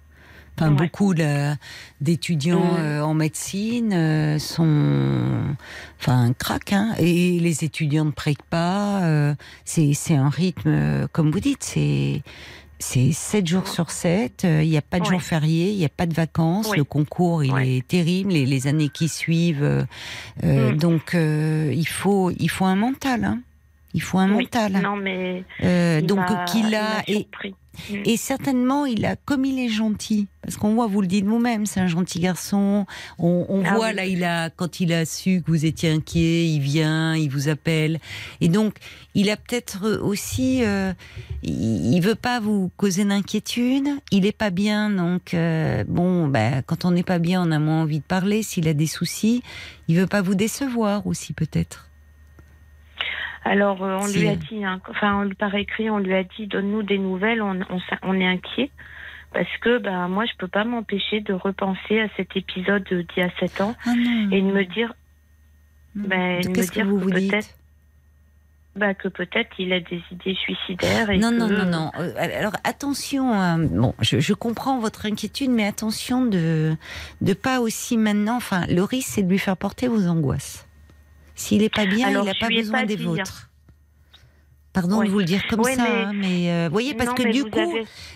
[0.57, 0.77] enfin, Ouais.
[0.77, 1.13] beaucoup
[2.01, 3.01] d'étudiants Mm.
[3.03, 5.55] en médecine sont,
[5.99, 6.73] enfin, craquent.
[6.73, 9.01] Hein et les étudiants ne prêtent pas.
[9.65, 12.21] c'est un rythme, comme vous dites, c'est
[12.79, 15.09] c'est 7 jours sur 7, il n'y a pas de Ouais.
[15.11, 17.77] jours fériés, il n'y a pas de vacances, le concours il Ouais.
[17.77, 19.63] est terrible, les, les années qui suivent.
[19.63, 19.83] euh,
[20.43, 20.77] euh, Mm.
[20.77, 23.23] Donc euh, il, faut, il faut un mental.
[23.25, 23.39] Hein.
[23.93, 24.43] Il faut un Oui.
[24.43, 24.73] mental.
[24.83, 27.27] Non, mais Euh, il donc qu'il il a et.
[27.89, 27.95] Mm.
[28.03, 31.65] et certainement il a comme il est gentil parce qu'on voit vous le dites vous-même
[31.65, 32.85] c'est un gentil garçon
[33.19, 33.95] on, on Ah voit oui.
[33.95, 37.47] là il a quand il a su que vous étiez inquiet il vient il vous
[37.47, 37.99] appelle
[38.41, 38.75] et donc
[39.15, 40.91] il a peut-être aussi euh,
[41.41, 46.61] il, il veut pas vous causer d'inquiétude il est pas bien donc euh, bon ben
[46.65, 49.41] quand on n'est pas bien on a moins envie de parler s'il a des soucis
[49.87, 51.85] il veut pas vous décevoir aussi peut-être
[53.45, 56.47] Alors, euh, on lui a dit, hein, enfin, on- par écrit, on lui a dit,
[56.47, 58.69] donne-nous des nouvelles, on, on, on est inquiet.
[59.33, 63.21] Parce que ben, moi, je peux pas m'empêcher de repenser à cet épisode d'il y
[63.21, 63.91] a 7 ans ah
[64.31, 64.93] et de me dire
[65.95, 67.55] ben, de me que vous peut-être-
[68.75, 71.09] ben, que peut-être il a des idées suicidaires.
[71.09, 71.91] Et Non, que, non, non, non.
[71.99, 73.59] Euh, Alors attention, hein.
[73.59, 76.75] bon, je, je comprends votre inquiétude, mais attention de
[77.21, 78.37] de pas aussi maintenant.
[78.37, 80.65] Enfin, le risque, c'est de lui faire porter vos angoisses.
[81.39, 83.45] S'il est pas bien, Alors, il n'a pas besoin pas des vôtres.
[84.73, 87.31] Pardon de vous le dire comme ça, mais- hein, mais euh, voyez, parce Non, que
[87.31, 87.59] du coup,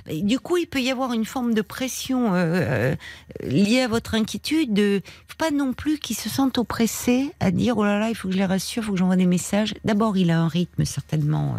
[0.06, 2.96] avez- du coup, il peut y avoir une forme de pression euh, euh,
[3.44, 4.72] liée à votre inquiétude.
[4.72, 8.16] De, faut pas non plus qu'il se sente oppressé à dire oh là là, il
[8.16, 9.74] faut que je les rassure, il faut que j'envoie des messages.
[9.84, 11.56] D'abord, il a un rythme certainement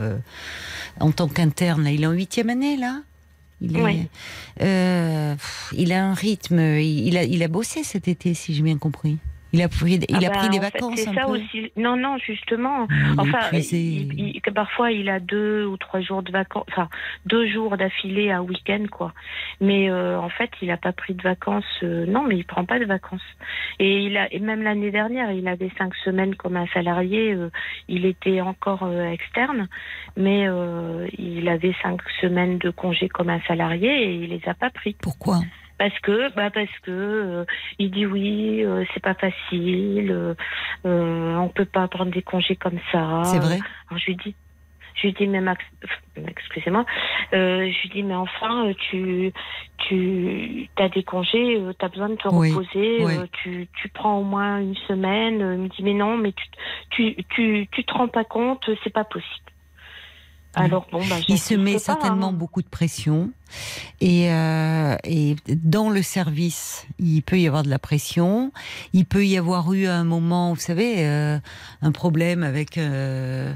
[1.01, 1.83] en tant qu'interne.
[1.83, 3.01] Là, il est en huitième année là.
[3.61, 4.09] Il, est, Oui.
[4.59, 6.59] pff, il a un rythme.
[6.61, 9.19] Il, il a, il a bossé cet été, si j'ai bien compris.
[9.55, 11.33] Il a pris, il Ah a ben, pris des en fait, vacances C'est ça peu.
[11.33, 11.73] aussi.
[11.77, 12.87] Non, non, justement.
[12.91, 16.89] Il est Enfin, il- parfois il a deux ou trois jours de vacances, enfin
[17.27, 19.13] deux jours d'affilée à week-end quoi.
[19.61, 21.65] Mais euh, en fait, il a pas pris de vacances.
[21.83, 23.23] euh, non, mais il prend pas de vacances.
[23.79, 27.33] Et il a, et même l'année dernière, il avait cinq semaines comme un salarié.
[27.33, 27.51] euh,
[27.89, 29.69] il était encore euh, externe,
[30.17, 34.55] mais euh, il avait cinq semaines de congé comme un salarié et il les a
[34.55, 34.97] pas pris.
[35.01, 35.41] Pourquoi?
[35.85, 37.45] Parce que, bah parce que euh,
[37.79, 40.35] il dit oui, euh, c'est pas facile, euh,
[40.87, 43.21] euh, on peut pas prendre des congés comme ça.
[43.25, 43.59] C'est vrai?
[43.91, 44.35] Alors je lui dis,
[44.95, 45.63] je lui dis mais Max,
[46.17, 46.87] excusez-moi,
[47.33, 49.31] je lui dis mais enfin tu
[49.77, 53.29] tu as des congés, tu as besoin de te Oui, reposer, oui.
[53.43, 55.41] tu tu prends au moins une semaine.
[55.41, 56.47] Il me dit mais non mais tu
[56.93, 59.44] tu tu tu te rends pas compte, c'est pas possible.
[60.55, 62.33] Alors bon bah Il se met pas, certainement hein.
[62.33, 63.31] beaucoup de pression.
[64.01, 68.53] Et, euh, et dans le service, il peut y avoir de la pression.
[68.93, 71.39] Il peut y avoir eu à un moment, vous savez, euh,
[71.83, 73.53] un problème avec euh,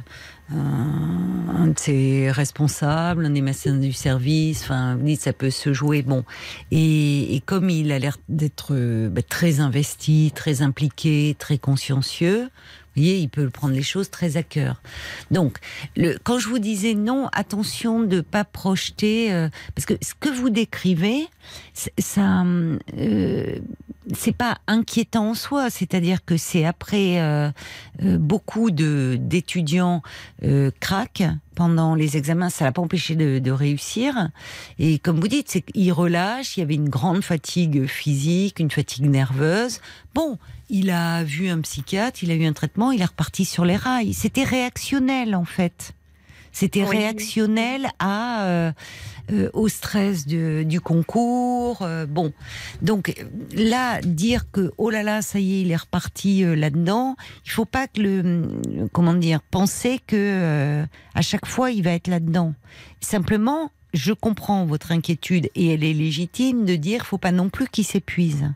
[0.54, 4.62] un, un de ses responsables, un des médecins du service.
[4.62, 6.02] Enfin, vous dites, ça peut se jouer.
[6.02, 6.24] Bon,
[6.70, 12.50] et, et comme il a l'air d'être euh, bah, très investi, très impliqué, très consciencieux,
[12.98, 14.82] voyez, il peut prendre les choses très à cœur.
[15.30, 15.58] Donc,
[16.24, 20.50] quand je vous disais non, attention de pas projeter, euh, parce que ce que vous
[20.50, 21.28] décrivez,
[21.98, 22.44] ça,
[22.98, 23.58] euh,
[24.14, 25.70] c'est pas inquiétant en soi.
[25.70, 27.50] C'est-à-dire que c'est après euh,
[28.02, 30.02] euh, beaucoup de d'étudiants
[30.80, 34.30] craquent pendant les examens, ça l'a pas empêché de, de réussir.
[34.78, 36.56] Et comme vous dites, c'est qu'il relâche.
[36.56, 39.80] Il y avait une grande fatigue physique, une fatigue nerveuse.
[40.14, 40.38] Bon,
[40.70, 43.76] il a vu un psychiatre, il a eu un traitement, il est reparti sur les
[43.76, 44.12] rails.
[44.14, 45.92] C'était réactionnel en fait.
[46.52, 46.96] C'était Oui.
[46.96, 48.72] réactionnel à euh,
[49.30, 51.82] euh, au stress de- du concours.
[51.82, 52.32] euh, bon,
[52.82, 53.14] donc
[53.54, 57.16] là dire que oh là là ça y est il est reparti euh, là-dedans.
[57.44, 60.84] Il faut pas que le euh, comment dire penser que euh,
[61.14, 62.54] à chaque fois il va être là-dedans.
[63.00, 67.68] Simplement, je comprends votre inquiétude et elle est légitime de dire faut pas non plus
[67.68, 68.50] qu'il s'épuise.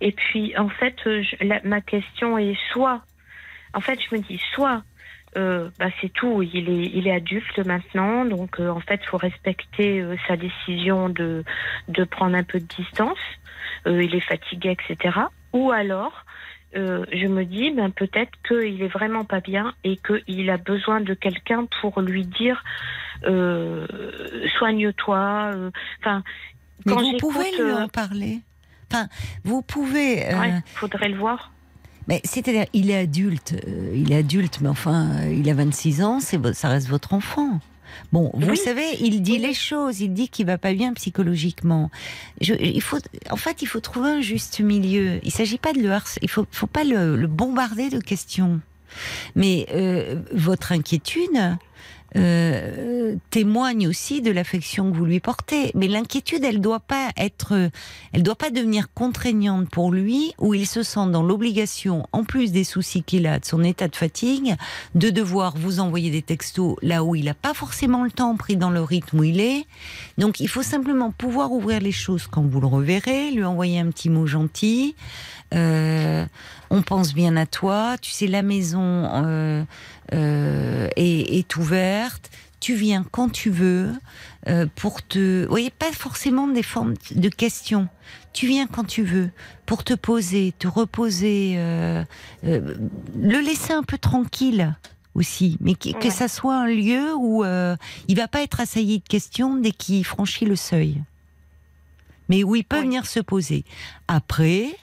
[0.00, 3.02] Et puis, en fait, euh, je- la- ma question est soit,
[3.74, 4.82] en fait, je me dis soit,
[5.36, 9.06] euh, bah, c'est tout, il est, il est adulte maintenant, donc euh, en fait, il
[9.08, 11.44] faut respecter euh, sa décision de,
[11.88, 13.18] de prendre un peu de distance,
[13.86, 15.18] il est fatigué, etc.
[15.52, 16.24] Ou alors,
[16.72, 21.14] je me dis, ben, peut-être qu'il est vraiment pas bien et qu'il a besoin de
[21.14, 22.64] quelqu'un pour lui dire,
[23.24, 23.86] euh,
[24.58, 25.50] soigne-toi.
[25.54, 26.22] euh, Enfin,
[26.84, 28.40] Mais quand vous pouvez lui en parler?
[28.94, 29.08] Enfin,
[29.44, 30.26] vous pouvez.
[30.32, 31.50] euh, ouais, faudrait le voir.
[32.06, 36.02] Mais c'est-à-dire, il est adulte, euh, il est adulte, mais enfin, euh, il a 26
[36.02, 37.60] ans, ça reste votre enfant.
[38.12, 38.56] Bon, vous Oui.
[38.56, 39.38] savez, il dit Oui.
[39.38, 41.90] les choses, il dit qu'il va pas bien psychologiquement.
[42.40, 42.98] Je, il faut,
[43.30, 45.20] en fait, il faut trouver un juste milieu.
[45.22, 48.60] Il s'agit pas de le harceler, il faut, faut pas le, le bombarder de questions.
[49.34, 51.56] Mais euh, votre inquiétude
[52.16, 55.72] euh, témoigne aussi de l'affection que vous lui portez.
[55.74, 57.70] Mais l'inquiétude, elle doit pas être,
[58.12, 62.52] elle doit pas devenir contraignante pour lui, où il se sent dans l'obligation, en plus
[62.52, 64.54] des soucis qu'il a, de son état de fatigue,
[64.94, 68.56] de devoir vous envoyer des textos là où il n'a pas forcément le temps pris
[68.56, 69.66] dans le rythme où il est.
[70.18, 73.90] Donc, il faut simplement pouvoir ouvrir les choses quand vous le reverrez, lui envoyer un
[73.90, 74.94] petit mot gentil.
[75.54, 76.26] Euh,
[76.74, 77.96] on pense bien à toi.
[78.00, 79.64] Tu sais, la maison euh,
[80.12, 82.30] euh, est, est ouverte.
[82.58, 83.92] Tu viens quand tu veux
[84.48, 85.44] euh, pour te.
[85.44, 87.88] Vous voyez, pas forcément des formes de questions.
[88.32, 89.30] Tu viens quand tu veux
[89.66, 92.04] pour te poser, te reposer, le
[93.14, 94.74] laisser un peu tranquille
[95.14, 99.54] aussi, mais que, ça soit un lieu où il va pas être assailli de questions
[99.54, 101.00] dès qu'il franchit le seuil,
[102.28, 102.82] mais où il peut Oui.
[102.82, 103.64] venir se poser.
[104.08, 104.74] Après,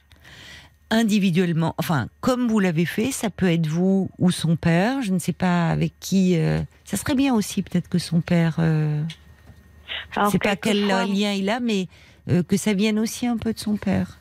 [0.91, 5.19] individuellement, enfin, comme vous l'avez fait, ça peut être vous ou son père, je ne
[5.19, 6.37] sais pas avec qui.
[6.37, 8.57] euh, ça serait bien aussi peut-être que son père.
[8.59, 9.01] Euh,
[10.11, 11.87] je sais pas quel lien il a, mais
[12.29, 14.19] euh, que ça vienne aussi un peu de son père.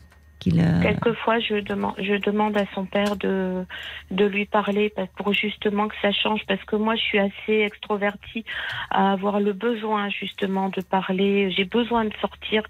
[0.49, 0.81] A...
[0.83, 3.65] Quelquefois, je demande, je demande à son père de,
[4.11, 6.41] de lui parler pour justement que ça change.
[6.47, 8.45] Parce que moi, je suis assez extrovertie
[8.91, 11.51] à avoir le besoin justement de parler.
[11.51, 12.63] J'ai besoin de sortir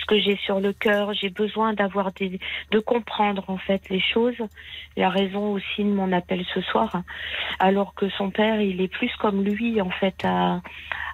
[0.00, 1.12] ce que j'ai sur le cœur.
[1.14, 2.40] J'ai besoin d'avoir des,
[2.70, 4.36] de comprendre en fait les choses.
[4.96, 7.02] La raison aussi de mon appel ce soir.
[7.58, 10.60] Alors que son père, il est plus comme lui en fait à,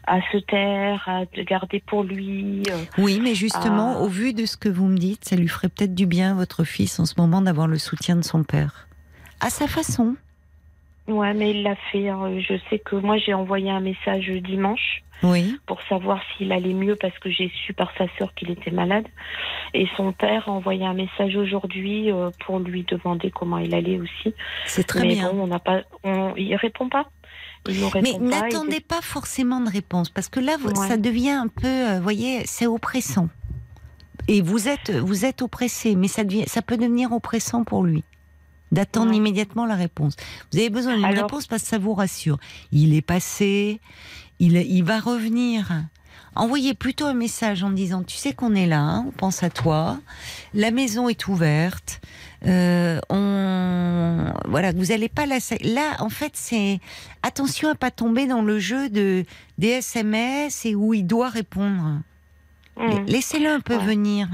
[0.08, 2.62] à se taire, à te garder pour lui.
[2.70, 5.68] euh, Oui, mais justement, au vu de ce que vous me dites, ça lui ferait
[5.68, 8.88] peut-être du bien à votre fils en ce moment d'avoir le soutien de son père.
[9.40, 10.16] À sa façon.
[11.06, 12.08] Ouais, mais il l'a fait.
[12.08, 12.38] hein.
[12.40, 15.56] Je sais que moi, j'ai envoyé un message dimanche Oui.
[15.66, 19.06] pour savoir s'il allait mieux parce que j'ai su par sa sœur qu'il était malade.
[19.74, 23.98] Et son père a envoyé un message aujourd'hui euh, pour lui demander comment il allait
[23.98, 24.34] aussi.
[24.66, 25.32] C'est très mais bien.
[25.32, 27.06] bon, on n'a pas, on, il répond pas.
[27.66, 28.18] Mais pas.
[28.18, 30.74] n'attendez pas forcément de réponse, parce que là, Ouais.
[30.88, 33.28] ça devient un peu, euh, vous voyez, c'est oppressant.
[34.26, 38.04] Et vous êtes, vous êtes oppressé, mais ça, devient, ça peut devenir oppressant pour lui.
[38.72, 39.16] D'attendre Ouais.
[39.16, 40.14] immédiatement la réponse.
[40.52, 42.38] Vous avez besoin d'une Alors- réponse parce que ça vous rassure.
[42.70, 43.80] Il est passé,
[44.38, 45.84] il, il va revenir.
[46.34, 49.48] Envoyez plutôt un message en disant Tu sais qu'on est là, hein, on pense à
[49.50, 49.98] toi,
[50.52, 52.00] la maison est ouverte,
[52.46, 56.78] euh, on voilà, vous allez pas la là en fait c'est
[57.22, 59.24] attention à pas tomber dans le jeu de
[59.58, 62.00] des SMS et où il doit répondre.
[62.76, 63.04] Hum.
[63.06, 63.84] Laissez-le un peu Ouais.
[63.84, 64.28] venir.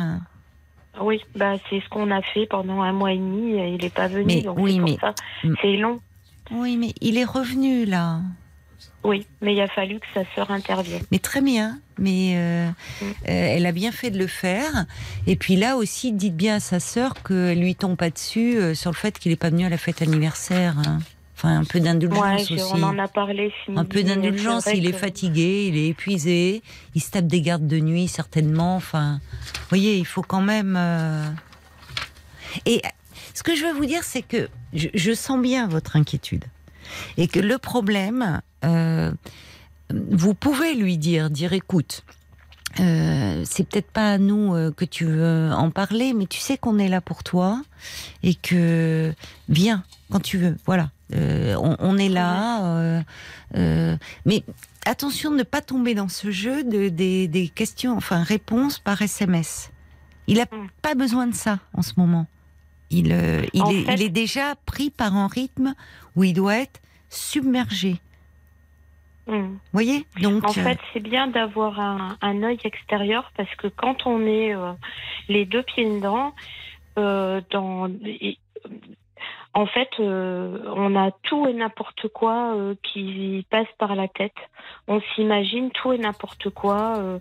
[1.01, 3.53] Oui, bah c'est ce qu'on a fait pendant un mois et demi.
[3.75, 5.15] Il n'est pas venu, Mais donc oui, c'est mais- ça.
[5.63, 5.99] C'est long.
[6.53, 8.21] Oui, mais il est revenu là.
[9.05, 11.03] Oui, mais il a fallu que sa sœur intervienne.
[11.13, 11.79] Mais très bien.
[11.99, 13.05] Mais euh, Mm.
[13.05, 14.87] euh, elle a bien fait de le faire.
[15.27, 18.75] Et puis là aussi, dites bien à sa sœur qu'elle lui tombe pas dessus euh,
[18.75, 20.77] sur le fait qu'il est pas venu à la fête anniversaire.
[20.87, 20.99] hein.
[21.37, 22.63] Enfin, un peu d'indulgence aussi.
[22.75, 23.53] on en a parlé.
[23.77, 26.63] Un peu d'indulgence, il est que- fatigué, il est épuisé,
[26.95, 28.77] il se tape des gardes de nuit certainement.
[28.77, 30.79] Enfin, vous voyez, il faut quand même.
[32.67, 32.81] Et
[33.35, 36.45] Ce que je veux vous dire, c'est que je, je sens bien votre inquiétude.
[37.17, 39.13] Et que le problème, euh,
[39.91, 42.05] vous pouvez lui dire, dire écoute,
[42.81, 46.59] euh, c'est peut-être pas à nous euh, que tu veux en parler, mais tu sais
[46.59, 47.63] qu'on est là pour toi
[48.25, 49.13] et que
[49.49, 50.57] viens quand tu veux.
[50.67, 53.03] Voilà, Euh, on, on est là.
[53.55, 54.43] mais
[54.87, 59.01] attention de ne pas tomber dans ce jeu de, des, des questions, enfin réponses par
[59.03, 59.71] SMS.
[60.27, 60.69] Il a Mm.
[60.83, 62.27] pas besoin de ça en ce moment.
[62.91, 65.75] Il, euh, il, est, fait- il est déjà pris par un rythme
[66.17, 67.97] où il doit être submergé.
[69.27, 69.53] Hmm.
[69.53, 70.07] Vous voyez?
[70.21, 74.21] Donc, En euh, fait, c'est bien d'avoir un, un œil extérieur parce que quand on
[74.27, 74.73] est euh,
[75.29, 76.35] les deux pieds dedans,
[76.99, 77.89] euh, dans,
[79.55, 84.35] en fait, euh, on a tout et n'importe quoi euh, qui passe par la tête.
[84.89, 87.19] On s'imagine tout et n'importe quoi euh,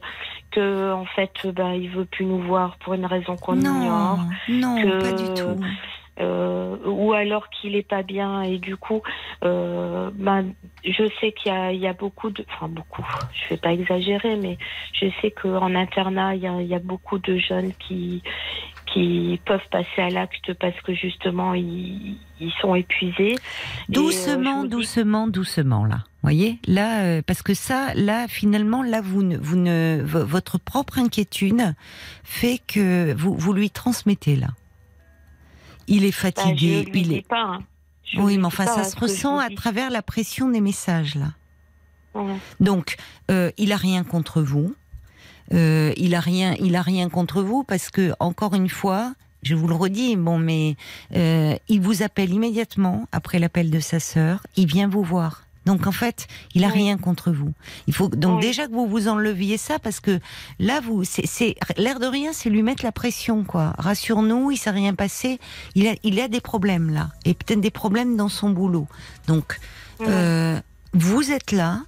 [0.51, 4.19] que, en fait, euh, bah, il veut plus nous voir pour une raison qu'on ignore.
[4.49, 5.26] non, que- pas du
[5.60, 5.65] tout.
[6.19, 9.01] euh, ou alors qu'il est pas bien et du coup
[9.43, 10.53] euh, ben
[10.85, 13.03] je sais qu'il y a, il y a beaucoup de enfin beaucoup
[13.34, 14.60] je vais pas exagérer mais
[14.93, 18.22] je sais qu'en internat il y a, il y a beaucoup de jeunes qui
[18.94, 23.38] qui peuvent passer à l'acte parce que justement ils, ils sont épuisés Et, euh,
[23.90, 26.03] Doucement, dis- doucement, doucement, là.
[26.22, 30.57] Voyez, là, euh, parce que ça, là, finalement, là, vous ne, vous ne, vo- votre
[30.57, 31.74] propre inquiétude
[32.24, 34.48] fait que vous, vous lui transmettez là.
[35.88, 37.28] Il est je fatigué, lui il dis est.
[37.28, 37.60] pas hein.
[38.06, 41.34] Je Oui, lui mais enfin, ça se ressent à travers la pression des messages là.
[42.14, 42.36] Ouais.
[42.60, 42.95] Donc,
[43.32, 44.76] euh, il a rien contre vous.
[45.53, 49.14] Euh, il a rien, il a rien contre vous parce que encore une fois,
[49.44, 50.76] je vous le redis, bon, mais
[51.15, 54.45] euh, il vous appelle immédiatement après l'appel de sa sœur.
[54.56, 55.44] Il vient vous voir.
[55.65, 56.74] Donc en fait, il a Oui.
[56.74, 57.53] rien contre vous.
[57.88, 58.48] Il faut donc Oui.
[58.48, 60.20] déjà que vous vous enleviez ça parce que
[60.60, 63.74] là, vous, c'est- l'air de rien, c'est lui mettre la pression, quoi.
[63.78, 65.40] Rassure-nous, il s'est rien passé.
[65.76, 68.88] Il a, il a des problèmes là et peut-être des problèmes dans son boulot.
[69.28, 69.57] Donc
[70.02, 70.60] euh,
[70.94, 71.80] vous êtes là,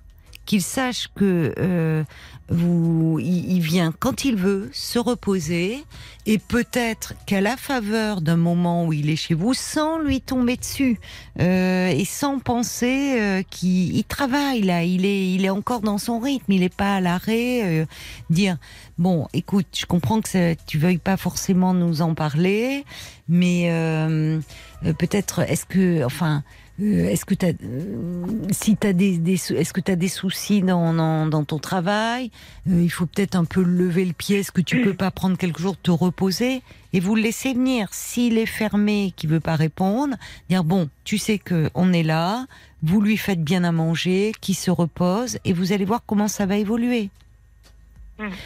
[0.45, 2.03] qu'il sache que euh,
[2.49, 5.83] vous, il, vient quand il veut se reposer
[6.25, 10.55] et peut-être qu'à la faveur d'un moment où il est chez vous, sans lui tomber
[10.55, 10.99] dessus
[11.39, 15.97] euh, et sans penser euh, qu'il il travaille là, il est, il est encore dans
[15.97, 17.61] son rythme, il n'est pas à l'arrêt.
[17.63, 17.85] euh,
[18.29, 18.57] dire
[18.97, 22.85] bon, écoute, je comprends que tu veuilles pas forcément nous en parler,
[23.27, 24.39] mais euh,
[24.85, 26.43] euh, peut-être est-ce que, enfin.
[26.81, 30.93] Euh, est-ce que t'as, euh, si t'as des, est-ce que t'as des soucis dans,
[31.29, 32.31] dans, ton travail
[32.69, 34.39] Euh, Il faut peut-être un peu lever le pied.
[34.39, 36.61] Est-ce que tu peux pas prendre quelques jours te reposer
[36.91, 37.87] et vous le laisser venir?
[37.91, 40.17] S'il est fermé, qui veut pas répondre,
[40.49, 42.45] dire bon, tu sais que on est là.
[42.83, 46.45] Vous lui faites bien à manger, qui se repose et vous allez voir comment ça
[46.45, 47.09] va évoluer.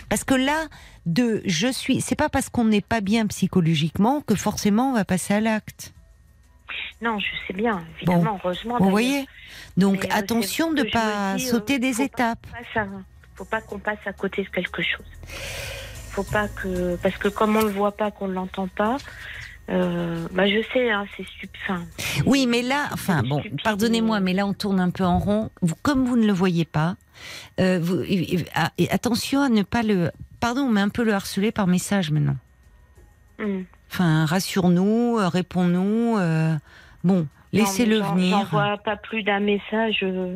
[0.07, 0.67] Parce que là,
[1.05, 5.05] de je suis, c'est pas parce qu'on n'est pas bien psychologiquement que forcément on va
[5.05, 5.93] passer à l'acte.
[7.01, 9.25] Non je sais bien évidemment heureusement Vous voyez
[9.77, 12.45] Donc Mais, euh, attention de je pas dis, euh, sauter des étapes.
[12.51, 12.87] passe à-
[13.35, 15.05] faut pas qu'on passe à côté de quelque chose.
[16.11, 18.97] Faut pas que parce que comme on le voit pas, qu'on ne l'entend pas,
[19.69, 21.25] euh, bah je sais, hein, c'est
[21.63, 21.85] enfin,
[22.25, 25.51] Oui, mais là, enfin bon, pardonnez-moi, mais là on tourne un peu en rond.
[25.61, 26.95] Vous, comme vous ne le voyez pas,
[27.59, 28.03] euh, vous,
[28.55, 32.37] ah, attention à ne pas le, pardon, mais un peu le harceler par message maintenant.
[33.39, 33.65] hum.
[33.91, 36.17] Enfin, rassure-nous, euh, réponds-nous.
[36.17, 36.55] euh,
[37.03, 38.37] bon, laissez-le venir.
[38.39, 39.99] J'envoie pas plus d'un message.
[40.03, 40.35] euh,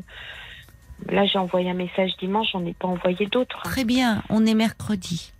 [1.10, 3.62] Là, j'ai envoyé un message dimanche, j'en ai pas envoyé d'autres.
[3.64, 5.34] Très bien, on est mercredi.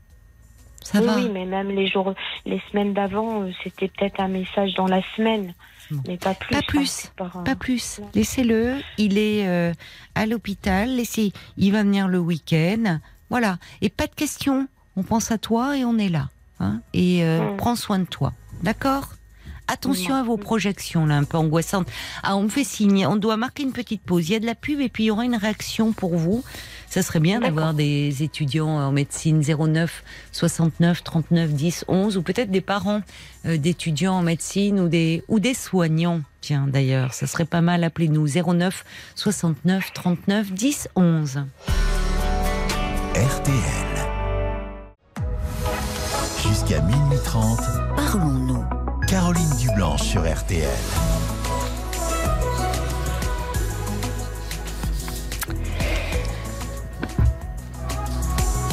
[0.84, 1.16] Ça oui, va.
[1.16, 2.14] oui, mais même les jours,
[2.46, 5.54] les semaines d'avant, c'était peut-être un message dans la semaine,
[5.90, 6.02] Bon.
[6.06, 6.54] mais pas plus.
[6.54, 8.02] Pas plus, c'est pas- Pas plus.
[8.14, 8.76] Laissez-le.
[8.98, 9.72] Il est euh,
[10.16, 10.90] à l'hôpital.
[10.98, 11.32] Laissez.
[11.56, 13.00] Il va venir le week-end.
[13.30, 13.58] Voilà.
[13.82, 14.68] Et pas de questions.
[14.98, 16.28] On pense à toi et on est là.
[16.64, 16.82] Hein.
[16.94, 17.58] et euh, Mm.
[17.58, 18.34] prends soin de toi.
[18.64, 19.10] D'accord?
[19.68, 20.18] Attention Mm.
[20.18, 21.88] à vos projections là, un peu angoissantes.
[22.22, 23.06] Ah, on me fait signe.
[23.08, 24.28] On doit marquer une petite pause.
[24.30, 26.44] Il y a de la pub et puis il y aura une réaction pour vous.
[26.90, 32.52] Ça serait bien d'avoir des étudiants en médecine 09 69 39 10 11 ou peut-être
[32.52, 33.02] des parents
[33.48, 36.22] euh, d'étudiants en médecine ou des ou des soignants.
[36.42, 37.84] Tiens, d'ailleurs, ça serait pas mal.
[37.86, 38.84] Appelez-nous 09
[39.16, 41.40] 69 39 10 11.
[43.16, 43.93] RTL.
[46.66, 47.60] Jusqu'à minuit 30,
[47.96, 48.64] Parlons-nous.
[49.10, 50.70] Caroline Dublanche sur RTL.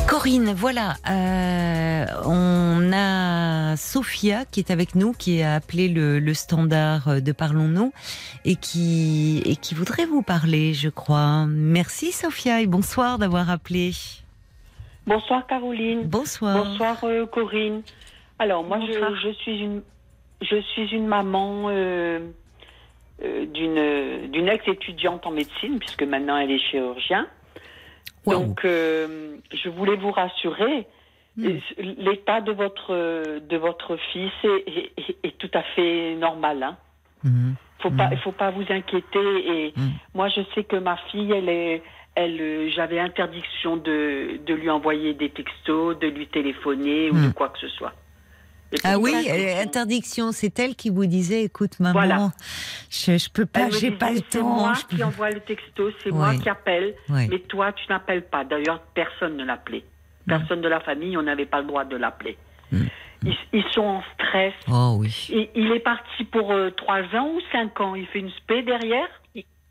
[0.07, 6.35] Corinne, voilà, euh, on a Sophia qui est avec nous, qui a appelé le, le
[6.35, 7.93] standard de Parlons-nous
[8.45, 11.47] et qui, et qui voudrait vous parler, je crois.
[11.49, 13.93] Merci Sophia et bonsoir d'avoir appelé.
[15.06, 16.02] Bonsoir Caroline.
[16.05, 16.56] Bonsoir.
[16.56, 17.82] Bonsoir euh, Corinne.
[18.39, 19.14] Alors moi Bonsoir.
[19.16, 19.82] je, je suis une
[20.43, 22.20] je suis une maman euh,
[23.22, 27.27] euh, d'une d'une ex-étudiante en médecine, puisque maintenant elle est chirurgien.
[28.27, 28.35] Wow.
[28.35, 30.86] Donc, je voulais vous rassurer.
[31.36, 31.59] Hmm.
[31.78, 32.93] L'état de votre
[33.39, 36.62] de votre fils est, est- est- est tout à fait normal.
[36.62, 36.77] Hein.
[37.24, 37.55] Mhm.
[37.78, 39.18] Faut pas, il faut pas vous inquiéter.
[39.47, 39.89] Et Mm.
[40.14, 41.82] moi, je sais que ma fille, elle est,
[42.15, 47.28] elle, euh, j'avais interdiction de, de lui envoyer des textos, de lui téléphoner ou de
[47.28, 47.32] Mm.
[47.32, 47.93] quoi que ce soit.
[48.85, 52.31] Ah oui, euh, interdiction, c'est elle qui vous disait, écoute maman, Voilà.
[52.89, 54.45] je, je peux pas, j'ai pas le disait, C'est temps.
[54.45, 58.45] moi je qui envoie le texto, c'est moi qui appelle, mais toi, tu n'appelles pas.
[58.45, 59.82] D'ailleurs, personne ne l'appelait.
[60.27, 62.37] Personne de la famille, on n'avait pas le droit de l'appeler.
[62.70, 62.85] Mm.
[63.27, 64.55] Ils, ils sont en stress.
[64.70, 65.27] Oh oui.
[65.31, 67.95] Il, il est parti pour euh, trois ans ou cinq ans.
[67.97, 69.09] Il fait une spé derrière.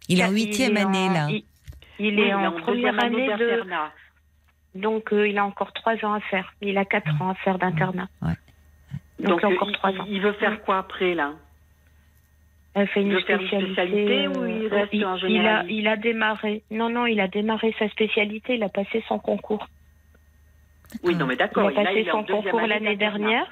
[0.10, 1.28] Il est en huitième année là.
[1.30, 1.44] Il,
[2.00, 3.30] il Oui, est en première année de.
[3.38, 3.92] d'internat.
[4.76, 6.54] Donc euh, il a encore trois ans à faire.
[6.62, 8.08] Il a quatre ans à faire d'internat.
[8.22, 8.34] Ouais.
[9.20, 10.06] Donc, il a encore il, trois ans.
[10.08, 11.34] il veut faire quoi après là?
[12.76, 14.28] Elle fait Il une veut faire une spécialité.
[14.28, 16.64] ou il reste il, en il a, il a démarré.
[16.72, 18.56] Non, non, il a démarré sa spécialité.
[18.56, 19.68] Il a passé son concours.
[21.04, 21.68] Oui, non mais Il d'accord.
[21.68, 23.48] a passé il est en son concours année l'année dernière.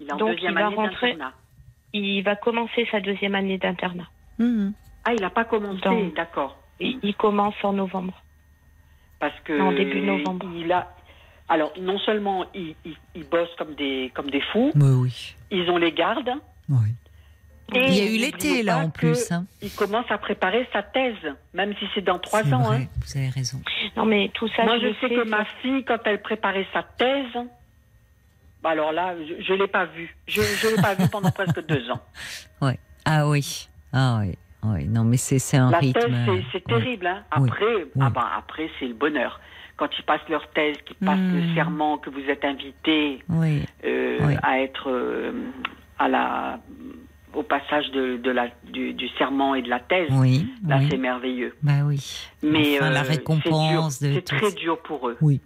[0.00, 1.32] Il est en donc deuxième il va année rentrer- d'internat.
[1.94, 4.06] Il va commencer sa deuxième année d'internat.
[4.40, 6.56] Ah, il n'a pas commencé, Donc- d'accord.
[6.80, 8.22] Il, il commence en novembre.
[9.20, 10.46] Parce que Non, début novembre.
[10.56, 10.94] il a.
[11.48, 15.34] Alors non seulement ils, ils, ils bossent comme des comme des fous, Mais oui.
[15.50, 16.30] ils ont les gardes.
[16.68, 16.88] oui.
[17.74, 19.30] Et Il y a eu l'été là en plus.
[19.30, 19.44] Hein.
[19.60, 21.16] Il commence à préparer sa thèse,
[21.52, 22.62] même si c'est dans trois ans.
[22.62, 22.86] vrai, hein.
[23.04, 23.60] Vous avez raison.
[23.94, 26.82] Non, mais tout ça, Moi, je, je sais que ma fille, quand elle préparait sa
[26.82, 27.26] thèse,
[28.62, 30.16] bah alors là, je ne l'ai pas vue.
[30.26, 32.00] Je ne l'ai pas vue pendant presque deux ans.
[33.10, 33.68] Ah oui.
[33.92, 34.36] Ah oui.
[34.64, 34.86] Oui.
[34.88, 36.00] Non mais c'est un La rythme.
[36.00, 37.06] thèse, c'est- terrible.
[37.06, 37.22] Hein.
[37.30, 37.90] Après, Oui.
[38.00, 39.40] ah bah, après c'est le bonheur.
[39.76, 41.36] Quand ils passent leur thèse, qu'ils passent Hmm.
[41.36, 43.62] le serment, que vous êtes invité Oui.
[43.84, 45.30] euh, à être euh,
[46.00, 46.58] à la,
[47.34, 50.48] au passage de, de la, du, du serment et de la thèse, Oui.
[50.66, 50.88] là oui.
[50.90, 51.54] c'est merveilleux.
[51.62, 52.26] Bah oui.
[52.42, 55.16] Mais Enfin, la euh, récompense c'est tout très dur pour eux.
[55.20, 55.40] Oui.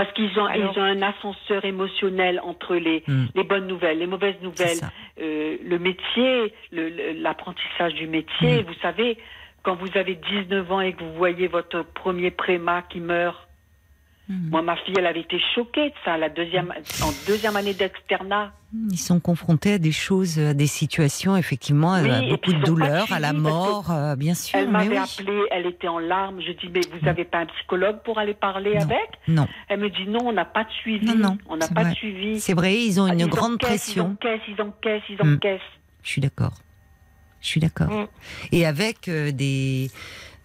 [0.00, 3.26] Parce qu'ils ont, Alors- ils ont un ascenseur émotionnel entre les, Hmm.
[3.34, 4.78] les bonnes nouvelles, les mauvaises nouvelles,
[5.20, 8.62] euh, le métier, l'apprentissage du métier.
[8.62, 8.66] Mm.
[8.66, 9.18] Vous savez,
[9.62, 13.46] quand vous avez 19 ans et que vous voyez votre premier préma qui meurt,
[14.30, 14.48] Mhm.
[14.50, 18.52] moi, ma fille, elle avait été choquée de ça, la deuxième, en deuxième année d'externat.
[18.92, 23.12] Ils sont confrontés à des choses, à des situations, effectivement, Oui, à beaucoup de douleur,
[23.12, 24.56] à la mort, euh, bien sûr.
[24.60, 24.96] Elle m'avait oui.
[24.98, 26.40] appelée, elle était en larmes.
[26.40, 28.80] Je dis, mais vous n'avez pas un psychologue pour aller parler Non.
[28.82, 29.08] avec?
[29.26, 31.04] Non, Elle me dit, non, on n'a pas de suivi.
[31.04, 31.90] Non, non, on n'a pas vrai.
[31.90, 32.40] de suivi.
[32.40, 34.16] c'est vrai, ils ont Ah, une ils grande encaissent, pression.
[34.22, 35.34] Ils encaissent, ils encaissent, ils Mm.
[35.34, 35.60] encaissent.
[36.04, 36.52] Je suis d'accord.
[37.40, 37.90] Je suis d'accord.
[37.90, 38.06] Mm.
[38.52, 39.90] Et avec euh, des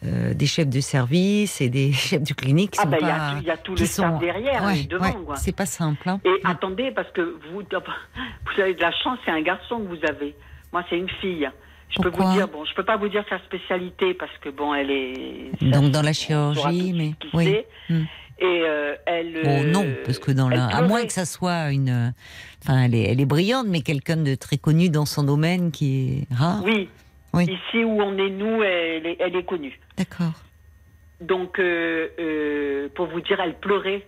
[0.04, 3.10] euh, des chefs de service et des chefs de clinique qui Ah ben, il y
[3.10, 6.08] a tout- il y, a tout le staff sont- derrière Ouais, ouais, c'est pas simple.
[6.10, 6.20] hein.
[6.26, 7.62] Et attendez, parce que vous,
[8.56, 10.36] vous avez de la chance, c'est un garçon que vous avez.
[10.74, 11.50] Moi, c'est une fille.
[11.90, 14.74] Je peux vous dire, bon, je peux pas vous dire sa spécialité parce que bon,
[14.74, 15.52] elle est.
[15.62, 17.46] Donc dans la chirurgie, mais oui.
[17.88, 17.94] c'est.
[17.94, 18.04] Mm.
[18.38, 19.38] Et euh, elle.
[19.46, 22.14] Oh non, euh, parce que dans la, à moins que ça soit une,
[22.64, 26.26] enfin, elle est, elle est brillante, mais quelqu'un de très connu dans son domaine qui
[26.32, 26.62] est rare.
[26.66, 26.90] Oui.
[27.36, 27.44] Oui.
[27.44, 29.80] Ici où on est nous, elle est, elle est connue.
[29.98, 30.34] D'accord.
[31.22, 34.06] Donc, euh, euh, pour vous dire, elle pleurait.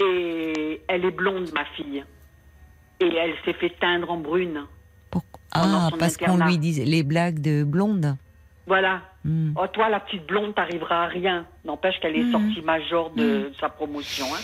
[0.00, 2.04] Et elle est blonde, ma fille.
[3.00, 4.62] Et elle s'est fait teindre en brune.
[5.10, 8.16] Pourquoi Ah, parce qu'on lui disait les blagues de blonde.
[8.66, 9.02] Voilà.
[9.24, 9.52] Hmm.
[9.56, 11.46] Oh, toi, la petite blonde, t'arriveras à rien.
[11.64, 12.32] N'empêche qu'elle est Mhm.
[12.32, 14.26] sortie major de, de sa promotion.
[14.34, 14.40] Hein.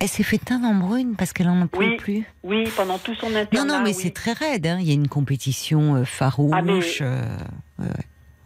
[0.00, 2.24] Elle s'est fait teindre en brune parce qu'elle en Oui, plus.
[2.42, 3.64] Oui, pendant tout son internat.
[3.64, 3.94] Non, non, mais oui.
[3.94, 4.66] c'est très raide.
[4.66, 4.78] hein.
[4.80, 6.52] Il y a une compétition euh, farouche.
[6.54, 7.20] Ah, mais- euh,
[7.78, 7.90] ouais, ouais.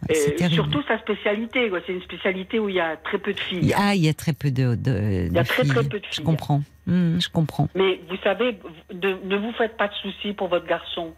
[0.09, 1.69] Ouais, Euh, surtout sa spécialité.
[1.69, 1.79] quoi.
[1.85, 3.71] C'est une spécialité où il y a très peu de filles.
[3.77, 5.71] Ah, il y a très peu de, de, Il y a très, filles.
[5.73, 6.23] très peu de Je filles.
[6.25, 6.63] comprends.
[6.87, 7.67] Hmm, je comprends.
[7.75, 8.57] Mais vous savez,
[8.91, 11.13] de- ne vous faites pas de soucis pour votre garçon.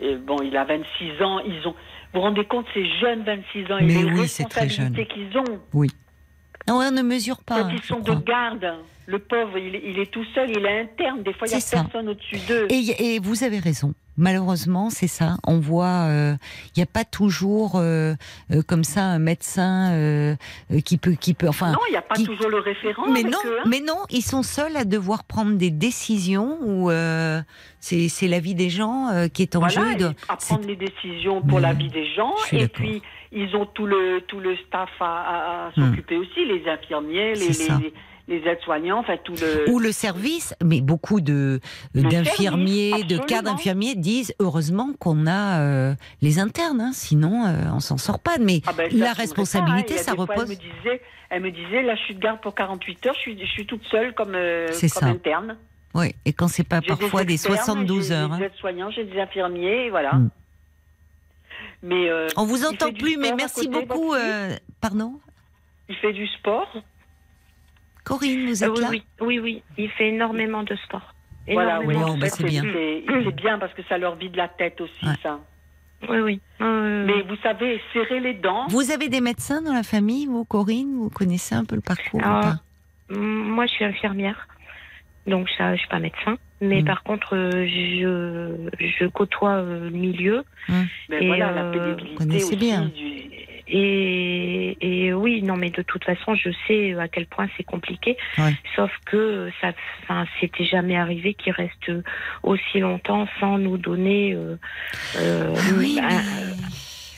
[0.00, 1.38] Et bon, il a 26 ans.
[1.40, 1.72] Ils ont.
[2.12, 5.06] Vous vous rendez compte, ces jeunes 26 ans et Mais les oui, c'est très responsabilités
[5.06, 5.60] qu'ils ont.
[6.68, 7.62] Non, on ne mesure pas.
[7.62, 8.66] Quand ils sont de garde,
[9.06, 11.22] le pauvre, il, est- il est tout seul, il est interne.
[11.22, 11.82] Des fois, il n'y a ça.
[11.82, 12.66] personne au-dessus d'eux.
[12.70, 13.94] Et, vous avez raison.
[14.20, 15.36] Malheureusement, c'est ça.
[15.46, 16.34] On voit, euh,
[16.74, 18.14] il n'y a pas toujours euh,
[18.52, 20.34] euh, comme ça un médecin euh,
[20.72, 21.70] euh, qui peut, qui peut, enfin.
[21.70, 23.06] non, il n'y a pas qui- toujours le référent.
[23.06, 23.64] mais avec non, eux, hein.
[23.68, 27.40] mais non, ils sont seuls à devoir prendre des décisions où euh,
[27.78, 29.94] c'est la vie des gens euh, qui est en Voilà, jeu.
[29.96, 32.34] de- à prendre les décisions pour Mais la vie des gens.
[32.50, 33.00] Et puis,
[33.32, 35.90] ils ont tout le, tout le staff à, à- à Hmm.
[35.90, 39.70] s'occuper aussi, les infirmiers, les, aides-soignants, enfin tout le.
[39.70, 41.60] Ou le service, mais beaucoup de
[41.94, 43.54] d'infirmiers, de cadres absolument.
[43.54, 48.36] infirmiers disent heureusement qu'on a euh, les internes, hein, sinon euh, on s'en sort pas.
[48.38, 50.02] Mais Ah ben, la responsabilité, pas, hein.
[50.02, 50.50] A ça des fois, repose.
[50.50, 53.20] Elle me disait, elle me disait, là, je suis de garde pour 48 heures, je
[53.20, 55.08] suis, je suis toute seule comme, euh, C'est comme ça.
[55.08, 55.56] interne.
[55.94, 58.28] Oui, et quand c'est pas J'ai parfois des, externes, 72 j'ai heures.
[58.28, 58.38] Des hein.
[58.46, 60.12] aides-soignants, j'ai des infirmiers, voilà.
[60.14, 60.30] Mm.
[61.82, 64.12] Mais euh, On vous entend plus, mais merci côté, beaucoup.
[64.14, 65.20] euh, Pardon
[65.88, 66.68] Il fait du sport.
[68.04, 69.62] Corinne, vous Euh, êtes oui, là oui, oui, oui.
[69.76, 71.14] Il fait énormément de sport.
[71.50, 71.94] Voilà, oui.
[71.94, 72.06] Énormément.
[72.08, 72.62] Bon, en bah, c'est bien.
[72.62, 75.14] C'est bien parce que ça leur vide la tête aussi, Ouais.
[75.22, 75.38] ça.
[76.08, 76.40] Oui, oui.
[76.60, 78.66] Euh, Mais vous savez, serrer les dents.
[78.68, 80.94] Vous avez des médecins dans la famille, vous, Corinne?
[80.96, 82.58] Vous connaissez un peu le parcours ou Ah,
[83.08, 83.14] pas?
[83.14, 84.46] Moi, je suis infirmière,
[85.28, 86.36] donc ça, je suis pas médecin.
[86.60, 86.86] Mais Mm.
[86.86, 90.42] par contre, euh, je, je côtoie euh, le milieu.
[91.08, 92.56] Mais Et, voilà, la euh, pénibilité aussi.
[92.56, 92.86] bien.
[92.86, 93.28] du-
[93.70, 98.16] Et, et oui, non, mais de toute façon, je sais à quel point c'est compliqué.
[98.38, 98.54] Ouais.
[98.74, 99.72] Sauf que ça,
[100.02, 101.92] enfin, c'était jamais arrivé qu'il reste
[102.42, 104.32] aussi longtemps sans nous donner.
[104.34, 104.56] euh,
[105.16, 106.22] euh, Oui, un-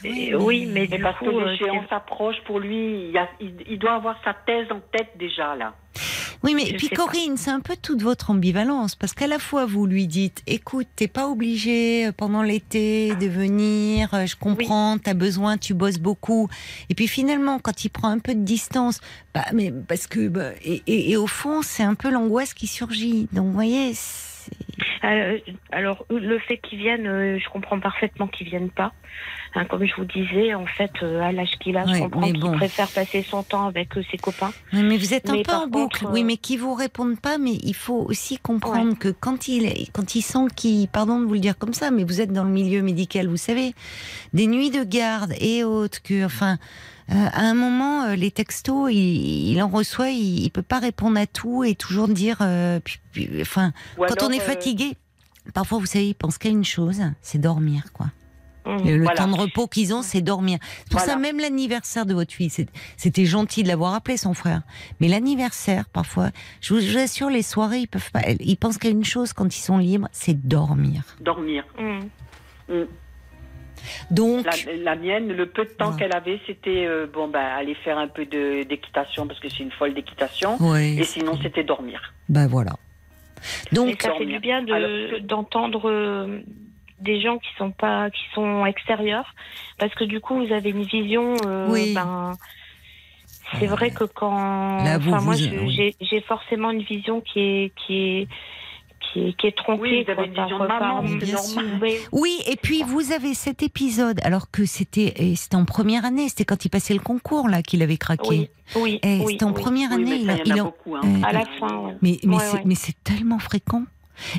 [0.02, 0.10] mais...
[0.10, 3.18] et- oui, mais Mais du parce coup, que euh, l'échéance approche pour lui, il, y
[3.18, 5.74] a- il- il doit avoir sa thèse en tête déjà, là.
[6.42, 6.88] Oui, mais Je puis.
[6.88, 10.86] Corinne, c'est un peu toute votre ambivalence, parce qu'à la fois vous lui dites, écoute,
[10.96, 15.98] t'es pas obligé euh, pendant l'été de venir, euh, je comprends, t'as besoin, tu bosses
[15.98, 16.48] beaucoup,
[16.88, 19.00] et puis finalement, quand il prend un peu de distance,
[19.34, 22.66] bah, mais parce que, bah, et, et- et au fond, c'est un peu l'angoisse qui
[22.66, 23.28] surgit.
[23.32, 23.92] Donc, vous voyez,
[25.04, 25.38] Euh,
[25.72, 28.92] alors, le fait qu'ils viennent, euh, je comprends parfaitement qu'ils viennent pas.
[29.54, 32.20] Hein, comme je vous disais, en fait, euh, à l'âge qu'il a, Ouais, je comprends
[32.22, 32.52] qu'il bon.
[32.52, 34.52] préfère passer son temps avec ses copains.
[34.72, 37.74] Mais vous êtes un peu en boucle, oui, mais qui vous répondent pas, mais il
[37.74, 41.58] faut aussi comprendre que quand il, quand il sent qu'il, pardon de vous le dire
[41.58, 43.74] comme ça, mais vous êtes dans le milieu médical, vous savez,
[44.34, 46.58] des nuits de garde et autres, que, enfin,
[47.10, 51.18] à un moment, euh, les textos, il, il en reçoit, il, il peut pas répondre
[51.18, 54.96] à tout et toujours dire, euh, puis- puis, enfin, Ou quand on est euh, fatigué,
[55.54, 58.06] parfois, vous savez, il pense qu'à une chose, c'est dormir, quoi.
[58.66, 58.76] Mmh.
[58.88, 59.16] Le, Voilà.
[59.16, 60.58] temps de repos qu'ils ont, c'est dormir.
[60.80, 61.14] C'est pour Voilà.
[61.14, 62.52] ça, même l'anniversaire de votre fille,
[62.96, 64.62] c'était gentil de l'avoir appelé son frère.
[65.00, 66.30] Mais l'anniversaire, parfois,
[66.60, 68.20] je vous, assure, les soirées, ils peuvent pas.
[68.38, 71.04] Ils pensent qu'à une chose quand ils sont libres, c'est dormir.
[71.22, 71.64] Dormir.
[71.78, 72.00] Mmh.
[72.74, 72.86] Mm.
[74.10, 75.98] Donc, La, la mienne, le peu de temps Ouais.
[75.98, 79.62] qu'elle avait, c'était euh, bon, ben, aller faire un peu de- d'équitation parce que c'est
[79.62, 80.56] une folle d'équitation.
[80.60, 82.12] ouais, Et sinon, c'était dormir.
[82.28, 82.72] ben voilà.
[83.72, 84.62] Mais Donc, ça fait du bien
[85.22, 86.40] d'entendre euh,
[87.00, 89.34] des gens qui sont pas, qui sont extérieurs,
[89.78, 91.34] parce que du coup, vous avez une vision.
[91.46, 91.94] euh, Oui.
[91.94, 92.32] ben,
[93.58, 95.96] c'est vrai que quand, Là, vous- enfin, moi, oui.
[96.00, 98.28] j'ai forcément une vision qui est, qui est,
[99.12, 99.80] qui est, qui est tronquée.
[99.82, 101.62] Oui, vous avez une par- vision de maman, par- c'est bien sûr.
[102.12, 105.14] Oui, et puis vous avez cet épisode, alors que c'était
[105.54, 108.28] en première année, c'était quand il passait le concours là qu'il avait craqué.
[108.28, 109.60] Oui, oui, Et oui, c'était en oui.
[109.62, 110.10] première Oui, année.
[110.10, 110.96] mais il ça, a- il il y en a- beaucoup.
[110.96, 111.00] Hein.
[111.04, 111.96] euh, À la fin, ouais.
[112.02, 112.94] Mais, mais Ouais, c'est ouais.
[113.04, 113.84] tellement fréquent.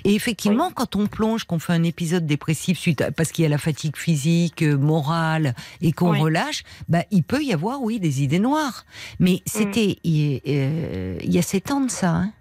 [0.06, 3.46] Et effectivement, quand on plonge, qu'on fait un épisode dépressif suite à- parce qu'il y
[3.48, 6.20] a la fatigue physique, euh, morale, et qu'on Oui.
[6.20, 8.86] relâche, bah, il peut y avoir, oui, des idées noires.
[9.20, 9.38] Mais Mm.
[9.48, 12.12] c'était, il, euh, il y a sept ans de ça.
[12.12, 12.32] hein.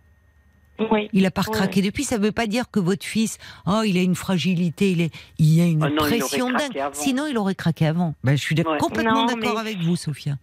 [0.90, 1.09] Oui.
[1.12, 2.05] Il a pas recraqué depuis.
[2.05, 5.55] Ça veut pas dire que votre fils, oh, il a une fragilité, il, est, il
[5.55, 6.78] y a une Ah non, pression craqué dingue.
[6.78, 6.94] avant.
[6.94, 8.15] Sinon, il aurait craqué avant.
[8.24, 8.65] Bah, je suis Ouais.
[8.78, 10.35] complètement d'accord mais- avec vous, Sophia.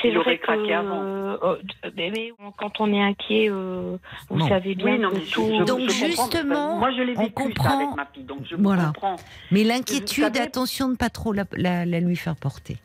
[0.00, 1.02] C'est Il vrai aurait que craqué avant.
[1.02, 1.56] euh, euh,
[1.96, 3.96] mais- mais quand on est inquiet, euh,
[4.30, 4.48] vous Non.
[4.48, 5.46] savez bien Oui, non, je- tout.
[5.58, 8.86] je- Donc, je justement, moi, je l'ai ça comprend- avec ma fille, donc je Voilà.
[8.94, 9.16] comprends.
[9.50, 12.76] Mais l'inquiétude, savez- attention de ne pas trop la, la- la lui faire porter.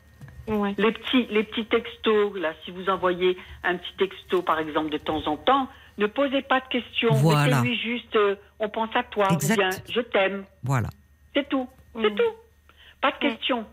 [0.48, 0.74] Ouais.
[0.78, 4.98] Les petits, les petits textos, là, si vous envoyez un petit texto, par exemple, de
[4.98, 5.68] temps en temps,
[6.00, 7.12] ne posez pas de questions.
[7.14, 7.56] Voilà.
[7.62, 9.54] Mettez-lui juste, euh, on pense à toi, Exact.
[9.54, 10.44] ou bien, je t'aime.
[10.62, 10.88] Voilà.
[11.34, 11.68] C'est tout.
[11.94, 12.14] C'est Mm.
[12.16, 12.32] tout.
[13.00, 13.64] Pas de questions.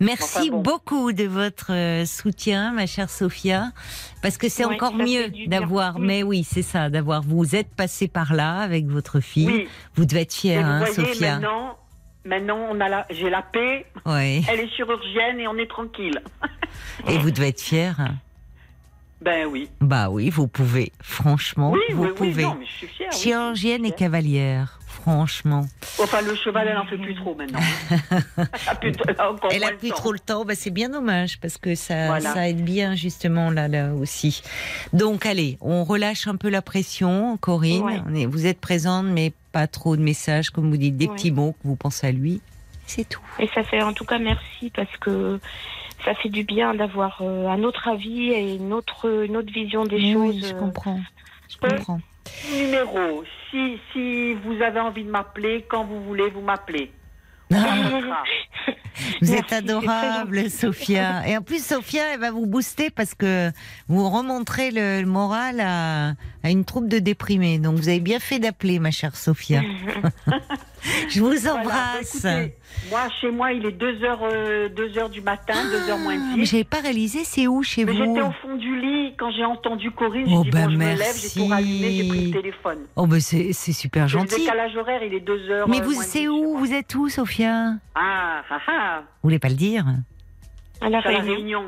[0.00, 0.62] Merci Enfin bon.
[0.62, 3.72] beaucoup de votre euh, soutien, ma chère Sophia,
[4.22, 5.98] parce que c'est Ouais, encore mieux d'avoir.
[5.98, 6.04] Mm.
[6.06, 7.22] Mais oui, c'est ça, d'avoir.
[7.22, 9.48] Vous êtes passé par là avec votre fille.
[9.48, 9.68] Oui.
[9.94, 11.32] Vous devez être fière, vous hein, voyez, Sophia.
[11.38, 11.78] maintenant,
[12.24, 13.86] maintenant, on a la, j'ai la paix.
[14.06, 14.44] Oui.
[14.48, 16.22] Elle est chirurgienne et on est tranquille.
[17.08, 17.96] Et vous devez être fière.
[19.20, 19.68] Ben oui.
[19.80, 20.92] Bah oui, vous pouvez.
[21.02, 22.42] Franchement, Oui, vous oui, pouvez.
[22.44, 23.08] non, mais je suis fière.
[23.12, 23.96] oui, Chirurgienne je et suis fière.
[23.96, 24.78] cavalière.
[24.86, 25.66] Franchement.
[26.00, 27.58] Enfin, le cheval, elle en fait plus trop maintenant.
[29.50, 32.32] elle a plus, trop le temps, bah, c'est bien dommage parce que ça, Voilà.
[32.34, 34.42] ça aide bien justement là, là aussi.
[34.92, 37.82] Donc allez, on relâche un peu la pression, Corinne.
[38.10, 38.26] Ouais.
[38.26, 41.14] Vous êtes présente, mais pas trop de messages, comme vous dites, des Ouais.
[41.14, 42.40] petits mots que vous pensez à lui.
[42.86, 43.20] C'est tout.
[43.38, 45.38] Et ça fait en tout cas merci parce que
[46.04, 49.84] ça fait du bien d'avoir euh, un autre avis et une autre, une autre vision
[49.84, 50.48] des Oui, choses.
[50.48, 51.00] je euh, comprends.
[51.48, 51.76] Je Ouais.
[51.76, 52.00] comprends.
[52.52, 56.92] Numéro, si, si vous avez envie de m'appeler, quand vous voulez, vous m'appelez.
[57.50, 58.22] Ah,
[59.22, 60.50] vous êtes adorable.
[60.50, 61.26] Sophia.
[61.26, 63.50] Et en plus, Sophia, elle va vous booster parce que
[63.86, 66.08] vous remontrez le, le moral à,
[66.42, 67.58] à une troupe de déprimés.
[67.58, 69.62] Donc, vous avez bien fait d'appeler, ma chère Sophia.
[71.08, 72.14] Je vous Voilà, embrasse.
[72.14, 72.54] écoutez,
[72.90, 76.14] moi, chez moi, il est 2 heures, euh, 2 heures du matin, 2 heures moins
[76.16, 76.50] Ah, mais 10.
[76.50, 79.44] j'avais pas réalisé, c'est où chez Mais vous j'étais au fond du lit quand j'ai
[79.44, 80.26] entendu Corinne.
[80.28, 81.28] J'ai Oh, dit, bah, bon, je me lève, merci.
[81.34, 82.78] j'ai tout rallumé, j'ai pris le téléphone.
[82.96, 84.36] Oh, ben c'est c'est super Le gentil.
[84.40, 85.68] décalage horaire, il est 2 heures.
[85.68, 86.56] Mais euh, vous, moins c'est 10, où.
[86.58, 87.70] Vous êtes où, Sophia?
[87.72, 89.84] Vous Ah, ah, ah, voulez pas le dire?
[90.80, 91.34] À la Réunion.
[91.34, 91.64] Réunion.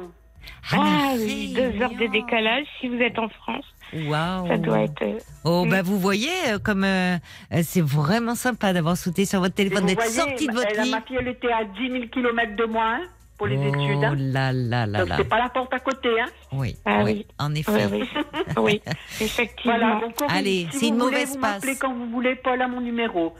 [0.72, 2.66] la Ah oui, deux heures de décalage.
[2.80, 5.02] Si vous êtes en France, Waouh ça doit être.
[5.02, 5.70] euh, Oh, Mm.
[5.70, 7.16] bah vous voyez, euh, comme euh,
[7.52, 10.84] euh, c'est vraiment sympa d'avoir sauté sur votre téléphone, vous d'être sorti de votre elle-
[10.84, 10.90] lit.
[10.90, 13.00] ma fille, elle était à 10 000 km de moi hein,
[13.38, 14.04] pour les oh études.
[14.04, 14.14] hein.
[14.16, 15.14] là là là là.
[15.16, 16.08] c'est pas la porte à côté.
[16.20, 16.26] Hein.
[16.52, 17.26] Oui, Ah oui, oui.
[17.38, 17.86] en effet.
[17.90, 18.22] Oui, oui.
[18.58, 18.82] oui,
[19.20, 19.76] effectivement.
[19.78, 21.54] Voilà, donc Allez, si c'est vous une voulez, mauvaise vous passe.
[21.54, 23.34] m'appelez quand vous voulez, Paul, à mon numéro.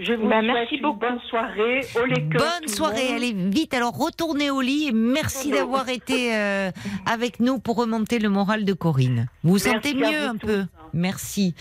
[0.00, 0.98] Je vous Bah, souhaite merci une beaucoup.
[1.00, 1.80] bonne soirée.
[1.96, 2.06] Au
[2.38, 3.74] Bonne soirée, allez vite.
[3.74, 6.70] Alors retournez au lit et merci d'avoir été euh,
[7.06, 9.26] avec nous pour remonter le moral de Corinne.
[9.42, 10.46] Vous vous sentez mieux vous un tous.
[10.46, 10.64] peu
[10.94, 11.54] Merci.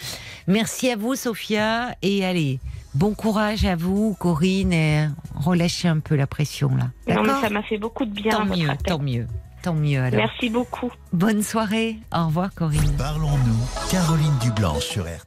[0.47, 1.95] Merci à vous, Sophia.
[2.03, 2.59] Et allez,
[2.93, 4.71] bon courage à vous, Corinne.
[4.71, 7.15] Et relâchez un peu la pression là.
[7.15, 8.31] Non, mais ça m'a fait beaucoup de bien.
[8.31, 8.85] Tant mieux, appel.
[8.85, 9.25] tant mieux,
[9.63, 10.19] tant mieux alors.
[10.19, 10.91] Merci beaucoup.
[11.11, 11.97] Bonne soirée.
[12.15, 12.95] Au revoir, Corinne.
[12.99, 15.19] Parlons-nous, Caroline Dublanche sur RTL.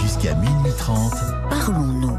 [0.00, 1.12] Jusqu'à minuit 30,
[1.50, 2.18] Parlons-nous.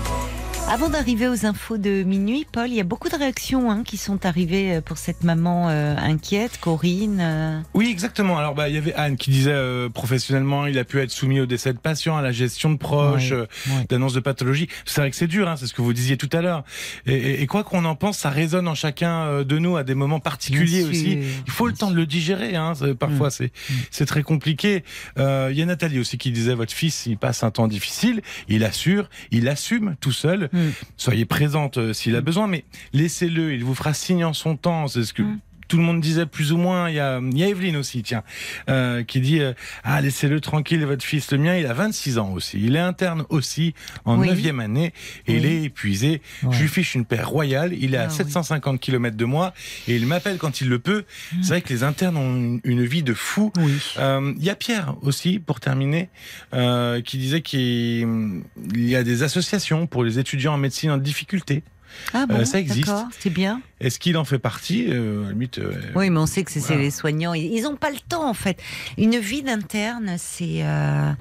[0.73, 3.97] Avant d'arriver aux infos de minuit, Paul, il y a beaucoup de réactions hein, qui
[3.97, 7.19] sont arrivées euh, pour cette maman euh, inquiète, Corinne.
[7.21, 7.59] euh.
[7.73, 8.37] Oui, exactement.
[8.37, 11.41] Alors, bah, il y avait Anne qui disait euh, professionnellement, il a pu être soumis
[11.41, 13.85] au décès de patients, à la gestion de proches, Ouais, euh, ouais.
[13.89, 14.69] d'annonces de pathologie.
[14.85, 16.63] C'est vrai que c'est dur, hein, c'est ce que vous disiez tout à l'heure.
[17.05, 19.93] Et, et- et quoi qu'on en pense, ça résonne en chacun de nous à des
[19.95, 21.19] moments particuliers aussi.
[21.45, 22.55] Il faut le temps de le digérer.
[22.55, 22.73] Hein.
[22.97, 23.47] Parfois, Mm.
[23.91, 24.85] c'est très compliqué.
[25.19, 28.21] Euh, Il y a Nathalie aussi qui disait votre fils, il passe un temps difficile.
[28.47, 30.49] Il assure, il assume tout seul.
[30.53, 30.60] Mm.
[30.97, 33.53] Soyez présente euh, s'il a besoin, mais laissez-le.
[33.53, 34.87] Il vous fera signe en son temps.
[34.87, 35.39] C'est ce que Mm.
[35.71, 36.89] Tout le monde disait plus ou moins.
[36.89, 38.23] Il y a, il y a Evelyne aussi, tiens,
[38.69, 39.53] euh, qui dit euh,
[39.85, 42.59] ah laissez-le tranquille, votre fils, le mien, il a 26 ans aussi.
[42.61, 43.73] Il est interne aussi
[44.03, 44.27] en Oui.
[44.27, 44.91] neuvième année
[45.27, 45.47] et il Oui.
[45.53, 46.21] est épuisé.
[46.43, 46.53] Ouais.
[46.53, 47.73] Je lui fiche une paire royale.
[47.73, 48.13] Il est Ah à oui.
[48.15, 49.53] 750 km de moi
[49.87, 51.05] et il m'appelle quand il le peut.
[51.41, 53.53] C'est vrai que les internes ont une, une vie de fou.
[53.57, 53.71] Oui.
[53.97, 56.09] Euh, Il y a Pierre aussi, pour terminer,
[56.53, 58.41] euh, qui disait qu'il
[58.75, 61.63] il y a des associations pour les étudiants en médecine en difficulté.
[62.13, 62.91] Ah bon, Euh, ça existe.
[63.19, 63.61] C'est bien.
[63.79, 66.81] Est-ce qu'il en fait partie euh, limite, euh, Oui, mais on sait que c'est Voilà.
[66.83, 67.33] les soignants.
[67.33, 68.61] Ils n'ont pas le temps, en fait.
[68.97, 71.11] Une vie d'interne, c'est euh,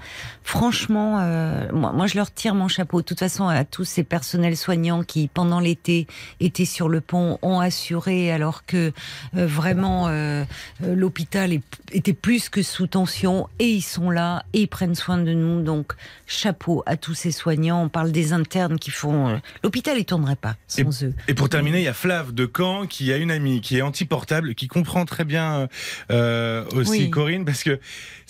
[0.42, 3.00] franchement, euh, moi, moi, je leur tire mon chapeau.
[3.00, 6.06] De toute façon, à tous ces personnels soignants qui, pendant l'été,
[6.40, 8.92] étaient sur le pont, ont assuré, alors que
[9.36, 10.44] euh, vraiment euh,
[10.84, 11.52] euh, l'hôpital
[11.92, 15.62] était plus que sous tension, et ils sont là et ils prennent soin de nous.
[15.62, 15.92] Donc,
[16.26, 17.82] chapeau à tous ces soignants.
[17.84, 19.28] On parle des internes qui font.
[19.28, 21.14] euh, L'hôpital, il tournerait pas sans eux.
[21.28, 23.82] Et pour terminer, il y a Flav de Caen qui a une amie qui est
[23.82, 25.68] anti-portable, qui comprend très bien
[26.10, 27.10] euh, aussi Oui.
[27.10, 27.80] Corinne, parce que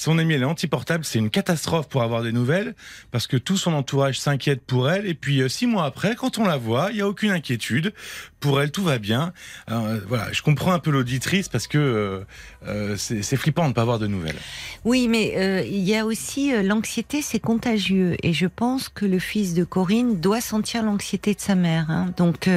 [0.00, 2.74] son amie elle est anti-portable, c'est une catastrophe pour avoir des nouvelles,
[3.10, 6.38] parce que tout son entourage s'inquiète pour elle, et puis euh, six mois après, quand
[6.38, 7.92] on la voit, il y a aucune inquiétude
[8.40, 9.34] pour elle, tout va bien.
[9.70, 12.24] Euh, voilà, je comprends un peu l'auditrice parce que
[12.66, 14.38] euh, c'est flippant de ne pas avoir de nouvelles.
[14.86, 18.16] Oui, mais il y a aussi l'anxiété, c'est contagieux.
[18.22, 21.90] Et je pense que le fils de Corinne doit sentir l'anxiété de sa mère.
[21.90, 22.14] hein.
[22.16, 22.48] Donc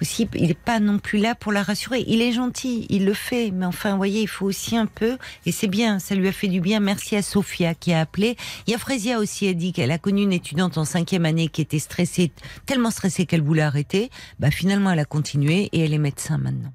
[0.00, 2.04] aussi, il n'est pas non plus là pour la rassurer.
[2.06, 3.50] Il est gentil, il le fait.
[3.50, 5.18] Mais enfin, vous voyez, il faut aussi un peu.
[5.46, 6.67] Et c'est bien, ça lui a fait du bien.
[6.80, 8.36] Merci à Sophia qui a appelé.
[8.66, 11.48] Il y a Frésia aussi, elle dit qu'elle a connu une étudiante en cinquième année
[11.48, 12.30] qui était stressée,
[12.66, 14.10] tellement stressée qu'elle voulait arrêter.
[14.38, 16.72] Bah finalement, elle a continué et elle est médecin maintenant.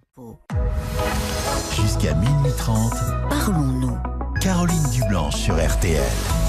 [1.80, 2.94] Jusqu'à minuit 30,
[3.30, 3.98] Parlons-nous.
[4.42, 6.43] Caroline Dublanche sur RTL.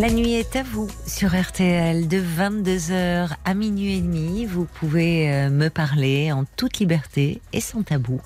[0.00, 4.46] La nuit est à vous sur RTL de 22h à minuit et demi.
[4.46, 8.20] Vous pouvez euh, me parler en toute liberté et sans tabou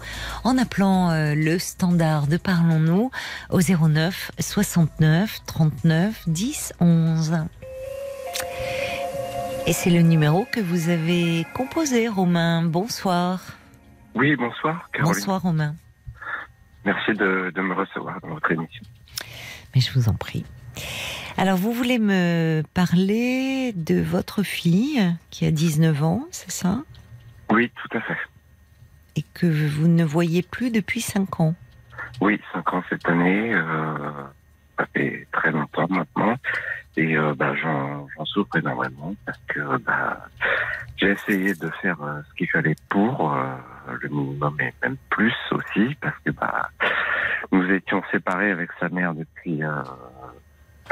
[0.44, 3.10] en appelant euh, le standard de Parlons-nous
[3.48, 7.38] au 09 69 39 10 11.
[9.66, 12.64] Et c'est le numéro que vous avez composé, Romain.
[12.64, 13.40] Bonsoir.
[14.14, 15.14] Oui, bonsoir, Caroline.
[15.14, 15.74] Bonsoir, Romain.
[16.84, 18.82] Merci de, de me recevoir dans votre émission.
[19.74, 20.44] Mais je vous en prie.
[21.38, 25.00] Alors, vous voulez me parler de votre fille
[25.30, 26.82] qui a 19 ans, c'est ça?
[27.50, 28.18] Oui, tout à fait.
[29.16, 31.54] Et que vous ne voyez plus depuis 5 ans?
[32.20, 33.96] Oui, 5 ans cette année, euh,
[34.78, 36.36] ça fait très longtemps maintenant.
[36.96, 40.28] Et euh, bah, j'en souffre énormément parce que bah,
[40.96, 43.56] j'ai essayé de faire euh, ce qu'il fallait pour, euh,
[44.00, 46.68] le minimum et même plus aussi, parce que bah,
[47.50, 49.62] nous étions séparés avec sa mère depuis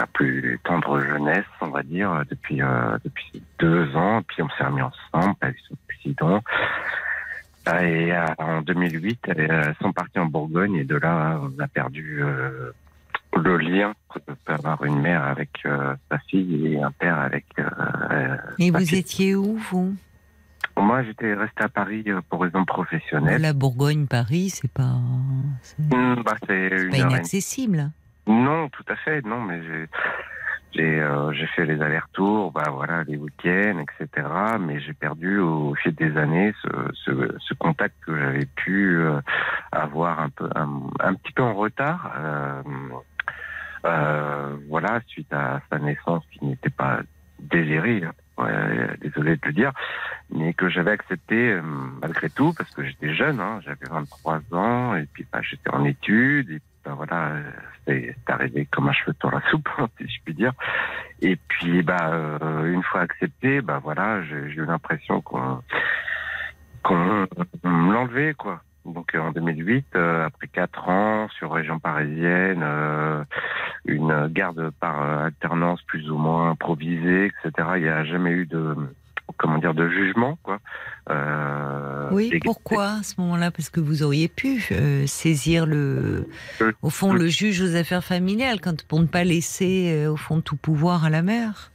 [0.01, 4.23] la plus tendre jeunesse, on va dire, depuis euh, depuis deux ans.
[4.27, 6.43] Puis on s'est remis ensemble, elle a eu son accident.
[7.67, 11.63] Ah, Et euh, en 2008, elles euh, sont parties en Bourgogne et de là, on
[11.63, 12.73] a perdu euh,
[13.37, 17.45] le lien que peut avoir une mère avec sa fille et un père avec.
[18.59, 19.95] Et vous étiez où, vous?
[20.77, 23.43] Moi, j'étais resté à Paris pour raisons professionnelles.
[23.43, 24.97] La Bourgogne-Paris, c'est pas.
[25.63, 26.55] C'est mmh, bah, pas
[26.97, 27.91] inaccessible.
[28.27, 29.25] Non, tout à fait.
[29.25, 29.87] Non, mais j'ai.
[30.73, 34.27] J'ai euh, fait les allers-retours, bah voilà, les week-ends, etc.
[34.61, 39.21] Mais j'ai perdu au fil des années ce, contact que j'avais pu euh,
[39.73, 42.13] avoir un peu un, petit peu en retard.
[42.17, 42.63] Euh,
[43.85, 47.01] euh, voilà, suite à sa naissance qui n'était pas
[47.41, 48.05] désirée,
[48.39, 49.73] ouais, désolé de le dire,
[50.33, 51.59] mais que j'avais accepté
[52.01, 55.85] malgré tout parce que j'étais jeune, hein, j'avais 23 ans et puis bah, j'étais en
[55.85, 57.33] études et ben voilà,
[57.87, 60.53] c'est arrivé comme un cheveu dans la soupe, si je puis dire.
[61.21, 65.63] Et puis, bah, euh, une fois accepté, bah voilà, j'ai eu l'impression qu'on
[66.83, 67.27] qu'on
[67.63, 68.63] l'enlevait, quoi.
[68.87, 73.23] Donc en 2008, euh, après quatre ans sur région parisienne, euh,
[73.85, 77.69] une garde par alternance plus ou moins improvisée, etc.
[77.77, 78.75] Il n'y a jamais eu de
[79.37, 80.61] comment dire de jugement quoi.
[81.11, 83.51] Euh, oui, pourquoi à ce moment-là?
[83.51, 86.29] Parce que vous auriez pu euh, saisir le,
[86.83, 90.41] au fond, le juge aux affaires familiales, quand pour ne pas laisser euh, au fond
[90.41, 91.71] tout pouvoir à la mère.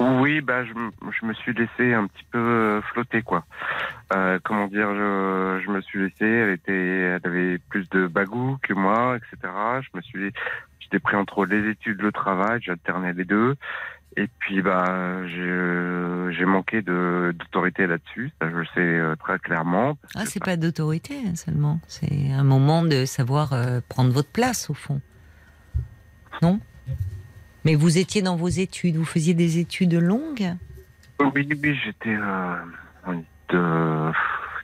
[0.00, 3.44] Oui, bah je, je, me suis laissé un petit peu flotter quoi.
[4.42, 6.24] comment dire, je, je, me suis laissé.
[6.24, 9.52] Elle était, elle avait plus de bagou que moi, etc.
[9.80, 10.32] Je me suis,
[10.80, 13.54] j'étais pris entre les études, le travail, j'alternais les deux.
[14.16, 19.96] Et puis bah j'ai manqué d'autorité là-dessus, ça je le sais euh, très clairement.
[20.14, 24.68] Ah c'est pas d'autorité hein, seulement, c'est un moment de savoir euh, prendre votre place
[24.68, 25.00] au fond.
[26.42, 26.60] Non?
[27.64, 30.56] Mais vous étiez dans vos études, vous faisiez des études longues?
[31.20, 32.16] Oui oui j'étais
[33.54, 34.12] euh,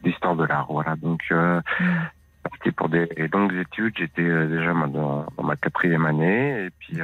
[0.02, 2.70] d'histoire de, l'art voilà donc euh, hmm.
[2.76, 7.00] pour des longues études j'étais déjà dans, dans, ma quatrième année et puis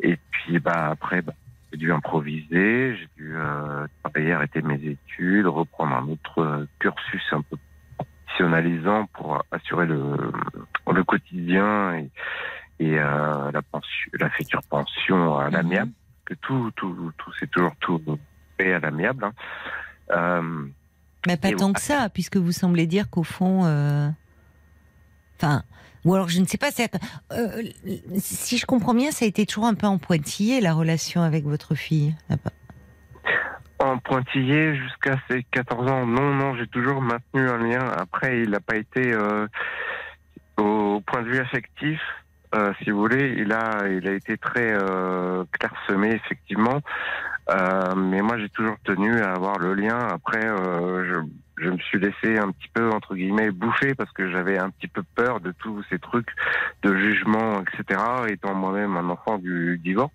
[0.00, 1.34] et puis bah après, bah,
[1.72, 7.22] j'ai dû improviser, j'ai dû euh, travailler, arrêter mes études, reprendre un autre euh, cursus
[7.32, 7.56] un peu
[7.96, 10.16] professionnalisant pour assurer le,
[10.92, 12.10] le quotidien et,
[12.78, 15.90] et euh, la, pension, la future pension à l'amiable.
[15.90, 15.94] Mhm.
[16.26, 18.00] Que tout, tout, tout, c'est toujours tout
[18.56, 19.24] fait à l'amiable.
[19.24, 19.32] Hein.
[20.10, 20.66] Euh,
[21.26, 24.08] Mais pas tant que ça, puisque vous semblez dire qu'au fond, euh,
[25.36, 25.62] enfin,
[26.04, 26.68] ou alors je ne sais pas.
[27.32, 27.62] Euh,
[28.18, 31.44] si je comprends bien, ça a été toujours un peu en pointillé la relation avec
[31.44, 32.14] votre fille.
[33.78, 36.06] En pointillé jusqu'à ses 14 ans.
[36.06, 37.86] Non, non, j'ai toujours maintenu un lien.
[37.96, 39.46] Après, il n'a pas été euh,
[40.58, 42.00] au point de vue affectif.
[42.54, 44.76] Euh, si vous voulez, il a, été très
[45.52, 46.80] clairsemé effectivement.
[47.96, 49.98] Mais moi, j'ai toujours tenu à avoir le lien.
[49.98, 51.20] Après, je,
[51.56, 54.88] je me suis laissé un petit peu entre guillemets bouffer parce que j'avais un petit
[54.88, 56.28] peu peur de tous ces trucs
[56.82, 58.00] de jugement, etc.
[58.28, 60.12] Étant moi-même un enfant du divorce.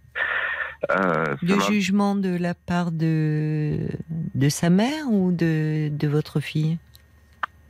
[0.91, 3.87] Euh, de jugement de la part de
[4.35, 6.77] de sa mère ou de de votre fille?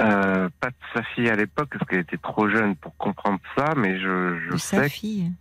[0.01, 3.73] Euh, Pas de sa fille à l'époque parce qu'elle était trop jeune pour comprendre ça,
[3.75, 4.77] mais je, je de sais.
[4.77, 5.31] Sa fille?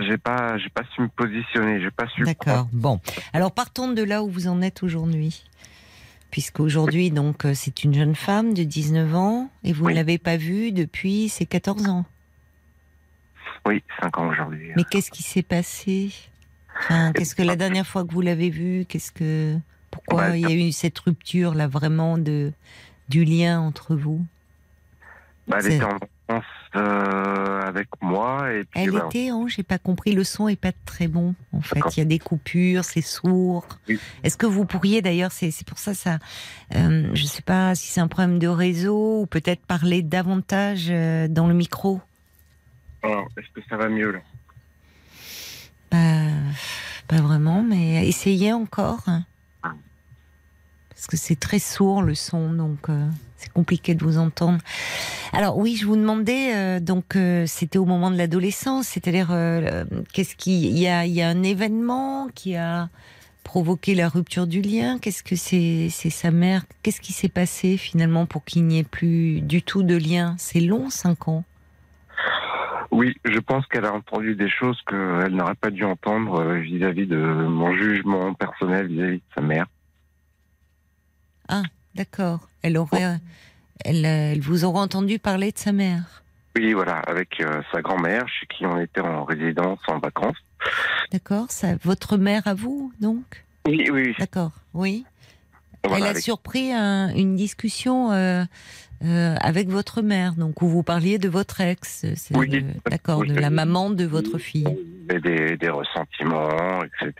[0.00, 2.22] J'ai pas, j'ai pas su me positionner, j'ai pas su.
[2.22, 2.68] D'accord.
[2.72, 3.00] Bon,
[3.32, 5.44] alors partons de là où vous en êtes aujourd'hui
[6.36, 10.36] puisqu'aujourd'hui, donc, euh, c'est une jeune femme de 19 ans et vous ne l'avez pas
[10.36, 12.04] vue depuis ses 14 ans.
[13.64, 14.70] Oui, 5 ans aujourd'hui.
[14.76, 16.12] Mais qu'est-ce qui s'est passé?
[17.14, 19.56] Qu'est-ce que la dernière fois que vous l'avez vue, qu'est-ce que,
[19.90, 22.52] pourquoi bah, il y a eu cette rupture là vraiment de
[23.08, 24.22] du lien entre vous?
[25.48, 26.44] Bah, Elle était en vacances
[26.74, 30.72] euh, avec moi et Elle bah, était, oh, j'ai pas compris, le son est pas
[30.84, 31.34] très bon.
[31.52, 33.66] En fait, il y a des coupures, c'est sourd.
[34.22, 36.18] Est-ce que vous pourriez d'ailleurs, c'est pour ça ça,
[36.74, 41.28] euh, je sais pas si c'est un problème de réseau ou peut-être parler davantage euh,
[41.28, 42.00] dans le micro?
[43.02, 44.20] Alors, est-ce que ça va mieux là?
[47.08, 49.02] Pas vraiment, mais essayez encore.
[49.06, 49.24] Hein.
[49.62, 49.74] Ah.
[50.90, 54.58] Parce que c'est très sourd le son, donc euh, c'est compliqué de vous entendre.
[55.32, 59.28] Alors oui, je vous demandais, euh, donc euh, c'était au moment de l'adolescence, c'est-à-dire
[60.12, 62.88] qu'est-ce qui, il y a, y a un événement qui a
[63.44, 64.98] provoqué la rupture du lien?
[64.98, 66.64] Qu'est-ce que c'est, c'est sa mère?
[66.82, 70.34] Qu'est-ce qui s'est passé finalement pour qu'il n'y ait plus du tout de lien?
[70.36, 71.44] C'est long, cinq ans.
[72.90, 77.06] Oui, je pense qu'elle a entendu des choses qu'elle n'aurait pas dû entendre euh, vis-à-vis
[77.06, 79.66] de mon jugement personnel vis-à-vis de sa mère.
[81.48, 81.62] Ah,
[81.96, 82.48] d'accord.
[82.62, 83.18] Elle aurait,
[83.84, 86.22] elle, elle, vous aurait entendu parler de sa mère.
[86.56, 90.38] Oui, voilà, avec euh, sa grand-mère, chez qui on était en résidence, en vacances.
[91.12, 91.46] D'accord.
[91.50, 93.44] Ça, votre mère à vous, donc?
[93.66, 94.14] Oui, oui.
[94.18, 94.52] D'accord.
[94.72, 95.04] Oui.
[95.82, 98.44] Elle a surpris une discussion euh,
[99.04, 103.50] euh, avec votre mère, donc où vous parliez de votre ex, oui, d'accord, de la
[103.50, 104.66] maman de votre fille.
[105.08, 107.12] Des, des ressentiments, etc.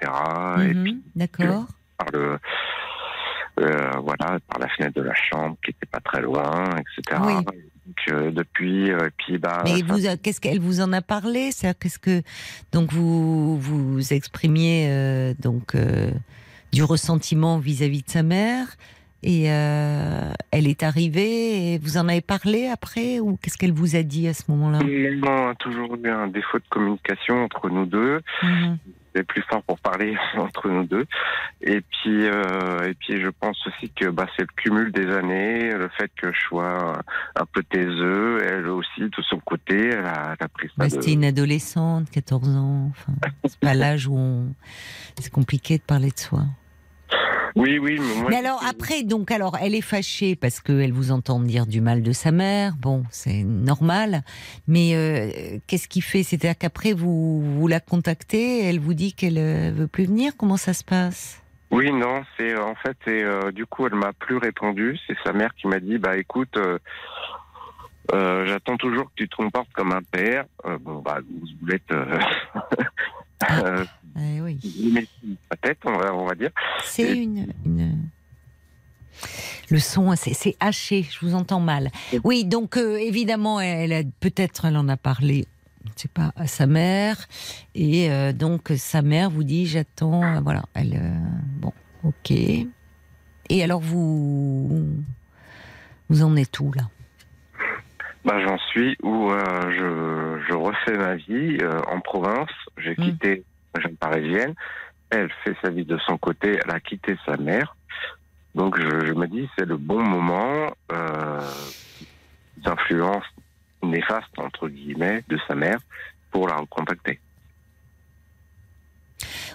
[0.62, 1.66] et mhm, d'accord.
[1.98, 2.38] Par le, euh,
[3.56, 7.20] voilà, par la fenêtre de la chambre qui était pas très loin, etc.
[7.24, 7.34] Oui.
[7.34, 9.62] Donc, depuis, puis bah.
[9.64, 11.50] Mais vous, qu'est-ce qu'elle vous en a parlé?
[11.80, 12.22] Qu'est-ce que
[12.72, 15.74] donc vous vous exprimiez donc
[16.72, 18.66] du ressentiment vis-à-vis de sa mère.
[19.22, 23.96] Et euh, elle est arrivée et vous en avez parlé après ou qu'est-ce qu'elle vous
[23.96, 24.80] a dit à ce moment-là?
[24.82, 28.20] On a toujours eu un défaut de communication entre nous deux.
[28.42, 28.78] Mhm.
[29.24, 31.06] Plus fort pour parler entre nous deux.
[31.60, 35.72] Et puis, euh, et puis, je pense aussi que bah, c'est le cumul des années,
[35.72, 37.00] le fait que je sois
[37.34, 38.38] un peu taiseux.
[38.42, 40.74] Elle aussi, de son côté, elle a, pris ça.
[40.76, 42.90] Bah, C'était une adolescente, 14 ans.
[42.90, 43.12] Enfin,
[43.44, 44.54] c'est pas l'âge où on...
[45.18, 46.44] c'est compliqué de parler de soi.
[47.56, 47.98] Oui, oui.
[48.28, 52.02] Mais, alors après, donc alors, elle est fâchée parce qu'elle vous entend dire du mal
[52.02, 52.74] de sa mère.
[52.78, 54.22] Bon, c'est normal.
[54.68, 56.22] Mais euh, qu'est-ce qui fait?
[56.22, 60.32] C'est-à-dire qu'après vous, vous la contactez, elle vous dit qu'elle euh, veut plus venir?
[60.36, 61.42] Comment ça se passe?
[61.70, 64.98] Oui, non, c'est en fait, et, euh, du coup, elle m'a plus répondu.
[65.06, 66.58] C'est sa mère qui m'a dit, bah écoute.
[68.12, 70.44] J'attends toujours que tu te comportes comme un père.
[70.80, 71.92] bon, bah, vous êtes
[73.50, 73.84] Euh,
[74.18, 74.58] eh oui.
[75.50, 76.50] Peut-être, on va, dire.
[76.84, 77.52] C'est une,
[79.70, 81.90] Le son, c'est haché, je vous entends mal.
[82.24, 85.46] Oui, donc euh, évidemment, elle, peut-être elle en a parlé,
[85.84, 87.26] je ne sais pas, à sa mère,
[87.74, 91.00] et euh, donc sa mère vous dit j'attends, voilà, elle,
[91.60, 91.72] bon,
[92.02, 92.30] ok.
[92.30, 94.86] Et alors vous,
[96.08, 96.88] vous en êtes où là?
[98.24, 102.50] Bah, J'en suis où je, je, refais ma vie en province.
[102.76, 103.04] J'ai hmm.
[103.04, 103.44] quitté
[103.80, 104.54] jeune parisienne.
[105.10, 106.58] Elle fait sa vie de son côté.
[106.64, 107.76] Elle a quitté sa mère.
[108.54, 111.40] Donc je, me dis c'est le bon moment euh,
[112.56, 113.24] d'influence
[113.82, 115.78] néfaste entre guillemets de sa mère
[116.30, 117.20] pour la recontacter.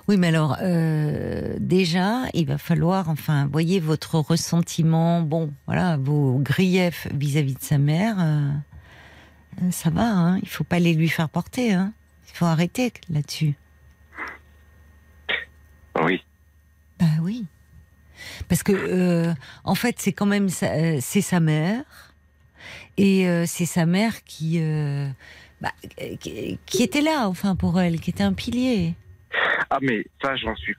[0.08, 6.38] Oui, mais alors euh, déjà, il va falloir, enfin, voyez votre ressentiment, bon, voilà, vos
[6.40, 8.52] griefs vis-à-vis de sa mère, euh,
[9.72, 11.94] ça va, hein, il faut pas les lui faire porter, hein.
[12.28, 13.56] Il faut arrêter là-dessus.
[16.02, 16.24] Oui.
[17.02, 17.48] Bah oui.
[18.48, 19.34] Parce que, euh,
[19.64, 21.84] en fait, c'est quand même euh, c'est sa mère.
[22.98, 24.62] Et euh, c'est sa mère qui,
[25.60, 25.72] bah,
[26.20, 28.94] qui, était là, enfin, pour elle, qui était un pilier.
[29.72, 30.76] Ah, mais ça, j'en suis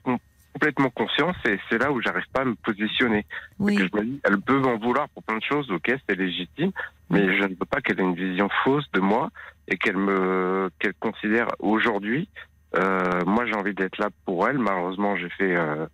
[0.53, 1.33] complètement conscient.
[1.43, 3.25] C'est là où j'arrive pas à me positionner.
[3.59, 3.75] Oui.
[3.75, 6.71] Que je me dis, elle peut m'en vouloir pour plein de choses, ok, c'est légitime,
[7.09, 9.29] mais je ne veux pas qu'elle ait une vision fausse de moi
[9.67, 12.29] et qu'elle me qu'elle considère aujourd'hui
[12.75, 14.57] euh, moi, j'ai envie d'être là pour elle.
[14.57, 15.85] Malheureusement, j'ai fait, euh,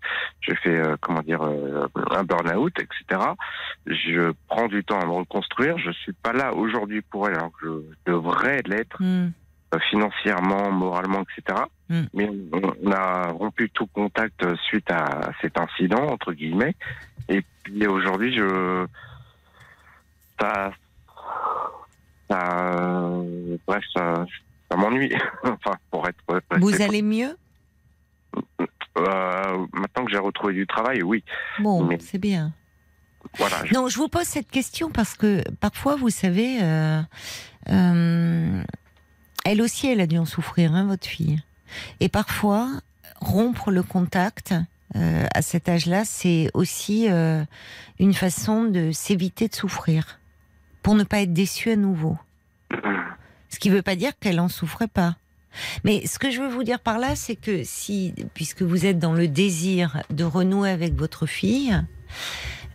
[0.41, 3.22] j'ai fait, euh, comment dire, un burn-out, etc.
[3.85, 5.77] Je prends du temps à me reconstruire.
[5.77, 9.30] Je suis pas là aujourd'hui pour elle, alors que je devrais l'être euh,
[9.89, 11.64] financièrement, moralement, etc.
[11.89, 12.03] Hmm.
[12.14, 12.30] Mais
[12.84, 16.76] on, a rompu tout contact suite à cet incident entre guillemets.
[17.27, 18.85] Et puis aujourd'hui, je,
[20.39, 20.72] ça,
[22.30, 23.11] ça,
[23.68, 24.26] bref, ça
[24.69, 25.13] ça m'ennuie.
[25.43, 26.23] enfin, pour être.
[26.59, 27.35] Vous allez mieux?
[28.97, 31.23] Euh, Maintenant que j'ai retrouvé du travail, oui.
[31.59, 32.53] Bon, c'est bien.
[33.37, 33.63] Voilà.
[33.73, 37.01] Non, je vous pose cette question parce que parfois, vous savez, euh,
[37.69, 38.63] euh,
[39.45, 41.41] elle aussi, elle a dû en souffrir, hein, votre fille.
[41.99, 42.69] Et parfois,
[43.19, 44.53] rompre le contact
[44.95, 47.07] à cet âge-là, c'est aussi
[47.99, 50.19] une façon de s'éviter de souffrir,
[50.81, 52.17] pour ne pas être déçu à nouveau.
[53.49, 55.15] Ce qui ne veut pas dire qu'elle en souffrait pas.
[55.84, 58.99] Mais ce que je veux vous dire par là, c'est que si, puisque vous êtes
[58.99, 61.76] dans le désir de renouer avec votre fille,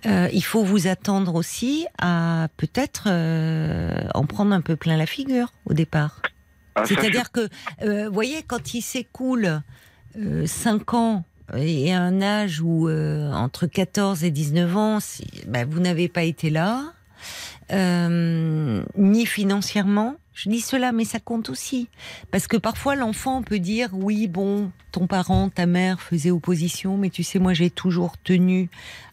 [0.06, 5.06] euh, il faut vous attendre aussi à peut-être euh, en prendre un peu plein la
[5.06, 6.20] figure au départ.
[6.74, 7.48] Ah, C'est-à-dire que,
[7.82, 9.62] euh, vous voyez, quand il s'écoule
[10.44, 11.24] 5 ans
[11.56, 14.98] et un âge où entre 14 et 19 ans,
[15.46, 16.92] ben, vous n'avez pas été là,
[17.70, 21.88] ni financièrement, je dis cela, mais ça compte aussi.
[22.32, 27.08] Parce que parfois, l'enfant peut dire, oui, bon, ton parent, ta mère faisait opposition, mais
[27.08, 28.68] tu sais, moi, j'ai toujours tenu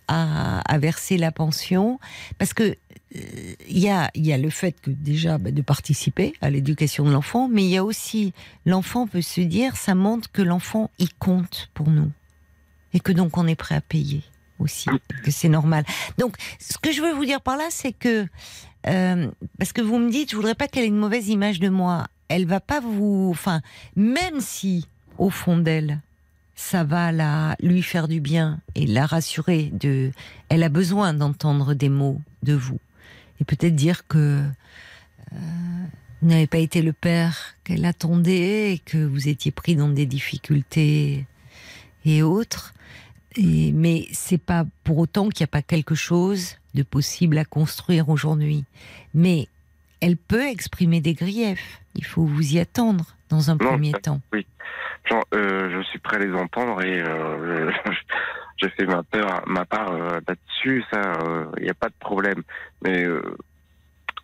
[0.08, 2.00] à, verser la pension.
[2.38, 2.76] Parce que
[3.14, 7.06] il euh, y, a, y a le fait que déjà bah, de participer à l'éducation
[7.06, 8.34] de l'enfant, mais il y a aussi
[8.66, 12.12] l'enfant peut se dire, ça montre que l'enfant, il compte pour nous.
[12.94, 14.24] Et que donc on est prêt à payer
[14.60, 14.90] aussi,
[15.24, 15.84] que c'est normal.
[16.18, 18.28] Donc, ce que je veux vous dire par là, c'est que
[18.88, 21.70] euh, parce que vous me dites, je voudrais pas qu'elle ait une mauvaise image de
[21.70, 22.08] moi.
[22.28, 23.62] Elle va pas vous, enfin,
[23.96, 24.88] même si
[25.18, 26.00] au fond d'elle,
[26.56, 30.12] ça va la lui faire du bien et la rassurer de
[30.50, 32.80] elle a besoin d'entendre des mots de vous
[33.40, 34.44] et peut-être dire que
[35.34, 35.36] euh,
[36.22, 40.06] vous n'avez pas été le père qu'elle attendait et que vous étiez pris dans des
[40.06, 41.26] difficultés
[42.06, 42.74] et autres
[43.36, 47.46] et, mais c'est pas pour autant qu'il n'y a pas quelque chose de possible à
[47.46, 48.66] construire aujourd'hui.
[49.14, 49.48] Mais
[50.02, 51.82] elle peut exprimer des griefs.
[51.96, 54.22] Il faut vous y attendre dans un premier temps.
[54.34, 54.46] oui.
[55.06, 57.72] Genre, euh, je suis prêt à les entendre et euh,
[58.58, 61.02] je fais ma, peur, ma part euh, là-dessus, ça,
[61.58, 62.44] il n'y a pas de problème.
[62.84, 63.06] Mais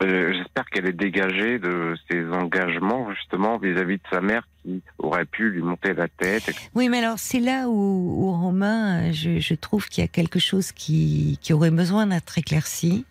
[0.01, 5.49] j'espère qu'elle est dégagée de ses engagements justement vis-à-vis de sa mère qui aurait pu
[5.49, 6.51] lui monter la tête.
[6.75, 11.39] Oui, mais alors c'est là où, Romain, je, trouve qu'il y a quelque chose qui,
[11.51, 13.05] aurait besoin d'être éclairci,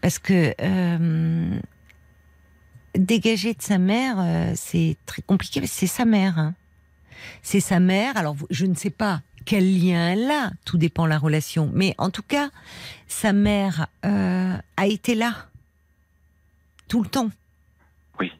[0.00, 0.54] parce que
[2.94, 4.16] dégager de sa mère,
[4.54, 6.38] c'est très compliqué, c'est sa mère.
[6.38, 6.54] Hein
[7.42, 8.16] c'est sa mère.
[8.16, 11.70] Alors, je ne sais pas quel lien elle a, tout dépend de la relation.
[11.72, 12.50] Mais en tout cas,
[13.06, 15.47] sa mère euh, a été là
[16.88, 17.30] tout le temps.
[18.18, 18.32] Oui.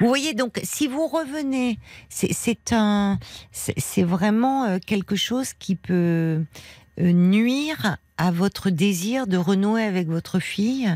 [0.00, 3.18] Vous voyez, donc, si vous revenez, c'est un,
[3.52, 6.42] c'est vraiment euh, quelque chose qui peut
[7.00, 10.94] euh, nuire à votre désir de renouer avec votre fille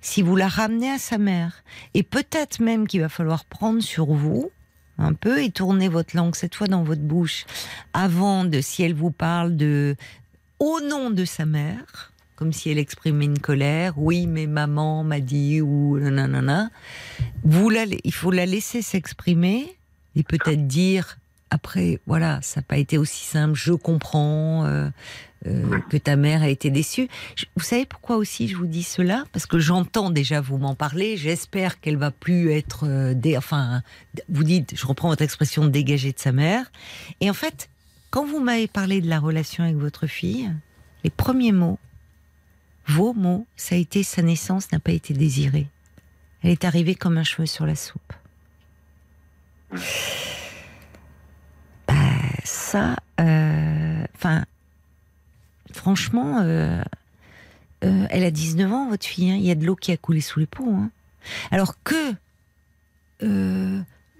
[0.00, 1.62] si vous la ramenez à sa mère.
[1.94, 4.50] Et peut-être même qu'il va falloir prendre sur vous
[4.98, 7.46] un peu et tournez votre langue cette fois dans votre bouche
[7.94, 9.96] avant de, si elle vous parle de
[10.58, 15.20] au nom de sa mère, comme si elle exprimait une colère, oui mais maman m'a
[15.20, 16.70] dit ou nanana,
[17.44, 19.76] vous la, il faut la laisser s'exprimer
[20.16, 21.18] et peut-être dire
[21.50, 24.64] après voilà ça n'a pas été aussi simple, je comprends.
[24.64, 24.88] Euh,
[25.46, 27.08] euh, que ta mère a été déçue.
[27.56, 29.24] vous savez pourquoi aussi je vous dis cela?
[29.32, 31.16] Parce que j'entends déjà vous m'en parler.
[31.16, 33.82] J'espère qu'elle va plus être, euh, enfin,
[34.28, 36.70] vous dites, je reprends votre expression, dégagée de sa mère.
[37.22, 37.70] Et en fait,
[38.10, 40.50] quand vous m'avez parlé de la relation avec votre fille,
[41.04, 41.78] les premiers mots,
[42.86, 45.68] vos mots, ça a été sa naissance n'a pas été désirée.
[46.42, 48.12] Elle est arrivée comme un cheveu sur la soupe.
[51.86, 51.94] Bah,
[52.44, 54.04] ça, euh,
[55.72, 56.82] franchement, euh,
[57.84, 59.30] euh, elle a 19 ans, votre fille.
[59.30, 59.36] Hein.
[59.36, 60.76] Il y a de l'eau qui a coulé sous les ponts.
[60.76, 60.90] Hein.
[61.50, 62.14] Alors que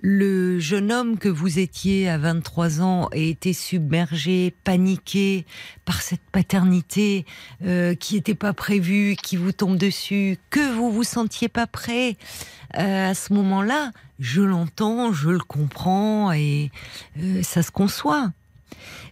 [0.02, 5.44] le jeune homme que vous étiez à 23 ans ait été submergé, paniqué
[5.84, 7.26] par cette paternité
[7.60, 12.16] qui n'était pas prévue, qui vous tombe dessus, que vous vous sentiez pas prêt
[12.72, 13.90] à ce moment-là,
[14.20, 16.70] je l'entends, je le comprends et
[17.42, 18.30] ça se conçoit.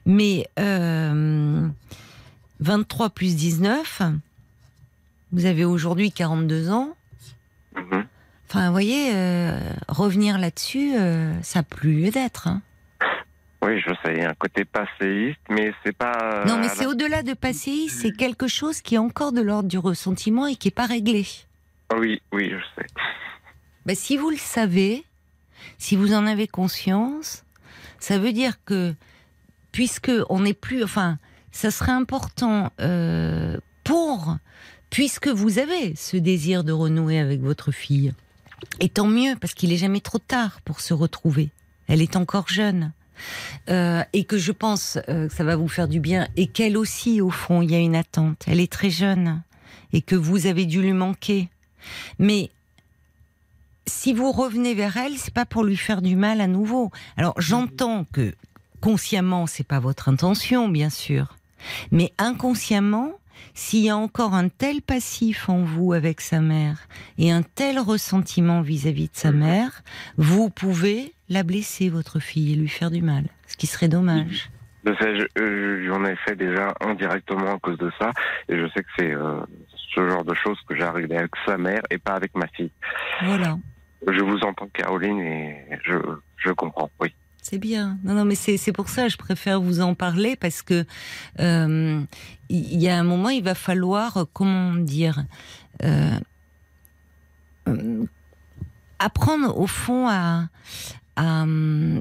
[0.06, 0.48] Mais
[2.60, 4.02] 23 plus 19,
[5.32, 6.96] vous avez aujourd'hui 42 ans.
[7.76, 8.06] Mhm.
[8.50, 9.58] Enfin, vous voyez, euh,
[9.88, 12.48] revenir là-dessus, euh, ça n'a plus lieu d'être.
[12.48, 12.62] Hein.
[13.62, 16.44] Oui, je sais, il y a un côté passéiste, mais c'est pas.
[16.46, 19.76] Non, mais c'est au-delà de passéiste, c'est quelque chose qui est encore de l'ordre du
[19.76, 21.26] ressentiment et qui n'est pas réglé.
[21.94, 22.86] Oui, oui, je sais.
[23.84, 25.04] Ben, si vous le savez,
[25.76, 27.44] si vous en avez conscience,
[27.98, 28.94] ça veut dire que,
[29.72, 30.82] puisque on n'est plus.
[30.84, 31.18] Enfin,
[31.52, 34.36] ça serait important euh, pour,
[34.88, 38.14] puisque vous avez ce désir de renouer avec votre fille,
[38.80, 41.50] et tant mieux, parce qu'il est jamais trop tard pour se retrouver.
[41.86, 42.92] Elle est encore jeune.
[43.68, 46.76] Euh, et que je pense euh, que ça va vous faire du bien, et qu'elle
[46.76, 48.44] aussi, au fond, il y a une attente.
[48.46, 49.42] Elle est très jeune,
[49.92, 51.48] et que vous avez dû lui manquer.
[52.18, 52.50] Mais
[53.86, 56.90] si vous revenez vers elle, c'est pas pour lui faire du mal à nouveau.
[57.16, 58.34] Alors j'entends que
[58.80, 61.36] consciemment, c'est pas votre intention, bien sûr.
[61.90, 63.12] Mais inconsciemment,
[63.54, 66.88] s'il y a encore un tel passif en vous avec sa mère
[67.18, 69.82] et un tel ressentiment vis-à-vis de sa mère,
[70.16, 74.50] vous pouvez la blesser, votre fille, et lui faire du mal, ce qui serait dommage.
[74.86, 78.12] Euh, j'en ai fait déjà indirectement à cause de ça,
[78.48, 79.40] et je sais que c'est euh,
[79.94, 82.70] ce genre de choses que j'ai arrivé avec sa mère et pas avec ma fille.
[83.22, 83.58] Voilà.
[84.06, 85.94] Je vous entends, Caroline, et je,
[86.36, 87.12] je comprends, oui.
[87.48, 87.98] C'est bien.
[88.04, 90.84] Non, non, mais c'est pour ça je préfère vous en parler parce que
[91.40, 92.02] euh,
[92.50, 95.24] il y a un moment, il va falloir, comment dire,
[95.82, 96.10] euh,
[97.68, 98.04] euh,
[98.98, 100.48] apprendre au fond à,
[101.16, 101.46] à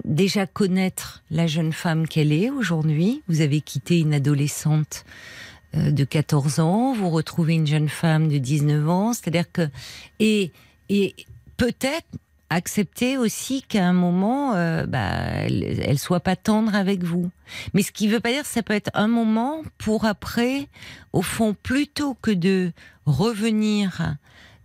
[0.03, 3.23] déjà connaître la jeune femme qu'elle est aujourd'hui.
[3.29, 5.05] Vous avez quitté une adolescente
[5.73, 9.69] de 14 ans, vous retrouvez une jeune femme de 19 ans, c'est-à-dire que
[10.19, 10.51] et
[10.89, 11.15] et
[11.55, 12.07] peut-être
[12.49, 15.09] accepter aussi qu'à un moment, euh, bah,
[15.45, 17.29] elle, soit pas tendre avec vous.
[17.73, 20.67] Mais ce qui veut pas dire que ça peut être un moment pour après,
[21.13, 22.71] au fond, plutôt que de
[23.05, 24.15] revenir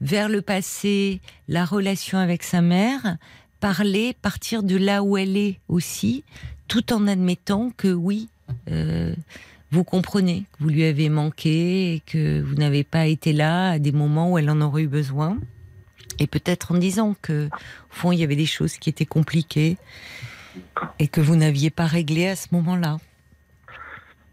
[0.00, 3.16] vers le passé, la relation avec sa mère,
[3.60, 6.24] parler, partir de là où elle est aussi,
[6.68, 8.28] tout en admettant que oui,
[8.70, 9.14] euh,
[9.70, 13.78] vous comprenez que vous lui avez manqué et que vous n'avez pas été là à
[13.78, 15.38] des moments où elle en aurait eu besoin.
[16.18, 19.76] Et peut-être en disant que, au fond, il y avait des choses qui étaient compliquées
[20.98, 22.98] et que vous n'aviez pas réglé à ce moment-là.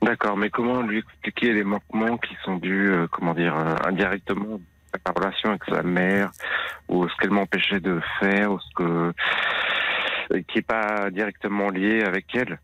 [0.01, 4.61] D'accord, mais comment lui expliquer les manquements qui sont dus, euh, comment dire, euh, indirectement
[4.93, 6.31] à la relation avec sa mère,
[6.87, 9.13] ou ce qu'elle m'empêchait de faire, ou ce que
[10.31, 12.59] euh, qui est pas directement lié avec elle?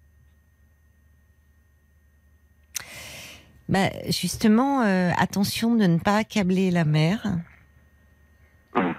[3.67, 4.81] Bah, Justement,
[5.17, 7.25] attention de ne pas accabler la mère
[8.75, 8.93] hum.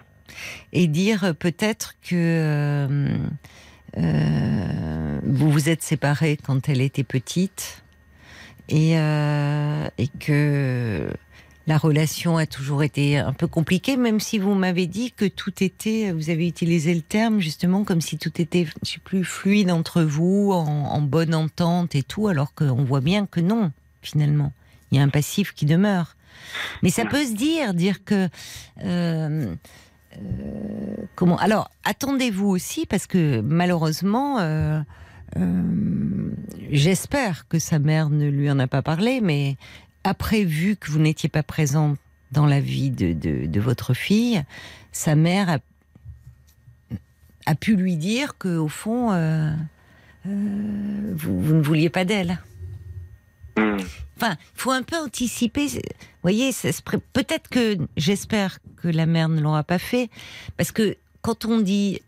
[0.72, 2.88] Et dire peut-être que
[3.96, 7.82] vous vous êtes séparés quand elle était petite
[8.68, 11.08] et, euh, et que
[11.66, 15.62] la relation a toujours été un peu compliquée, même si vous m'avez dit que tout
[15.62, 19.70] était, vous avez utilisé le terme justement comme si tout était, je sais plus, fluide
[19.70, 23.72] entre vous, en, en bonne entente et tout, alors qu'on voit bien que non,
[24.02, 24.52] finalement.
[24.90, 26.16] Il y a un passif qui demeure.
[26.82, 28.28] Mais ça peut se dire, dire que.
[28.84, 29.54] Euh, euh,
[31.14, 34.80] comment Alors, attendez-vous aussi, parce que malheureusement, euh,
[35.36, 36.30] euh,
[36.70, 39.56] j'espère que sa mère ne lui en a pas parlé, mais
[40.04, 41.96] après, vu que vous n'étiez pas présent
[42.32, 44.42] dans la vie de, votre fille,
[44.92, 45.58] sa mère
[47.46, 49.52] a, pu lui dire que au fond, euh,
[50.26, 52.38] euh, vous, ne vouliez pas d'elle.
[53.56, 53.76] Hmm.
[54.16, 55.66] Enfin, il faut un peu anticiper.
[55.66, 55.80] Vous
[56.22, 56.50] voyez,
[57.12, 60.10] peut-être que j'espère que la mère ne l'aura pas fait,
[60.56, 62.00] parce que quand on dit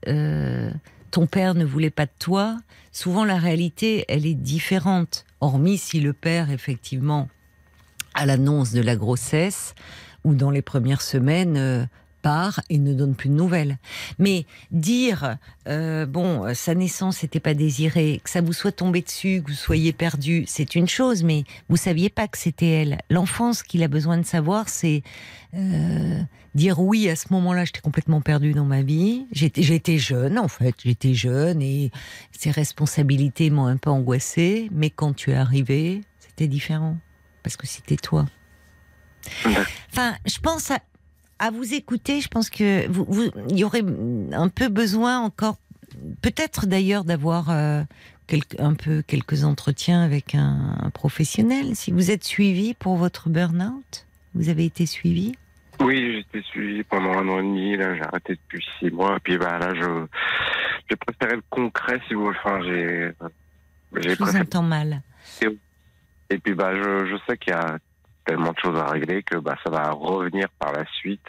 [1.10, 2.56] ton père ne voulait pas de toi,
[2.92, 5.24] souvent la réalité, elle est différente.
[5.40, 7.28] Hormis si le père, effectivement,
[8.14, 9.74] à l'annonce de la grossesse
[10.24, 11.84] ou dans les premières semaines, euh,
[12.22, 13.78] part et ne donne plus de nouvelles.
[14.18, 15.36] Mais dire,
[15.68, 19.56] euh, bon, sa naissance n'était pas désirée, que ça vous soit tombé dessus, que vous
[19.56, 22.98] soyez perdu, c'est une chose, mais vous saviez pas que c'était elle.
[23.10, 25.02] L'enfance qu'il a besoin de savoir, c'est
[25.54, 26.20] euh,
[26.54, 29.26] dire oui, à ce moment-là, j'étais complètement perdu dans ma vie.
[29.32, 31.90] J'étais jeune, en fait, j'étais jeune et
[32.32, 36.98] ses responsabilités m'ont un peu angoissée, mais quand tu es arrivé, c'était différent,
[37.42, 38.26] parce que c'était toi.
[39.92, 40.78] Enfin, je pense à,
[41.38, 43.84] à vous écouter, je pense que vous, y aurait
[44.32, 45.56] un peu besoin encore,
[46.22, 47.82] peut-être d'ailleurs d'avoir euh,
[48.58, 51.74] un peu quelques entretiens avec un, professionnel.
[51.76, 55.34] Si vous êtes suivi pour votre burn-out, vous avez été suivi?
[55.80, 57.76] Oui, j'étais suivi pendant un an et demi.
[57.76, 59.16] Là, j'ai arrêté depuis six mois.
[59.16, 60.06] Et puis bah là, je,
[60.90, 62.36] j'ai préféré le concret, si vous voulez.
[62.44, 63.12] Enfin, j'ai,
[63.96, 65.02] j'ai je vous entends mal.
[66.30, 67.78] Et, puis bah, je, je sais qu'il y a
[68.28, 71.24] tellement de choses à régler que bah, ça va revenir par la suite.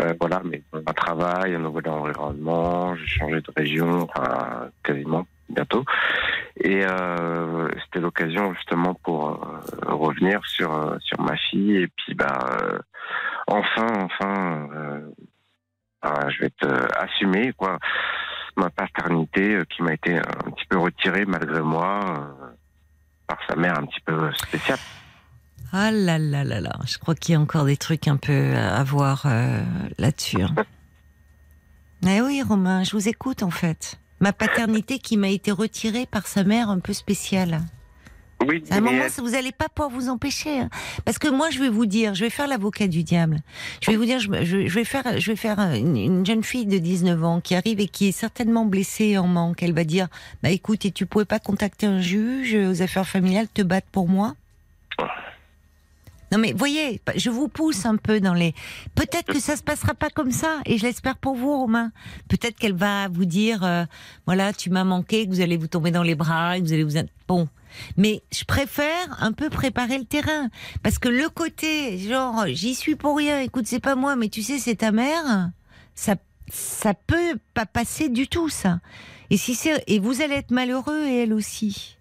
[0.00, 5.84] Euh, voilà, mais un travail, un nouvel environnement, j'ai changé de région, enfin, quasiment bientôt.
[6.56, 12.14] Et euh, c'était l'occasion justement pour euh, revenir sur euh, sur ma fille et puis
[12.14, 12.78] bah euh,
[13.46, 14.68] enfin enfin
[16.02, 16.66] bah, je vais te
[16.98, 17.78] assumer quoi
[18.56, 22.00] ma paternité qui m'a été un petit peu retirée malgré moi
[23.26, 24.78] par sa mère un petit peu spéciale.
[25.72, 28.54] Ah là là là là, je crois qu'il y a encore des trucs un peu
[28.54, 29.62] à voir euh,
[29.98, 30.42] là-dessus.
[30.42, 30.54] Hein.
[32.08, 33.98] Eh oui, Romain, je vous écoute en fait.
[34.20, 37.62] Ma paternité qui m'a été retirée par sa mère un peu spéciale.
[38.46, 40.60] Oui, à un moment, vous n'allez pas pouvoir vous empêcher.
[40.60, 40.68] Hein.
[41.04, 43.40] Parce que moi, je vais vous dire, je vais faire l'avocat du diable.
[43.80, 46.78] Je vais vous dire, je, vais faire, je vais faire une, une, jeune fille de
[46.78, 49.62] 19 ans qui arrive et qui est certainement blessée en manque.
[49.62, 50.08] Elle va dire,
[50.42, 54.06] bah écoute, et tu pouvais pas contacter un juge aux affaires familiales, te battre pour
[54.08, 54.34] moi?
[56.32, 58.54] Non mais voyez, je vous pousse un peu dans les.
[58.94, 61.92] Peut-être que ça se passera pas comme ça, et je l'espère pour vous, Romain.
[62.28, 63.84] Peut-être qu'elle va vous dire, euh,
[64.26, 66.84] voilà, tu m'as manqué, que vous allez vous tomber dans les bras, que vous allez
[66.84, 66.98] vous.
[67.28, 67.48] Bon,
[67.96, 70.48] mais je préfère un peu préparer le terrain,
[70.82, 73.40] parce que le côté genre, j'y suis pour rien.
[73.40, 75.50] Écoute, c'est pas moi, mais tu sais, c'est ta mère.
[75.94, 76.16] Ça,
[76.48, 78.80] ça peut pas passer du tout, ça.
[79.30, 81.96] Et si c'est, et vous allez être malheureux et elle aussi.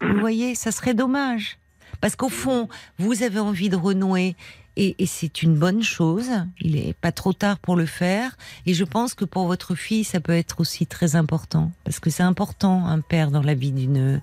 [0.00, 1.58] Vous voyez, ça serait dommage.
[2.00, 2.68] Parce qu'au fond,
[2.98, 4.36] vous avez envie de renouer
[4.76, 6.28] et, c'est une bonne chose.
[6.60, 8.36] Il n'est pas trop tard pour le faire.
[8.66, 11.72] Et je pense que pour votre fille, ça peut être aussi très important.
[11.84, 14.20] Parce que c'est important, un père dans la vie d'une,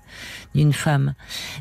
[0.54, 1.14] d'une femme.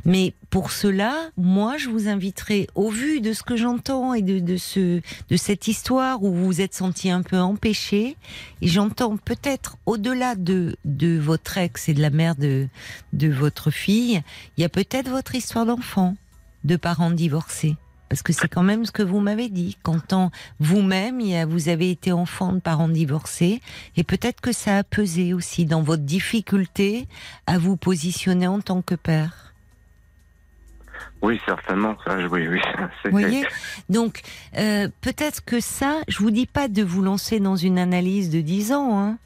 [0.06, 4.38] Mais pour cela, moi, je vous inviterai, au vu de ce que j'entends et de,
[4.38, 8.16] de, ce, de cette histoire où vous vous êtes senti un peu empêché,
[8.62, 12.68] et j'entends peut-être au-delà de, de votre ex et de la mère de,
[13.14, 14.22] de votre fille,
[14.58, 16.16] il y a peut-être votre histoire d'enfant,
[16.64, 17.76] de parents divorcés
[18.14, 19.76] parce que c'est quand même ce que vous m'avez dit.
[19.82, 20.30] Quand
[20.60, 23.60] vous-même, vous avez été enfant de parents divorcés,
[23.98, 27.08] et peut-être que ça a pesé aussi dans votre difficulté
[27.48, 29.43] à vous positionner en tant que père.
[31.24, 31.96] Oui, certainement.
[32.06, 32.60] Ça, oui, oui.
[33.06, 33.46] Vous voyez
[33.88, 34.22] Donc,
[34.58, 38.42] euh, peut-être que ça, je vous dis pas de vous lancer dans une analyse de
[38.42, 39.18] 10 ans, hein,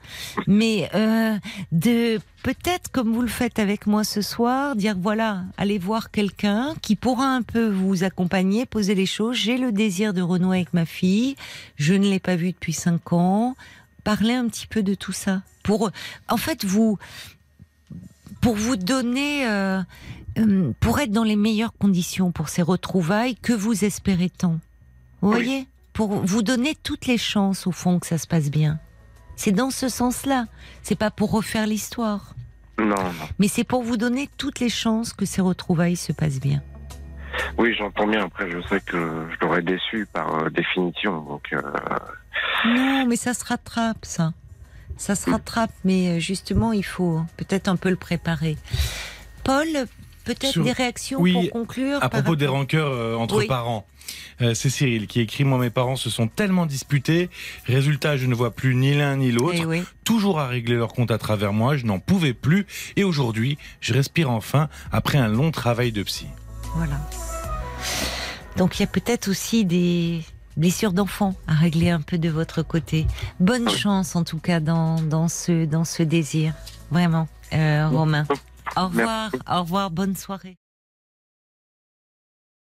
[0.45, 1.35] mais euh,
[1.71, 6.75] de peut-être, comme vous le faites avec moi ce soir, dire voilà, allez voir quelqu'un
[6.83, 9.35] qui pourra un peu vous accompagner, poser les choses.
[9.35, 11.35] J'ai le désir de renouer avec ma fille.
[11.77, 13.55] Je ne l'ai pas vue depuis 5 ans.
[14.03, 15.41] Parler un petit peu de tout ça.
[15.63, 15.89] Pour,
[16.29, 16.99] en fait, vous,
[18.39, 19.47] pour vous donner...
[19.47, 19.81] Euh,
[20.37, 24.59] euh, pour être dans les meilleures conditions pour ces retrouvailles que vous espérez tant?
[25.21, 28.79] Vous voyez Pour vous donner toutes les chances, au fond, que ça se passe bien.
[29.35, 30.45] C'est dans ce sens-là.
[30.83, 32.35] C'est pas pour refaire l'histoire.
[32.79, 33.11] Non, non.
[33.39, 36.61] Mais c'est pour vous donner toutes les chances que ces retrouvailles se passent bien.
[37.57, 38.25] Oui, j'entends bien.
[38.25, 41.21] Après, je sais que je l'aurais déçu par euh, définition.
[41.21, 41.61] Donc, euh,
[42.65, 44.33] Non, mais ça se rattrape, ça.
[44.97, 48.57] Ça se rattrape, mais justement, il faut peut-être un peu le préparer.
[49.43, 49.67] Paul,
[50.27, 53.87] Peut-être des réactions pour conclure À propos des rancœurs euh, entre parents.
[54.41, 57.29] Euh, c'est Cyril qui écrit Moi, mes parents se sont tellement disputés.
[57.65, 59.57] Résultat, je ne vois plus ni l'un ni l'autre.
[59.73, 61.77] Eh Toujours à régler leur compte à travers moi.
[61.77, 62.65] Je n'en pouvais plus.
[62.95, 66.27] Et aujourd'hui, je respire enfin après un long travail de psy.
[66.75, 66.99] Voilà.
[68.57, 70.21] Donc il y a peut-être aussi des
[70.57, 73.07] blessures d'enfants à régler un peu de votre côté.
[73.39, 76.53] Bonne chance en tout cas dans, dans, ce, dans ce désir.
[76.91, 78.25] Vraiment, euh, Romain.
[78.75, 80.57] Au revoir, au revoir, bonne soirée.